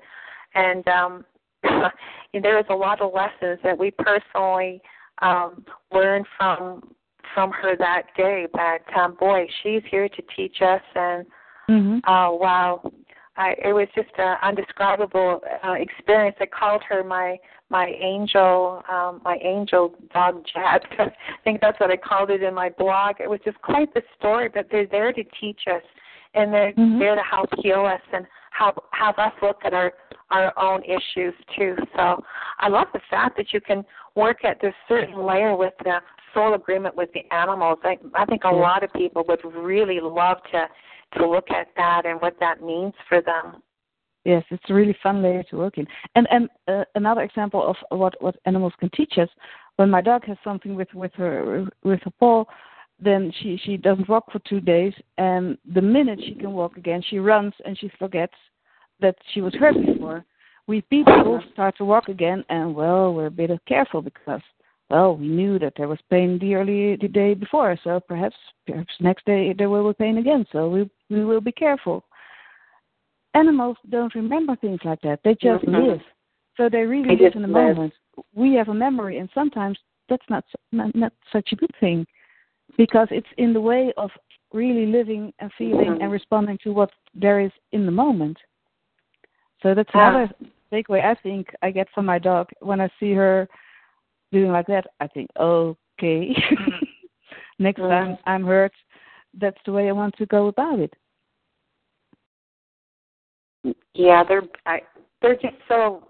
and 0.56 0.88
um, 0.88 1.26
and 1.64 2.44
there 2.44 2.56
was 2.56 2.66
a 2.70 2.76
lot 2.76 3.02
of 3.02 3.14
lessons 3.14 3.60
that 3.64 3.78
we 3.78 3.92
personally 3.92 4.82
um, 5.22 5.66
learned 5.92 6.26
from 6.38 6.94
from 7.34 7.52
her 7.52 7.76
that 7.78 8.04
day. 8.16 8.48
But 8.52 8.82
um, 8.98 9.16
boy, 9.20 9.46
she's 9.62 9.82
here 9.90 10.10
to 10.10 10.22
teach 10.36 10.62
us, 10.62 10.82
and 10.96 11.26
mm-hmm. 11.70 12.10
uh, 12.10 12.32
wow, 12.32 12.82
I, 13.38 13.54
it 13.64 13.74
was 13.74 13.88
just 13.96 14.10
an 14.18 14.38
undescribable 14.42 15.42
uh, 15.64 15.74
experience. 15.74 16.36
I 16.40 16.48
called 16.48 16.82
her 16.90 17.04
my 17.04 17.38
my 17.70 17.88
angel, 18.00 18.82
um, 18.90 19.22
my 19.26 19.38
angel 19.44 19.94
dog 20.14 20.44
Jet. 20.54 20.82
I 21.00 21.12
think 21.44 21.60
that's 21.62 21.80
what 21.80 21.92
I 21.92 21.98
called 21.98 22.30
it 22.30 22.42
in 22.42 22.54
my 22.54 22.70
blog. 22.70 23.18
It 23.20 23.30
was 23.30 23.40
just 23.44 23.62
quite 23.62 23.94
the 23.94 24.02
story, 24.18 24.50
but 24.54 24.68
they're 24.72 24.88
there 24.88 25.12
to 25.12 25.24
teach 25.40 25.60
us, 25.68 25.84
and 26.34 26.54
they're 26.54 26.72
mm-hmm. 26.74 26.98
there 26.98 27.16
to 27.16 27.22
help 27.22 27.50
heal 27.62 27.86
us 27.86 28.02
and 28.14 28.26
help 28.58 28.84
have 28.94 29.20
us 29.20 29.34
look 29.42 29.60
at 29.66 29.74
our 29.74 29.94
our 30.32 30.58
own 30.60 30.82
issues 30.84 31.34
too. 31.56 31.76
So 31.96 32.24
I 32.60 32.70
love 32.70 32.88
the 32.94 33.02
fact 33.10 33.38
that 33.38 33.54
you 33.54 33.62
can 33.62 33.86
work 34.16 34.44
at 34.44 34.60
this 34.62 34.74
certain 34.88 35.26
layer 35.26 35.56
with 35.56 35.74
the 35.84 36.00
soul 36.34 36.54
agreement 36.56 36.96
with 36.96 37.10
the 37.14 37.24
animals. 37.34 37.80
I 37.84 37.98
I 38.16 38.26
think 38.26 38.44
a 38.46 38.50
lot 38.50 38.84
of 38.84 38.92
people 38.94 39.24
would 39.28 39.44
really 39.56 40.00
love 40.02 40.38
to 40.52 40.66
to 41.16 41.28
look 41.28 41.50
at 41.52 41.68
that 41.76 42.06
and 42.06 42.22
what 42.22 42.40
that 42.40 42.62
means 42.62 42.94
for 43.08 43.22
them. 43.22 43.62
Yes, 44.26 44.44
it's 44.52 44.64
a 44.70 44.74
really 44.74 44.96
fun 45.02 45.22
layer 45.22 45.44
to 45.44 45.56
work 45.56 45.78
in. 45.78 45.88
And 46.16 46.28
and 46.30 46.50
uh, 46.68 46.84
another 46.96 47.22
example 47.22 47.66
of 47.66 47.98
what 47.98 48.22
what 48.22 48.36
animals 48.46 48.74
can 48.80 48.90
teach 48.90 49.14
us. 49.18 49.30
When 49.78 49.90
my 49.90 50.02
dog 50.02 50.26
has 50.26 50.38
something 50.44 50.76
with 50.76 50.94
with 50.94 51.14
her 51.14 51.66
with 51.84 52.02
her 52.04 52.12
paw, 52.20 52.44
then 53.00 53.32
she 53.40 53.58
she 53.64 53.78
doesn't 53.78 54.10
walk 54.10 54.30
for 54.32 54.40
two 54.40 54.60
days, 54.60 54.94
and 55.18 55.58
the 55.74 55.82
minute 55.82 56.20
she 56.26 56.36
can 56.36 56.52
walk 56.52 56.76
again, 56.78 57.02
she 57.10 57.20
runs 57.20 57.54
and 57.66 57.78
she 57.78 57.90
forgets 57.98 58.34
that 59.00 59.16
she 59.34 59.42
was 59.42 59.54
hurt 59.54 59.76
before. 59.86 60.26
We 60.68 60.82
people 60.82 61.42
start 61.54 61.78
to 61.78 61.86
walk 61.86 62.10
again, 62.10 62.44
and 62.50 62.76
well, 62.76 63.14
we're 63.14 63.28
a 63.28 63.32
bit 63.32 63.52
careful 63.66 64.02
because 64.02 64.42
well, 64.90 65.18
we 65.18 65.28
knew 65.28 65.60
that 65.60 65.74
there 65.76 65.88
was 65.88 66.00
pain 66.10 66.40
the 66.40 66.56
early 66.56 66.96
the 66.96 67.10
day 67.10 67.34
before, 67.34 67.78
so 67.84 68.00
perhaps 68.00 68.36
perhaps 68.66 68.94
next 69.00 69.26
day 69.26 69.54
there 69.58 69.70
will 69.70 69.88
be 69.90 69.94
pain 69.94 70.18
again. 70.18 70.46
So 70.52 70.70
we 70.70 70.90
we 71.10 71.26
will 71.26 71.42
be 71.42 71.52
careful. 71.52 72.06
Animals 73.34 73.78
don't 73.90 74.16
remember 74.16 74.56
things 74.56 74.80
like 74.86 75.02
that; 75.02 75.20
they 75.24 75.34
just 75.34 75.66
mm-hmm. 75.66 75.90
live. 75.90 76.02
So 76.56 76.70
they 76.70 76.84
really 76.84 77.16
they 77.16 77.24
live 77.24 77.36
in 77.36 77.42
the 77.42 77.48
live. 77.48 77.76
moment. 77.76 77.94
We 78.34 78.54
have 78.54 78.70
a 78.70 78.74
memory, 78.74 79.18
and 79.18 79.30
sometimes 79.34 79.78
that's 80.10 80.30
not, 80.30 80.46
not 80.72 80.96
not 80.96 81.14
such 81.34 81.50
a 81.52 81.58
good 81.58 81.74
thing, 81.82 82.08
because 82.78 83.10
it's 83.12 83.28
in 83.38 83.52
the 83.52 83.62
way 83.62 83.92
of 83.98 84.10
really 84.54 84.86
living 84.86 85.34
and 85.40 85.52
feeling 85.58 85.92
mm-hmm. 85.92 86.02
and 86.02 86.12
responding 86.12 86.58
to 86.64 86.72
what 86.72 86.92
there 87.14 87.42
is 87.42 87.52
in 87.74 87.86
the 87.86 87.92
moment. 87.92 88.38
So 89.62 89.74
that's 89.74 89.90
another 89.94 90.34
takeaway 90.72 91.04
I 91.04 91.16
think 91.16 91.50
I 91.62 91.72
get 91.72 91.88
from 91.94 92.06
my 92.06 92.20
dog 92.20 92.48
when 92.62 92.80
I 92.80 92.90
see 93.00 93.12
her 93.14 93.50
doing 94.32 94.52
like 94.52 94.68
that, 94.68 94.88
I 95.00 95.08
think, 95.08 95.30
okay, 95.40 95.76
mm-hmm. 96.00 96.86
next 97.60 97.80
mm-hmm. 97.80 97.90
time 97.90 98.18
I'm 98.26 98.46
hurt, 98.46 98.74
that's 99.40 99.58
the 99.66 99.72
way 99.72 99.90
I 99.90 99.94
want 99.94 100.16
to 100.18 100.26
go 100.26 100.48
about 100.48 100.80
it. 100.80 100.94
Yeah, 103.94 104.24
they're 104.28 104.44
I, 104.66 104.82
they're 105.22 105.36
just 105.36 105.58
so 105.68 106.08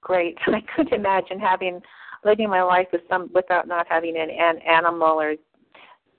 great. 0.00 0.36
I 0.46 0.60
couldn't 0.74 0.92
imagine 0.92 1.40
having 1.40 1.80
living 2.24 2.50
my 2.50 2.62
life 2.62 2.86
with 2.92 3.02
some 3.08 3.30
without 3.34 3.66
not 3.66 3.86
having 3.88 4.16
an, 4.16 4.30
an 4.30 4.58
animal 4.68 5.20
or 5.20 5.34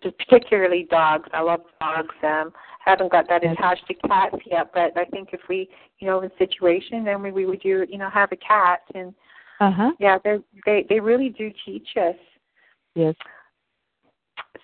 particularly 0.02 0.88
dogs. 0.90 1.30
I 1.34 1.42
love 1.42 1.62
dogs. 1.80 2.16
Um, 2.24 2.52
haven't 2.84 3.12
got 3.12 3.30
that 3.30 3.46
attached 3.46 3.86
to 3.88 3.94
cats 4.08 4.36
yet, 4.46 4.72
but 4.74 4.98
I 4.98 5.06
think 5.06 5.30
if 5.34 5.42
we, 5.48 5.70
you 6.00 6.08
know, 6.08 6.22
in 6.22 6.32
situation, 6.40 7.04
then 7.04 7.22
we, 7.22 7.32
we 7.32 7.46
would 7.46 7.62
do, 7.62 7.86
you 7.88 8.00
know, 8.00 8.10
have 8.10 8.32
a 8.32 8.38
cat 8.38 8.80
and 8.96 9.14
uh-huh. 9.62 9.92
Yeah, 10.00 10.18
they 10.24 10.38
they 10.66 10.86
they 10.90 11.00
really 11.00 11.30
do 11.30 11.52
teach 11.66 11.88
us. 11.96 12.16
Yes. 12.96 13.16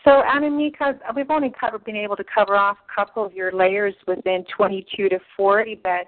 So, 0.04 0.24
Annemiek, 0.28 0.76
we've 1.16 1.30
only 1.30 1.54
covered, 1.60 1.84
been 1.84 1.96
able 1.96 2.16
to 2.16 2.24
cover 2.34 2.56
off 2.56 2.78
a 2.90 2.96
couple 2.96 3.26
of 3.26 3.34
your 3.34 3.52
layers 3.52 3.94
within 4.08 4.44
22 4.56 5.10
to 5.10 5.20
40, 5.36 5.82
but 5.84 6.06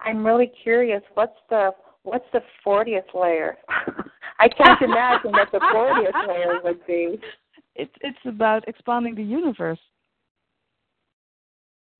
I'm 0.00 0.24
really 0.24 0.50
curious. 0.62 1.02
What's 1.14 1.36
the 1.50 1.70
what's 2.02 2.24
the 2.32 2.40
40th 2.66 3.14
layer? 3.14 3.58
I 4.40 4.48
can't 4.48 4.82
imagine 4.82 5.30
what 5.30 5.52
the 5.52 5.60
40th 5.60 6.28
layer 6.28 6.60
would 6.64 6.84
be. 6.86 7.20
It's 7.76 7.94
it's 8.00 8.18
about 8.26 8.66
expanding 8.66 9.14
the 9.14 9.22
universe. 9.22 9.78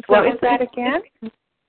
So 0.06 0.14
what 0.14 0.26
is 0.26 0.40
that 0.42 0.60
again? 0.60 1.02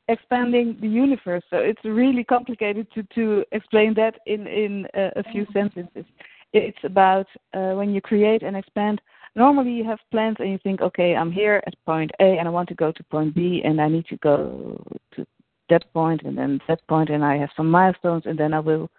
Expanding 0.08 0.78
the 0.82 0.88
universe. 0.88 1.44
So 1.50 1.58
it's 1.58 1.84
really 1.84 2.24
complicated 2.24 2.88
to, 2.94 3.04
to 3.16 3.46
explain 3.52 3.94
that 3.96 4.16
in, 4.26 4.48
in 4.48 4.86
uh, 4.96 5.10
a 5.16 5.24
few 5.32 5.46
sentences. 5.54 6.06
It's 6.52 6.78
about 6.84 7.28
uh, 7.54 7.74
when 7.74 7.94
you 7.94 8.02
create 8.02 8.44
and 8.44 8.56
expand. 8.56 9.02
Normally, 9.36 9.72
you 9.72 9.84
have 9.86 9.98
plans 10.12 10.38
and 10.40 10.52
you 10.52 10.60
think, 10.62 10.82
okay, 10.82 11.16
I'm 11.16 11.32
here 11.32 11.64
at 11.66 11.74
point 11.86 12.12
A 12.20 12.38
and 12.38 12.48
I 12.48 12.52
want 12.52 12.70
to 12.70 12.76
go 12.76 12.92
to 12.92 13.04
point 13.06 13.34
B 13.34 13.62
and 13.66 13.82
I 13.82 13.88
need 13.88 14.06
to 14.08 14.18
go 14.18 14.80
to 15.16 15.26
that 15.70 15.92
point 15.94 16.22
and 16.24 16.38
then 16.38 16.60
that 16.68 16.86
point 16.88 17.10
and 17.10 17.26
I 17.26 17.38
have 17.38 17.50
some 17.58 17.70
milestones 17.72 18.24
and 18.26 18.38
then 18.38 18.54
I 18.54 18.60
will 18.60 18.92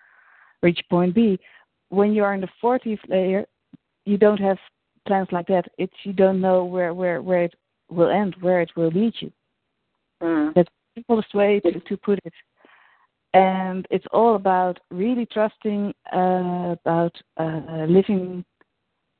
reach 0.62 0.80
point 0.90 1.14
B. 1.14 1.38
When 1.90 2.12
you 2.12 2.24
are 2.24 2.34
in 2.34 2.40
the 2.40 2.48
40th 2.60 2.98
layer, 3.08 3.46
you 4.04 4.18
don't 4.18 4.40
have 4.40 4.58
plans 5.06 5.28
like 5.30 5.46
that. 5.48 5.66
It's 5.78 5.94
you 6.02 6.12
don't 6.12 6.40
know 6.40 6.64
where 6.64 6.92
where 6.94 7.22
where 7.22 7.44
it 7.44 7.54
will 7.88 8.10
end, 8.10 8.34
where 8.40 8.60
it 8.60 8.70
will 8.76 8.90
lead 8.90 9.14
you. 9.20 9.30
Mm. 10.22 10.54
That's 10.54 10.70
simplest 10.94 11.34
way 11.34 11.60
to, 11.60 11.80
to 11.80 11.96
put 11.96 12.18
it. 12.24 12.32
And 13.32 13.86
it's 13.90 14.06
all 14.12 14.36
about 14.36 14.78
really 14.90 15.26
trusting, 15.26 15.92
uh, 16.14 16.76
about 16.80 17.14
uh, 17.36 17.84
living 17.88 18.44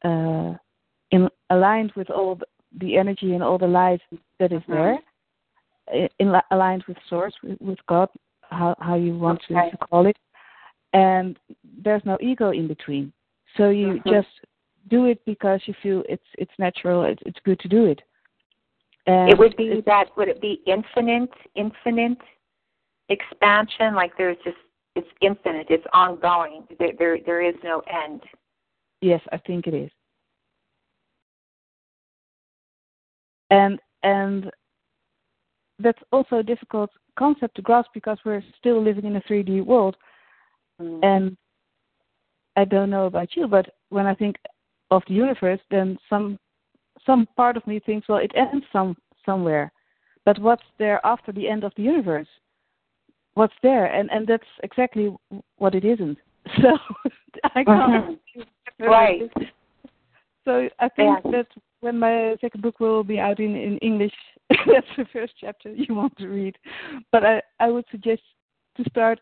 uh, 0.05 0.55
in 1.11 1.29
aligned 1.51 1.93
with 1.97 2.11
all 2.11 2.39
the 2.79 2.97
energy 2.97 3.35
and 3.35 3.43
all 3.43 3.59
the 3.59 3.67
light 3.67 4.01
that 4.39 4.53
is 4.53 4.63
there, 4.69 4.99
mm-hmm. 5.93 6.07
in 6.19 6.33
aligned 6.51 6.85
with 6.87 6.97
Source, 7.09 7.35
with, 7.43 7.61
with 7.61 7.79
God, 7.89 8.09
how 8.51 8.77
how 8.79 8.95
you 8.95 9.19
want 9.19 9.43
okay. 9.51 9.71
to, 9.71 9.77
to 9.77 9.87
call 9.87 10.07
it. 10.07 10.17
And 10.93 11.37
there's 11.83 12.03
no 12.05 12.17
ego 12.21 12.51
in 12.51 12.69
between. 12.69 13.13
So 13.57 13.71
you 13.71 13.95
mm-hmm. 13.95 14.09
just 14.09 14.29
do 14.91 15.07
it 15.07 15.25
because 15.25 15.61
you 15.67 15.75
feel 15.83 16.05
it's 16.09 16.23
it's 16.39 16.53
natural. 16.59 17.05
It's, 17.05 17.23
it's 17.27 17.39
good 17.45 17.59
to 17.61 17.69
do 17.69 17.87
it. 17.87 18.01
And 19.07 19.31
it 19.31 19.39
would 19.39 19.57
be 19.57 19.83
that 19.87 20.07
would 20.17 20.29
it 20.29 20.41
be 20.41 20.63
infinite, 20.67 21.31
infinite 21.55 22.19
expansion? 23.09 23.95
Like 23.95 24.13
there's 24.17 24.39
just 24.45 24.57
it's 24.97 25.09
infinite, 25.21 25.67
it's 25.69 25.87
ongoing. 25.93 26.65
There 26.79 26.93
there, 26.99 27.19
there 27.25 27.43
is 27.43 27.55
no 27.63 27.83
end. 27.93 28.23
Yes, 29.01 29.21
I 29.33 29.39
think 29.39 29.67
it 29.67 29.75
is. 29.75 29.91
And 33.51 33.79
and 34.03 34.51
that's 35.79 36.03
also 36.13 36.37
a 36.37 36.43
difficult 36.43 36.91
concept 37.19 37.57
to 37.57 37.63
grasp 37.63 37.91
because 37.93 38.19
we're 38.25 38.43
still 38.59 38.83
living 38.83 39.05
in 39.05 39.17
a 39.17 39.21
3D 39.23 39.65
world. 39.65 39.97
Mm. 40.81 41.05
And 41.05 41.37
I 42.57 42.65
don't 42.65 42.91
know 42.91 43.07
about 43.07 43.37
you, 43.37 43.49
but 43.49 43.67
when 43.91 44.07
I 44.07 44.15
think 44.15 44.37
of 44.91 45.03
the 45.09 45.15
universe, 45.15 45.61
then 45.71 45.99
some 46.09 46.39
some 47.07 47.27
part 47.37 47.57
of 47.57 47.67
me 47.67 47.81
thinks, 47.81 48.09
well, 48.09 48.19
it 48.19 48.33
ends 48.35 48.65
some 48.73 48.97
somewhere, 49.25 49.73
but 50.25 50.39
what's 50.39 50.63
there 50.79 51.01
after 51.05 51.33
the 51.33 51.49
end 51.49 51.65
of 51.65 51.73
the 51.77 51.83
universe? 51.83 52.29
What's 53.35 53.55
there? 53.63 53.87
And 53.87 54.11
and 54.11 54.27
that's 54.27 54.47
exactly 54.63 55.15
what 55.57 55.75
it 55.75 55.85
isn't. 55.85 56.19
So 56.61 56.79
I 57.55 57.65
can't. 57.65 58.21
Mm-hmm. 58.37 58.85
right. 58.85 59.23
So 60.45 60.69
I 60.79 60.89
think 60.91 61.19
yeah. 61.25 61.31
that 61.31 61.47
when 61.81 61.99
my 61.99 62.37
second 62.41 62.63
book 62.63 62.81
will 62.81 63.03
be 63.03 63.19
out 63.19 63.41
in 63.41 63.57
in 63.57 63.79
English, 63.79 64.13
that's 64.51 64.87
the 64.97 65.07
first 65.13 65.33
chapter 65.41 65.73
you 65.73 65.95
want 65.95 66.17
to 66.19 66.29
read. 66.29 66.57
But 67.13 67.25
I 67.25 67.43
I 67.61 67.71
would 67.71 67.87
suggest 67.91 68.23
to 68.77 68.85
start 68.91 69.21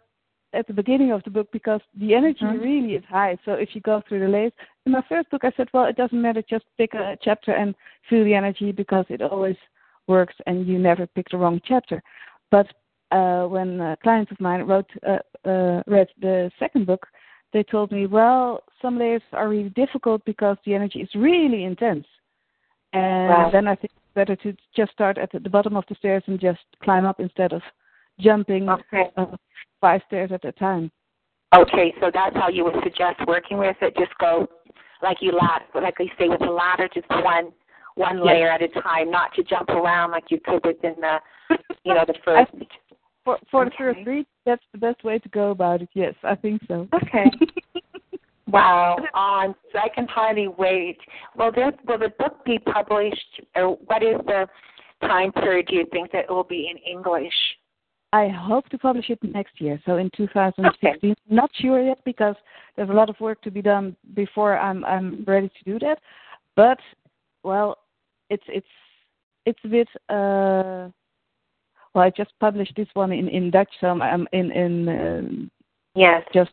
at 0.53 0.67
the 0.67 0.73
beginning 0.73 1.13
of 1.13 1.23
the 1.25 1.31
book 1.31 1.49
because 1.53 1.81
the 1.99 2.15
energy 2.15 2.45
mm-hmm. 2.45 2.59
really 2.59 2.95
is 2.95 3.05
high. 3.09 3.39
So 3.45 3.53
if 3.53 3.71
you 3.73 3.81
go 3.81 4.03
through 4.07 4.21
the 4.21 4.29
layers, 4.29 4.53
in 4.87 4.93
my 4.93 5.03
first 5.09 5.31
book 5.31 5.43
I 5.45 5.53
said, 5.57 5.69
well, 5.73 5.87
it 5.87 5.97
doesn't 5.97 6.21
matter, 6.21 6.43
just 6.49 6.65
pick 6.79 6.95
a 6.95 7.17
chapter 7.23 7.53
and 7.53 7.75
feel 8.09 8.25
the 8.25 8.35
energy 8.35 8.73
because 8.73 9.07
it 9.09 9.23
always 9.23 9.57
works 10.07 10.35
and 10.47 10.67
you 10.67 10.79
never 10.79 11.07
pick 11.07 11.29
the 11.31 11.37
wrong 11.37 11.61
chapter. 11.65 12.03
But 12.51 12.67
uh, 13.11 13.47
when 13.47 13.81
uh, 13.81 13.97
clients 14.03 14.33
of 14.33 14.41
mine 14.41 14.63
wrote 14.63 14.91
uh, 15.07 15.19
uh, 15.49 15.83
read 15.87 16.09
the 16.21 16.51
second 16.59 16.87
book, 16.87 17.07
they 17.53 17.63
told 17.63 17.93
me, 17.93 18.07
well, 18.07 18.63
some 18.81 18.99
layers 18.99 19.23
are 19.33 19.49
really 19.49 19.69
difficult 19.71 20.25
because 20.25 20.57
the 20.65 20.75
energy 20.75 21.01
is 21.01 21.09
really 21.15 21.65
intense. 21.65 22.07
And 22.93 23.29
wow. 23.29 23.51
then 23.51 23.69
I 23.69 23.75
think 23.75 23.93
it's 23.95 24.15
better 24.15 24.37
to 24.37 24.57
just 24.75 24.93
start 24.93 25.19
at 25.19 25.31
the 25.33 25.51
bottom 25.51 25.77
of 25.77 25.85
the 25.89 25.95
stairs 25.95 26.23
and 26.27 26.41
just 26.41 26.61
climb 26.83 27.05
up 27.05 27.21
instead 27.21 27.53
of 27.53 27.63
jumping 28.21 28.69
okay. 28.69 29.11
uh, 29.17 29.27
five 29.81 30.01
stairs 30.07 30.31
at 30.33 30.45
a 30.45 30.53
time. 30.53 30.91
Okay, 31.55 31.95
so 32.01 32.11
that's 32.13 32.35
how 32.35 32.49
you 32.49 32.65
would 32.65 32.77
suggest 32.83 33.21
working 33.27 33.59
with 33.59 33.77
it. 33.83 33.95
Just 33.97 34.17
go 34.19 34.47
like 35.03 35.19
you 35.21 35.33
ladder, 35.33 35.65
like 35.75 35.95
they 35.99 36.11
say 36.19 36.29
with 36.29 36.41
the 36.41 36.47
ladder, 36.47 36.89
just 36.93 37.09
one 37.11 37.53
one 37.95 38.25
layer 38.25 38.51
at 38.51 38.63
a 38.63 38.69
time, 38.69 39.11
not 39.11 39.35
to 39.35 39.43
jump 39.43 39.69
around 39.69 40.13
like 40.13 40.25
you 40.31 40.41
could 40.43 40.65
within 40.65 40.95
the, 41.01 41.19
you 41.85 41.93
know, 41.93 42.05
the 42.07 42.15
first. 42.25 42.53
For 43.25 43.39
for 43.51 43.67
okay. 43.67 43.71
the 43.71 43.77
first 43.77 44.07
read, 44.07 44.27
that's 44.47 44.65
the 44.73 44.79
best 44.79 45.05
way 45.05 45.19
to 45.19 45.29
go 45.29 45.51
about 45.51 45.83
it. 45.83 45.91
Yes, 45.95 46.15
I 46.25 46.35
think 46.35 46.63
so. 46.67 46.89
Okay. 46.95 47.31
wow. 48.49 48.97
Um, 48.97 49.55
I 49.75 49.89
can 49.95 50.09
hardly 50.09 50.49
wait. 50.49 50.99
Will 51.37 51.53
this 51.53 51.73
will 51.87 51.99
the 51.99 52.13
book 52.19 52.45
be 52.45 52.59
published? 52.59 53.43
Or 53.55 53.77
what 53.87 54.03
is 54.03 54.17
the 54.27 54.47
time 55.03 55.33
period? 55.33 55.67
Do 55.69 55.77
you 55.77 55.87
think 55.93 56.13
that 56.13 56.25
it 56.25 56.31
will 56.31 56.45
be 56.45 56.71
in 56.71 56.79
English? 56.79 57.35
I 58.13 58.29
hope 58.29 58.69
to 58.69 58.79
publish 58.79 59.09
it 59.09 59.19
next 59.23 59.61
year, 59.61 59.81
so 59.87 59.97
in 59.97 60.11
2016. 60.17 61.11
Okay. 61.11 61.21
Not 61.31 61.51
sure 61.55 61.83
yet 61.83 61.99
because 62.05 62.37
there's 62.77 62.91
a 62.91 62.93
lot 62.93 63.09
of 63.09 63.19
work 63.21 63.41
to 63.43 63.51
be 63.51 63.63
done 63.63 63.97
before 64.15 64.59
I'm 64.59 64.85
I'm 64.85 65.25
ready 65.27 65.49
to 65.49 65.65
do 65.65 65.79
that. 65.79 65.99
But 66.55 66.79
well, 67.43 67.79
it's 68.29 68.45
it's 68.49 68.67
it's 69.47 69.59
a 69.65 69.69
bit. 69.69 69.89
Uh, 70.09 70.91
well, 71.95 72.05
I 72.05 72.11
just 72.11 72.33
published 72.39 72.75
this 72.77 72.89
one 72.95 73.13
in 73.13 73.29
in 73.29 73.51
Dutch, 73.51 73.71
so 73.81 73.89
I'm 73.89 74.29
in 74.33 74.53
in 74.53 74.89
uh, 74.89 75.49
Yes. 75.95 76.23
just 76.33 76.51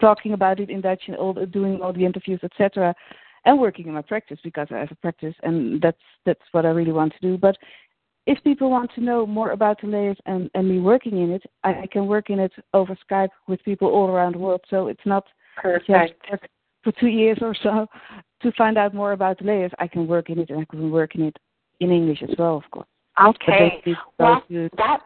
talking 0.00 0.32
about 0.32 0.60
it 0.60 0.70
in 0.70 0.80
Dutch 0.80 1.02
and 1.08 1.16
all 1.16 1.32
the, 1.32 1.44
doing 1.44 1.80
all 1.82 1.92
the 1.92 2.04
interviews, 2.04 2.38
etc., 2.44 2.94
and 3.44 3.58
working 3.58 3.88
in 3.88 3.94
my 3.94 4.02
practice 4.02 4.38
because 4.44 4.68
I 4.70 4.78
have 4.78 4.92
a 4.92 4.96
practice, 4.96 5.34
and 5.42 5.80
that's 5.80 5.98
that's 6.24 6.42
what 6.52 6.66
I 6.66 6.70
really 6.70 6.92
want 6.92 7.12
to 7.14 7.20
do. 7.20 7.38
But 7.38 7.56
if 8.28 8.44
people 8.44 8.70
want 8.70 8.90
to 8.94 9.00
know 9.00 9.26
more 9.26 9.52
about 9.52 9.80
the 9.80 9.86
layers 9.86 10.18
and, 10.26 10.50
and 10.54 10.68
me 10.68 10.80
working 10.80 11.18
in 11.18 11.30
it, 11.30 11.42
I, 11.64 11.70
I 11.70 11.86
can 11.90 12.06
work 12.06 12.28
in 12.28 12.38
it 12.38 12.52
over 12.74 12.96
Skype 13.10 13.30
with 13.48 13.64
people 13.64 13.88
all 13.88 14.10
around 14.10 14.34
the 14.34 14.38
world. 14.38 14.60
So 14.68 14.88
it's 14.88 15.06
not 15.06 15.24
Perfect. 15.56 16.22
just 16.30 16.42
for 16.84 16.92
two 17.00 17.08
years 17.08 17.38
or 17.40 17.54
so 17.62 17.86
to 18.42 18.52
find 18.52 18.76
out 18.76 18.92
more 18.92 19.12
about 19.12 19.38
the 19.38 19.46
layers. 19.46 19.72
I 19.78 19.88
can 19.88 20.06
work 20.06 20.28
in 20.28 20.38
it, 20.38 20.50
and 20.50 20.60
I 20.60 20.66
can 20.66 20.90
work 20.90 21.14
in 21.14 21.22
it 21.22 21.36
in 21.80 21.90
English 21.90 22.22
as 22.22 22.36
well, 22.38 22.58
of 22.58 22.70
course. 22.70 22.86
Okay. 23.18 23.82
Well, 24.18 24.42
that 24.76 25.00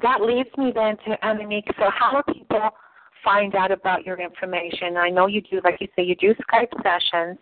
that 0.00 0.20
leads 0.20 0.48
me 0.56 0.72
then 0.72 0.96
to 0.98 1.18
Annemiek. 1.24 1.66
So 1.78 1.90
how 1.92 2.22
do 2.22 2.32
people 2.32 2.70
find 3.24 3.56
out 3.56 3.72
about 3.72 4.06
your 4.06 4.20
information? 4.20 4.96
I 4.96 5.10
know 5.10 5.26
you 5.26 5.42
do, 5.42 5.60
like 5.64 5.78
you 5.80 5.88
say, 5.96 6.04
you 6.04 6.14
do 6.14 6.32
Skype 6.34 6.70
sessions. 6.82 7.38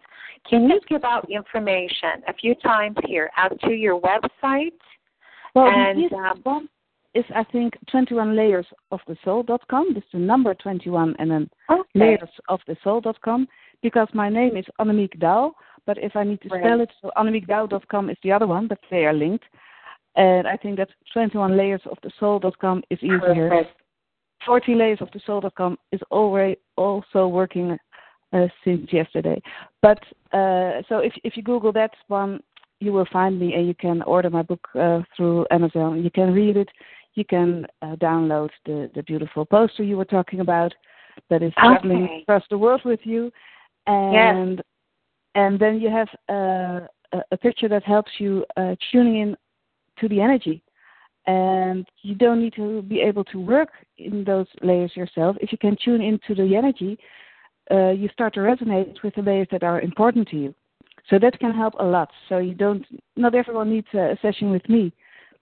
Can 0.49 0.69
you 0.69 0.81
give 0.89 1.05
out 1.05 1.31
information 1.31 2.23
a 2.27 2.33
few 2.33 2.55
times 2.55 2.97
here 3.05 3.31
as 3.37 3.53
to 3.65 3.73
your 3.73 4.01
website? 4.01 4.73
Well, 5.57 5.69
And, 5.69 6.11
the 6.11 6.17
um, 6.17 6.41
one 6.43 6.69
is 7.15 7.25
I 7.35 7.43
think 7.45 7.73
21 7.91 8.37
layers 8.37 8.67
of 8.91 9.01
the 9.09 9.17
soul.com. 9.25 9.95
This 9.95 10.05
is 10.05 10.11
the 10.13 10.19
number 10.19 10.55
21 10.55 11.17
and 11.19 11.31
then 11.31 11.51
Okay. 11.71 11.83
layers 11.95 12.29
of 12.51 12.61
the 12.67 12.77
soul.com 12.85 13.49
because 13.83 14.09
my 14.13 14.29
name 14.29 14.55
is 14.55 14.67
Annemiek 14.79 15.19
Douw. 15.19 15.53
But 15.87 15.97
if 15.97 16.15
I 16.15 16.25
need 16.25 16.43
to 16.43 16.49
spell 16.49 16.79
Right. 16.79 16.81
it, 16.81 16.91
so 17.01 17.11
annemiekdouw.com 17.17 18.11
is 18.11 18.19
the 18.23 18.33
other 18.33 18.47
one, 18.47 18.67
but 18.69 18.81
they 18.91 19.07
are 19.07 19.15
linked. 19.15 19.47
And 20.15 20.47
I 20.47 20.59
think 20.59 20.77
that 20.77 20.91
21 21.15 21.57
layers 21.57 21.81
of 21.87 21.97
the 22.03 22.11
soul.com 22.21 22.83
is 22.91 23.03
easier. 23.03 23.49
Perfect. 23.49 23.81
40 24.45 24.75
layers 24.75 25.01
of 25.01 25.11
the 25.13 25.21
soul.com 25.21 25.79
is 25.91 26.03
already 26.11 26.57
also 26.77 27.29
working 27.29 27.79
uh, 28.35 28.49
since 28.63 28.93
yesterday. 28.93 29.41
But 29.81 30.01
uh, 30.33 30.83
so 30.89 30.99
if 30.99 31.15
if 31.25 31.37
you 31.37 31.43
Google 31.43 31.73
that 31.73 31.95
one, 32.09 32.43
you 32.81 32.93
will 32.93 33.07
find 33.13 33.39
me 33.39 33.55
and 33.55 33.67
you 33.67 33.75
can 33.75 34.03
order 34.03 34.31
my 34.31 34.43
book 34.43 34.67
uh, 34.75 35.01
through 35.17 35.47
Amazon. 35.51 36.03
You 36.03 36.11
can 36.11 36.33
read 36.33 36.57
it. 36.57 36.69
You 37.15 37.25
can 37.25 37.67
uh, 37.83 37.97
download 37.97 38.51
the 38.67 38.91
the 38.95 39.03
beautiful 39.03 39.45
poster 39.45 39.83
you 39.83 39.97
were 39.97 40.05
talking 40.05 40.41
about. 40.41 40.75
That 41.31 41.43
is 41.43 41.53
traveling 41.59 42.05
Okay. 42.05 42.23
across 42.23 42.45
the 42.51 42.59
world 42.59 42.83
with 42.85 43.01
you, 43.05 43.33
and 43.87 44.63
and 45.35 45.59
then 45.59 45.81
you 45.81 45.89
have 45.89 46.09
uh, 46.29 46.87
a, 47.13 47.23
a 47.33 47.37
picture 47.37 47.69
that 47.69 47.85
helps 47.85 48.13
you 48.19 48.45
uh, 48.57 48.75
tuning 48.93 49.17
in 49.23 49.37
to 49.99 50.09
the 50.09 50.21
energy 50.21 50.63
and 51.27 51.87
you 52.03 52.15
don't 52.15 52.41
need 52.41 52.55
to 52.55 52.83
be 52.83 53.01
able 53.01 53.25
to 53.25 53.39
work 53.41 53.71
in 53.99 54.25
those 54.25 54.47
layers 54.63 54.95
yourself. 54.95 55.37
If 55.41 55.51
you 55.53 55.59
can 55.59 55.77
tune 55.85 56.01
into 56.01 56.35
the 56.35 56.55
energy, 56.55 56.99
uh, 57.71 57.91
you 57.91 58.09
start 58.13 58.35
to 58.35 58.41
resonate 58.41 59.03
with 59.03 59.15
the 59.17 59.23
layers 59.23 59.49
that 59.51 59.65
are 59.65 59.81
important 59.81 60.29
to 60.29 60.37
you. 60.37 60.55
So 61.11 61.19
that 61.21 61.39
can 61.39 61.53
help 61.53 61.75
a 61.79 61.85
lot. 61.85 62.11
So 62.29 62.39
you 62.39 62.55
don't. 62.55 62.85
Not 63.17 63.35
everyone 63.35 63.71
needs 63.71 63.87
a 63.95 64.17
session 64.23 64.51
with 64.51 64.69
me, 64.69 64.93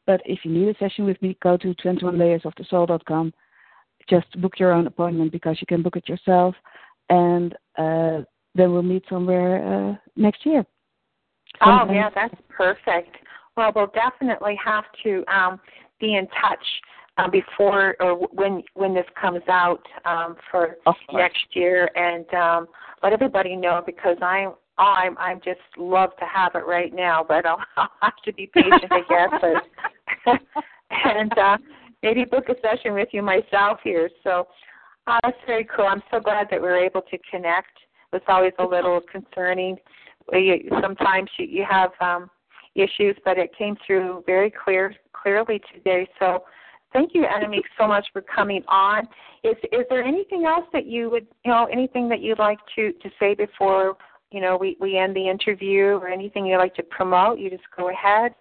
but 0.07 0.21
if 0.25 0.41
you 0.45 0.51
need 0.51 0.69
a 0.69 0.79
session 0.79 1.07
with 1.07 1.21
me, 1.23 1.37
go 1.43 1.57
to 1.57 1.75
21layersofthesoul.com. 1.75 3.33
Just 4.09 4.41
book 4.41 4.59
your 4.59 4.73
own 4.73 4.87
appointment 4.87 5.33
because 5.33 5.57
you 5.61 5.67
can 5.67 5.83
book 5.83 5.97
it 5.97 6.09
yourself, 6.09 6.55
and 7.09 7.55
uh, 7.79 8.21
then 8.55 8.73
we'll 8.73 8.83
meet 8.83 9.05
somewhere 9.09 9.65
uh, 9.65 9.97
next 10.17 10.45
year. 10.45 10.67
Oh, 11.63 11.87
yeah, 11.91 12.11
that's 12.15 12.35
perfect. 12.49 13.17
Well, 13.57 13.73
we'll 13.75 13.93
definitely 13.95 14.59
have 14.63 14.85
to 15.05 15.25
um, 15.33 15.61
be 16.01 16.17
in 16.17 16.27
touch 16.27 16.65
uh, 17.17 17.29
before 17.29 17.97
or 18.01 18.27
when 18.33 18.63
when 18.75 18.95
this 18.95 19.07
comes 19.19 19.43
out 19.49 19.83
um, 20.05 20.37
for 20.51 20.77
next 21.13 21.47
year, 21.53 21.89
and 21.95 22.27
um, 22.35 22.69
let 23.03 23.13
everybody 23.13 23.57
know 23.57 23.83
because 23.87 24.17
I'm 24.79 25.17
I'm 25.17 25.19
I'm 25.19 25.41
just 25.45 25.61
love 25.77 26.11
to 26.19 26.25
have 26.25 26.55
it 26.55 26.67
right 26.67 26.93
now, 26.95 27.25
but 27.27 27.47
I'll, 27.47 27.59
I'll 27.77 27.91
have 28.03 28.17
to 28.25 28.33
be 28.33 28.51
patient, 28.53 28.87
I 28.91 29.01
guess, 29.09 29.63
but, 30.25 30.41
and 30.91 31.39
uh, 31.39 31.57
maybe 32.03 32.25
book 32.25 32.45
a 32.49 32.55
session 32.61 32.95
with 32.95 33.09
you 33.13 33.23
myself 33.23 33.79
here. 33.83 34.09
So 34.23 34.47
uh, 35.07 35.19
that's 35.23 35.37
very 35.47 35.67
cool. 35.75 35.87
I'm 35.87 36.03
so 36.11 36.21
glad 36.21 36.49
that 36.51 36.61
we 36.61 36.69
are 36.69 36.77
able 36.77 37.03
to 37.03 37.19
connect. 37.31 37.71
It's 38.13 38.25
always 38.29 38.53
a 38.59 38.65
little 38.65 39.01
concerning. 39.11 39.77
You- 40.33 40.69
Sometimes 40.81 41.31
you, 41.39 41.65
have 41.69 41.91
um, 42.01 42.31
issues, 42.75 43.17
but 43.25 43.39
it 43.39 43.51
came 43.57 43.77
through 43.87 44.23
very 44.27 44.51
clear 44.51 44.95
clearly 45.13 45.61
today. 45.73 46.09
So 46.19 46.45
thank 46.93 47.15
you, 47.15 47.23
Annemiek, 47.23 47.63
so 47.79 47.87
much 47.87 48.07
for 48.13 48.23
coming 48.23 48.63
on. 48.69 49.07
Is 49.43 49.57
is 49.73 49.85
there 49.91 50.03
anything 50.03 50.45
else 50.47 50.65
that 50.73 50.87
you 50.87 51.11
would 51.11 51.27
you 51.45 51.51
know 51.51 51.67
anything 51.71 52.09
that 52.09 52.21
you'd 52.21 52.39
like 52.39 52.59
to 52.77 52.93
to 52.93 53.11
say 53.21 53.35
before 53.35 53.97
you 54.31 54.41
know 54.41 54.57
we 54.57 54.77
we 54.81 54.99
end 54.99 55.15
the 55.15 55.29
interview 55.29 55.99
or 56.01 56.09
anything 56.09 56.47
you'd 56.47 56.59
like 56.59 56.75
to 56.77 56.83
promote? 56.83 57.39
You 57.39 57.51
just 57.51 57.65
go 57.77 57.91
ahead. 57.91 58.35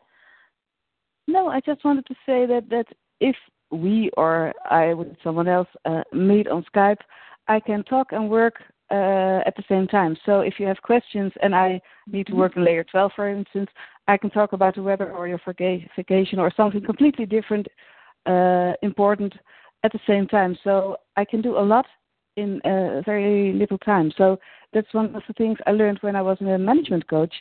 No, 1.28 1.48
I 1.48 1.60
just 1.62 1.84
wanted 1.86 2.06
to 2.08 2.16
say 2.26 2.46
that 2.46 2.70
that 2.70 2.88
if 3.20 3.36
we 3.72 4.10
or 4.18 4.54
I 4.70 4.94
with 4.94 5.16
someone 5.24 5.48
else 5.48 5.68
uh, 5.86 6.04
meet 6.12 6.48
on 6.48 6.66
Skype, 6.74 7.00
I 7.48 7.60
can 7.60 7.84
talk 7.84 8.12
and 8.12 8.30
work 8.30 8.56
uh, 8.92 9.42
at 9.46 9.56
the 9.56 9.64
same 9.68 9.88
time. 9.88 10.16
So 10.26 10.42
if 10.42 10.56
you 10.60 10.68
have 10.68 10.82
questions 10.82 11.32
and 11.42 11.56
I 11.56 11.82
need 12.08 12.28
to 12.28 12.36
work 12.36 12.56
in 12.56 12.64
layer 12.64 12.84
12, 12.84 13.12
for 13.16 13.30
instance, 13.30 13.70
I 14.08 14.18
can 14.18 14.30
talk 14.30 14.54
about 14.54 14.76
the 14.76 14.84
weather 14.84 15.12
or 15.12 15.28
your 15.28 15.40
vaca- 15.46 15.88
vacation 15.96 16.38
or 16.38 16.52
something 16.56 16.82
completely 16.84 17.26
different, 17.26 17.68
uh, 18.26 18.74
important 18.82 19.34
at 19.84 19.92
the 19.92 20.00
same 20.06 20.28
time. 20.28 20.58
So 20.64 20.98
I 21.16 21.26
can 21.26 21.42
do 21.42 21.58
a 21.58 21.60
lot 21.60 21.86
in 22.36 22.62
uh, 22.62 23.02
very 23.06 23.54
little 23.54 23.78
time. 23.80 24.12
So 24.18 24.40
that's 24.74 24.94
one 24.94 25.16
of 25.16 25.24
the 25.28 25.34
things 25.34 25.58
I 25.68 25.72
learned 25.72 26.00
when 26.02 26.16
I 26.16 26.22
was 26.22 26.38
a 26.42 26.58
management 26.58 27.08
coach. 27.08 27.34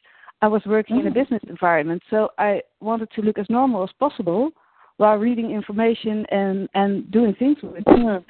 I 0.42 0.48
was 0.48 0.62
working 0.66 0.98
in 0.98 1.06
a 1.06 1.10
Mm. 1.10 1.14
business 1.14 1.42
environment, 1.48 2.02
so 2.10 2.30
I 2.38 2.62
wanted 2.80 3.10
to 3.12 3.22
look 3.22 3.38
as 3.38 3.48
normal 3.48 3.84
as 3.84 3.92
possible 3.98 4.50
while 4.96 5.16
reading 5.16 5.50
information 5.50 6.26
and 6.30 6.68
and 6.74 7.10
doing 7.10 7.34
things 7.34 7.58
with 7.62 7.84
it. 7.86 8.24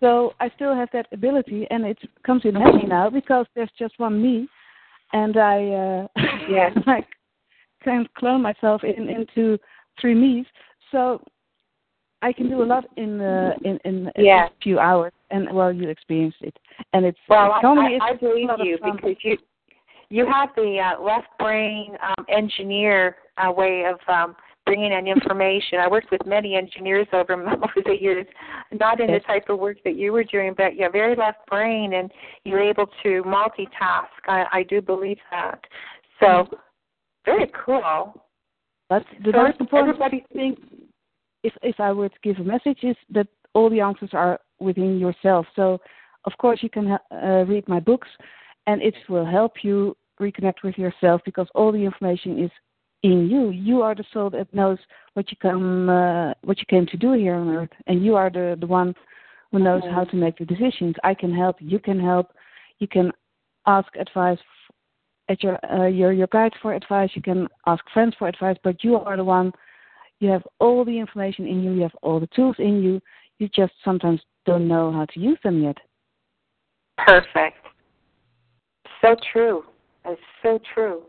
So 0.00 0.32
I 0.40 0.48
still 0.56 0.74
have 0.74 0.90
that 0.92 1.06
ability, 1.12 1.66
and 1.70 1.84
it 1.84 1.98
comes 2.22 2.44
in 2.44 2.54
handy 2.54 2.86
now 2.86 3.10
because 3.10 3.46
there's 3.54 3.70
just 3.78 3.98
one 3.98 4.22
me, 4.22 4.48
and 5.12 5.36
I 5.36 5.56
uh, 5.84 6.06
Yes. 6.48 6.72
I 6.86 7.04
can 7.84 8.08
clone 8.16 8.42
myself 8.42 8.82
in 8.84 9.08
into 9.08 9.58
three 10.00 10.14
me's. 10.14 10.46
So 10.90 11.22
I 12.20 12.32
can 12.32 12.48
do 12.48 12.62
a 12.62 12.64
lot 12.64 12.84
in 12.96 13.20
uh, 13.20 13.52
in 13.64 13.78
in 13.84 14.10
Yeah. 14.16 14.46
a 14.46 14.50
few 14.62 14.78
hours, 14.78 15.12
and 15.30 15.52
well, 15.54 15.72
you 15.72 15.88
experienced 15.88 16.38
it, 16.42 16.56
and 16.92 17.04
it's 17.06 17.18
Well, 17.28 17.52
I, 17.52 17.62
normally 17.62 17.98
I, 18.00 18.06
I 18.06 18.10
it's 18.12 18.22
a 18.22 18.26
believe 18.26 18.50
you 18.58 18.78
because 18.82 19.16
you 19.22 19.38
you 20.10 20.26
have 20.26 20.50
the 20.56 20.78
uh, 20.80 21.00
left 21.02 21.28
brain 21.38 21.96
um, 22.02 22.24
engineer 22.28 23.16
uh, 23.36 23.52
way 23.52 23.84
of 23.84 23.98
um, 24.12 24.34
bringing 24.66 24.92
in 24.92 25.06
information. 25.06 25.78
I 25.78 25.86
worked 25.88 26.10
with 26.10 26.24
many 26.26 26.56
engineers 26.56 27.06
over 27.12 27.34
over 27.64 27.80
the 27.84 27.96
years, 28.00 28.26
not 28.72 29.00
in 29.00 29.12
the 29.12 29.20
type 29.20 29.48
of 29.48 29.58
work 29.60 29.76
that 29.84 29.94
you 29.96 30.12
were 30.12 30.24
doing, 30.24 30.54
but 30.56 30.74
yeah, 30.76 30.88
very 30.88 31.14
left 31.14 31.46
brain, 31.46 31.92
and 31.94 32.10
you're 32.44 32.60
able 32.60 32.86
to 33.04 33.22
multitask. 33.24 34.10
I, 34.26 34.44
I 34.52 34.62
do 34.64 34.80
believe 34.82 35.18
that. 35.30 35.60
So 36.20 36.48
very 37.24 37.48
cool. 37.64 38.20
The 38.90 39.04
So 39.32 39.44
important 39.60 40.00
everybody- 40.00 40.24
if 41.42 41.52
if 41.62 41.78
I 41.80 41.92
were 41.92 42.08
to 42.08 42.18
give 42.22 42.38
a 42.38 42.44
message, 42.44 42.78
is 42.82 42.96
that 43.10 43.28
all 43.54 43.70
the 43.70 43.80
answers 43.80 44.10
are 44.12 44.40
within 44.60 44.98
yourself. 44.98 45.46
So, 45.56 45.80
of 46.24 46.32
course, 46.38 46.60
you 46.62 46.70
can 46.70 46.98
uh, 47.10 47.44
read 47.46 47.68
my 47.68 47.80
books, 47.80 48.08
and 48.66 48.82
it 48.82 48.94
will 49.08 49.24
help 49.24 49.62
you 49.62 49.96
reconnect 50.20 50.62
with 50.64 50.76
yourself 50.76 51.20
because 51.24 51.46
all 51.54 51.72
the 51.72 51.84
information 51.84 52.42
is 52.42 52.50
in 53.02 53.28
you. 53.30 53.50
You 53.50 53.82
are 53.82 53.94
the 53.94 54.04
soul 54.12 54.30
that 54.30 54.52
knows 54.52 54.78
what 55.14 55.30
you 55.30 55.36
come 55.40 55.88
uh, 55.88 56.34
what 56.42 56.58
you 56.58 56.64
came 56.68 56.86
to 56.86 56.96
do 56.96 57.12
here 57.12 57.34
on 57.34 57.48
earth, 57.48 57.70
and 57.86 58.04
you 58.04 58.16
are 58.16 58.30
the 58.30 58.56
the 58.58 58.66
one 58.66 58.94
who 59.50 59.58
knows 59.58 59.82
how 59.90 60.04
to 60.04 60.16
make 60.16 60.38
the 60.38 60.44
decisions. 60.44 60.94
I 61.04 61.14
can 61.14 61.34
help. 61.34 61.56
You 61.60 61.78
can 61.78 61.98
help. 61.98 62.32
You 62.78 62.88
can 62.88 63.12
ask 63.66 63.88
advice 63.96 64.38
at 65.28 65.42
your 65.42 65.58
uh, 65.72 65.86
your 65.86 66.12
your 66.12 66.26
guide 66.28 66.52
for 66.60 66.74
advice. 66.74 67.10
You 67.14 67.22
can 67.22 67.48
ask 67.66 67.84
friends 67.92 68.14
for 68.18 68.28
advice, 68.28 68.56
but 68.62 68.82
you 68.82 68.96
are 68.96 69.16
the 69.16 69.24
one. 69.24 69.52
You 70.20 70.30
have 70.30 70.42
all 70.58 70.84
the 70.84 70.98
information 70.98 71.46
in 71.46 71.62
you. 71.62 71.72
You 71.72 71.82
have 71.82 71.94
all 72.02 72.20
the 72.20 72.28
tools 72.28 72.56
in 72.58 72.82
you. 72.82 73.00
You 73.38 73.48
just 73.54 73.72
sometimes 73.84 74.20
don't 74.46 74.66
know 74.66 74.90
how 74.92 75.04
to 75.06 75.20
use 75.20 75.38
them 75.44 75.62
yet. 75.62 75.76
Perfect. 76.98 77.58
So 79.00 79.14
true. 79.32 79.64
That's 80.04 80.20
so 80.42 80.58
true. 80.74 81.02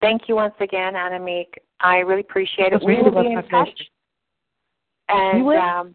Thank 0.00 0.22
you 0.28 0.36
once 0.36 0.54
again, 0.60 0.94
Annemiek. 0.94 1.46
I 1.80 1.98
really 1.98 2.20
appreciate 2.20 2.72
it. 2.72 2.82
We 2.84 3.00
will 3.00 3.22
be 3.22 3.32
in 3.32 3.42
touch. 3.48 3.68
And 5.08 5.46
um, 5.48 5.94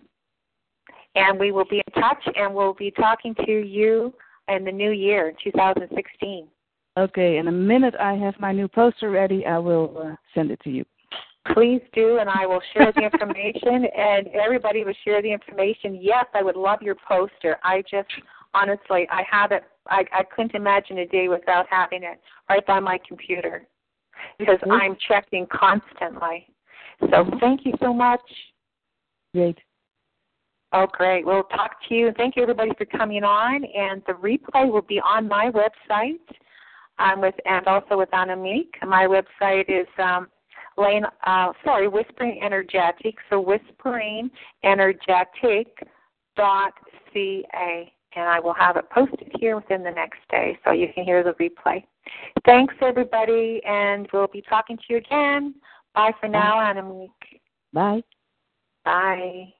and 1.15 1.39
we 1.39 1.51
will 1.51 1.65
be 1.65 1.81
in 1.85 2.01
touch 2.01 2.23
and 2.35 2.53
we'll 2.53 2.73
be 2.73 2.91
talking 2.91 3.33
to 3.45 3.51
you 3.51 4.13
in 4.47 4.63
the 4.63 4.71
new 4.71 4.91
year, 4.91 5.33
2016. 5.43 6.47
Okay, 6.97 7.37
and 7.37 7.47
the 7.47 7.51
minute 7.51 7.95
I 7.99 8.13
have 8.13 8.39
my 8.39 8.51
new 8.51 8.67
poster 8.67 9.09
ready, 9.09 9.45
I 9.45 9.57
will 9.57 9.97
uh, 10.03 10.15
send 10.33 10.51
it 10.51 10.59
to 10.63 10.69
you. 10.69 10.85
Please 11.53 11.81
do, 11.93 12.17
and 12.19 12.29
I 12.29 12.45
will 12.45 12.61
share 12.73 12.91
the 12.91 13.01
information, 13.01 13.85
and 13.97 14.27
everybody 14.29 14.83
will 14.83 14.93
share 15.03 15.21
the 15.21 15.31
information. 15.31 15.99
Yes, 16.01 16.25
I 16.33 16.43
would 16.43 16.55
love 16.55 16.81
your 16.81 16.95
poster. 17.07 17.57
I 17.63 17.83
just, 17.89 18.09
honestly, 18.53 19.07
I 19.11 19.23
have 19.29 19.51
it. 19.51 19.63
I, 19.89 20.03
I 20.11 20.23
couldn't 20.23 20.55
imagine 20.55 20.99
a 20.99 21.07
day 21.07 21.27
without 21.27 21.65
having 21.69 22.03
it 22.03 22.19
right 22.49 22.65
by 22.65 22.79
my 22.79 22.99
computer 23.07 23.65
because 24.37 24.57
mm-hmm. 24.57 24.71
I'm 24.71 24.97
checking 25.07 25.47
constantly. 25.47 26.47
So 26.99 27.07
mm-hmm. 27.07 27.39
thank 27.39 27.65
you 27.65 27.73
so 27.81 27.93
much. 27.93 28.21
Great. 29.33 29.57
Oh, 30.73 30.87
great. 30.91 31.25
We'll 31.25 31.43
talk 31.43 31.75
to 31.87 31.95
you. 31.95 32.11
Thank 32.17 32.35
you, 32.35 32.41
everybody, 32.41 32.71
for 32.77 32.85
coming 32.85 33.23
on. 33.23 33.63
And 33.63 34.01
the 34.05 34.13
replay 34.13 34.69
will 34.69 34.81
be 34.81 34.99
on 34.99 35.27
my 35.27 35.49
website, 35.51 36.19
um, 36.99 37.21
with 37.21 37.35
and 37.45 37.65
also 37.67 37.97
with 37.97 38.09
Annemiek. 38.11 38.67
My 38.85 39.05
website 39.05 39.69
is 39.69 39.87
um, 39.97 40.27
Lane. 40.77 41.05
Uh, 41.25 41.51
sorry, 41.63 41.87
Whispering 41.87 42.39
Energetic. 42.43 43.15
So 43.29 43.39
Whispering 43.39 44.29
Energetic 44.63 45.67
dot 46.35 46.73
ca, 47.13 47.93
and 48.15 48.25
I 48.25 48.39
will 48.39 48.53
have 48.53 48.77
it 48.77 48.89
posted 48.89 49.31
here 49.39 49.55
within 49.55 49.83
the 49.83 49.91
next 49.91 50.19
day, 50.29 50.57
so 50.63 50.71
you 50.71 50.87
can 50.93 51.03
hear 51.03 51.23
the 51.23 51.33
replay. 51.33 51.83
Thanks, 52.45 52.73
everybody, 52.81 53.61
and 53.65 54.07
we'll 54.13 54.27
be 54.27 54.43
talking 54.47 54.77
to 54.77 54.83
you 54.89 54.97
again. 54.97 55.55
Bye 55.93 56.11
for 56.19 56.29
now, 56.29 56.57
Annemiek. 56.57 57.09
Bye. 57.73 58.03
Bye. 58.85 59.53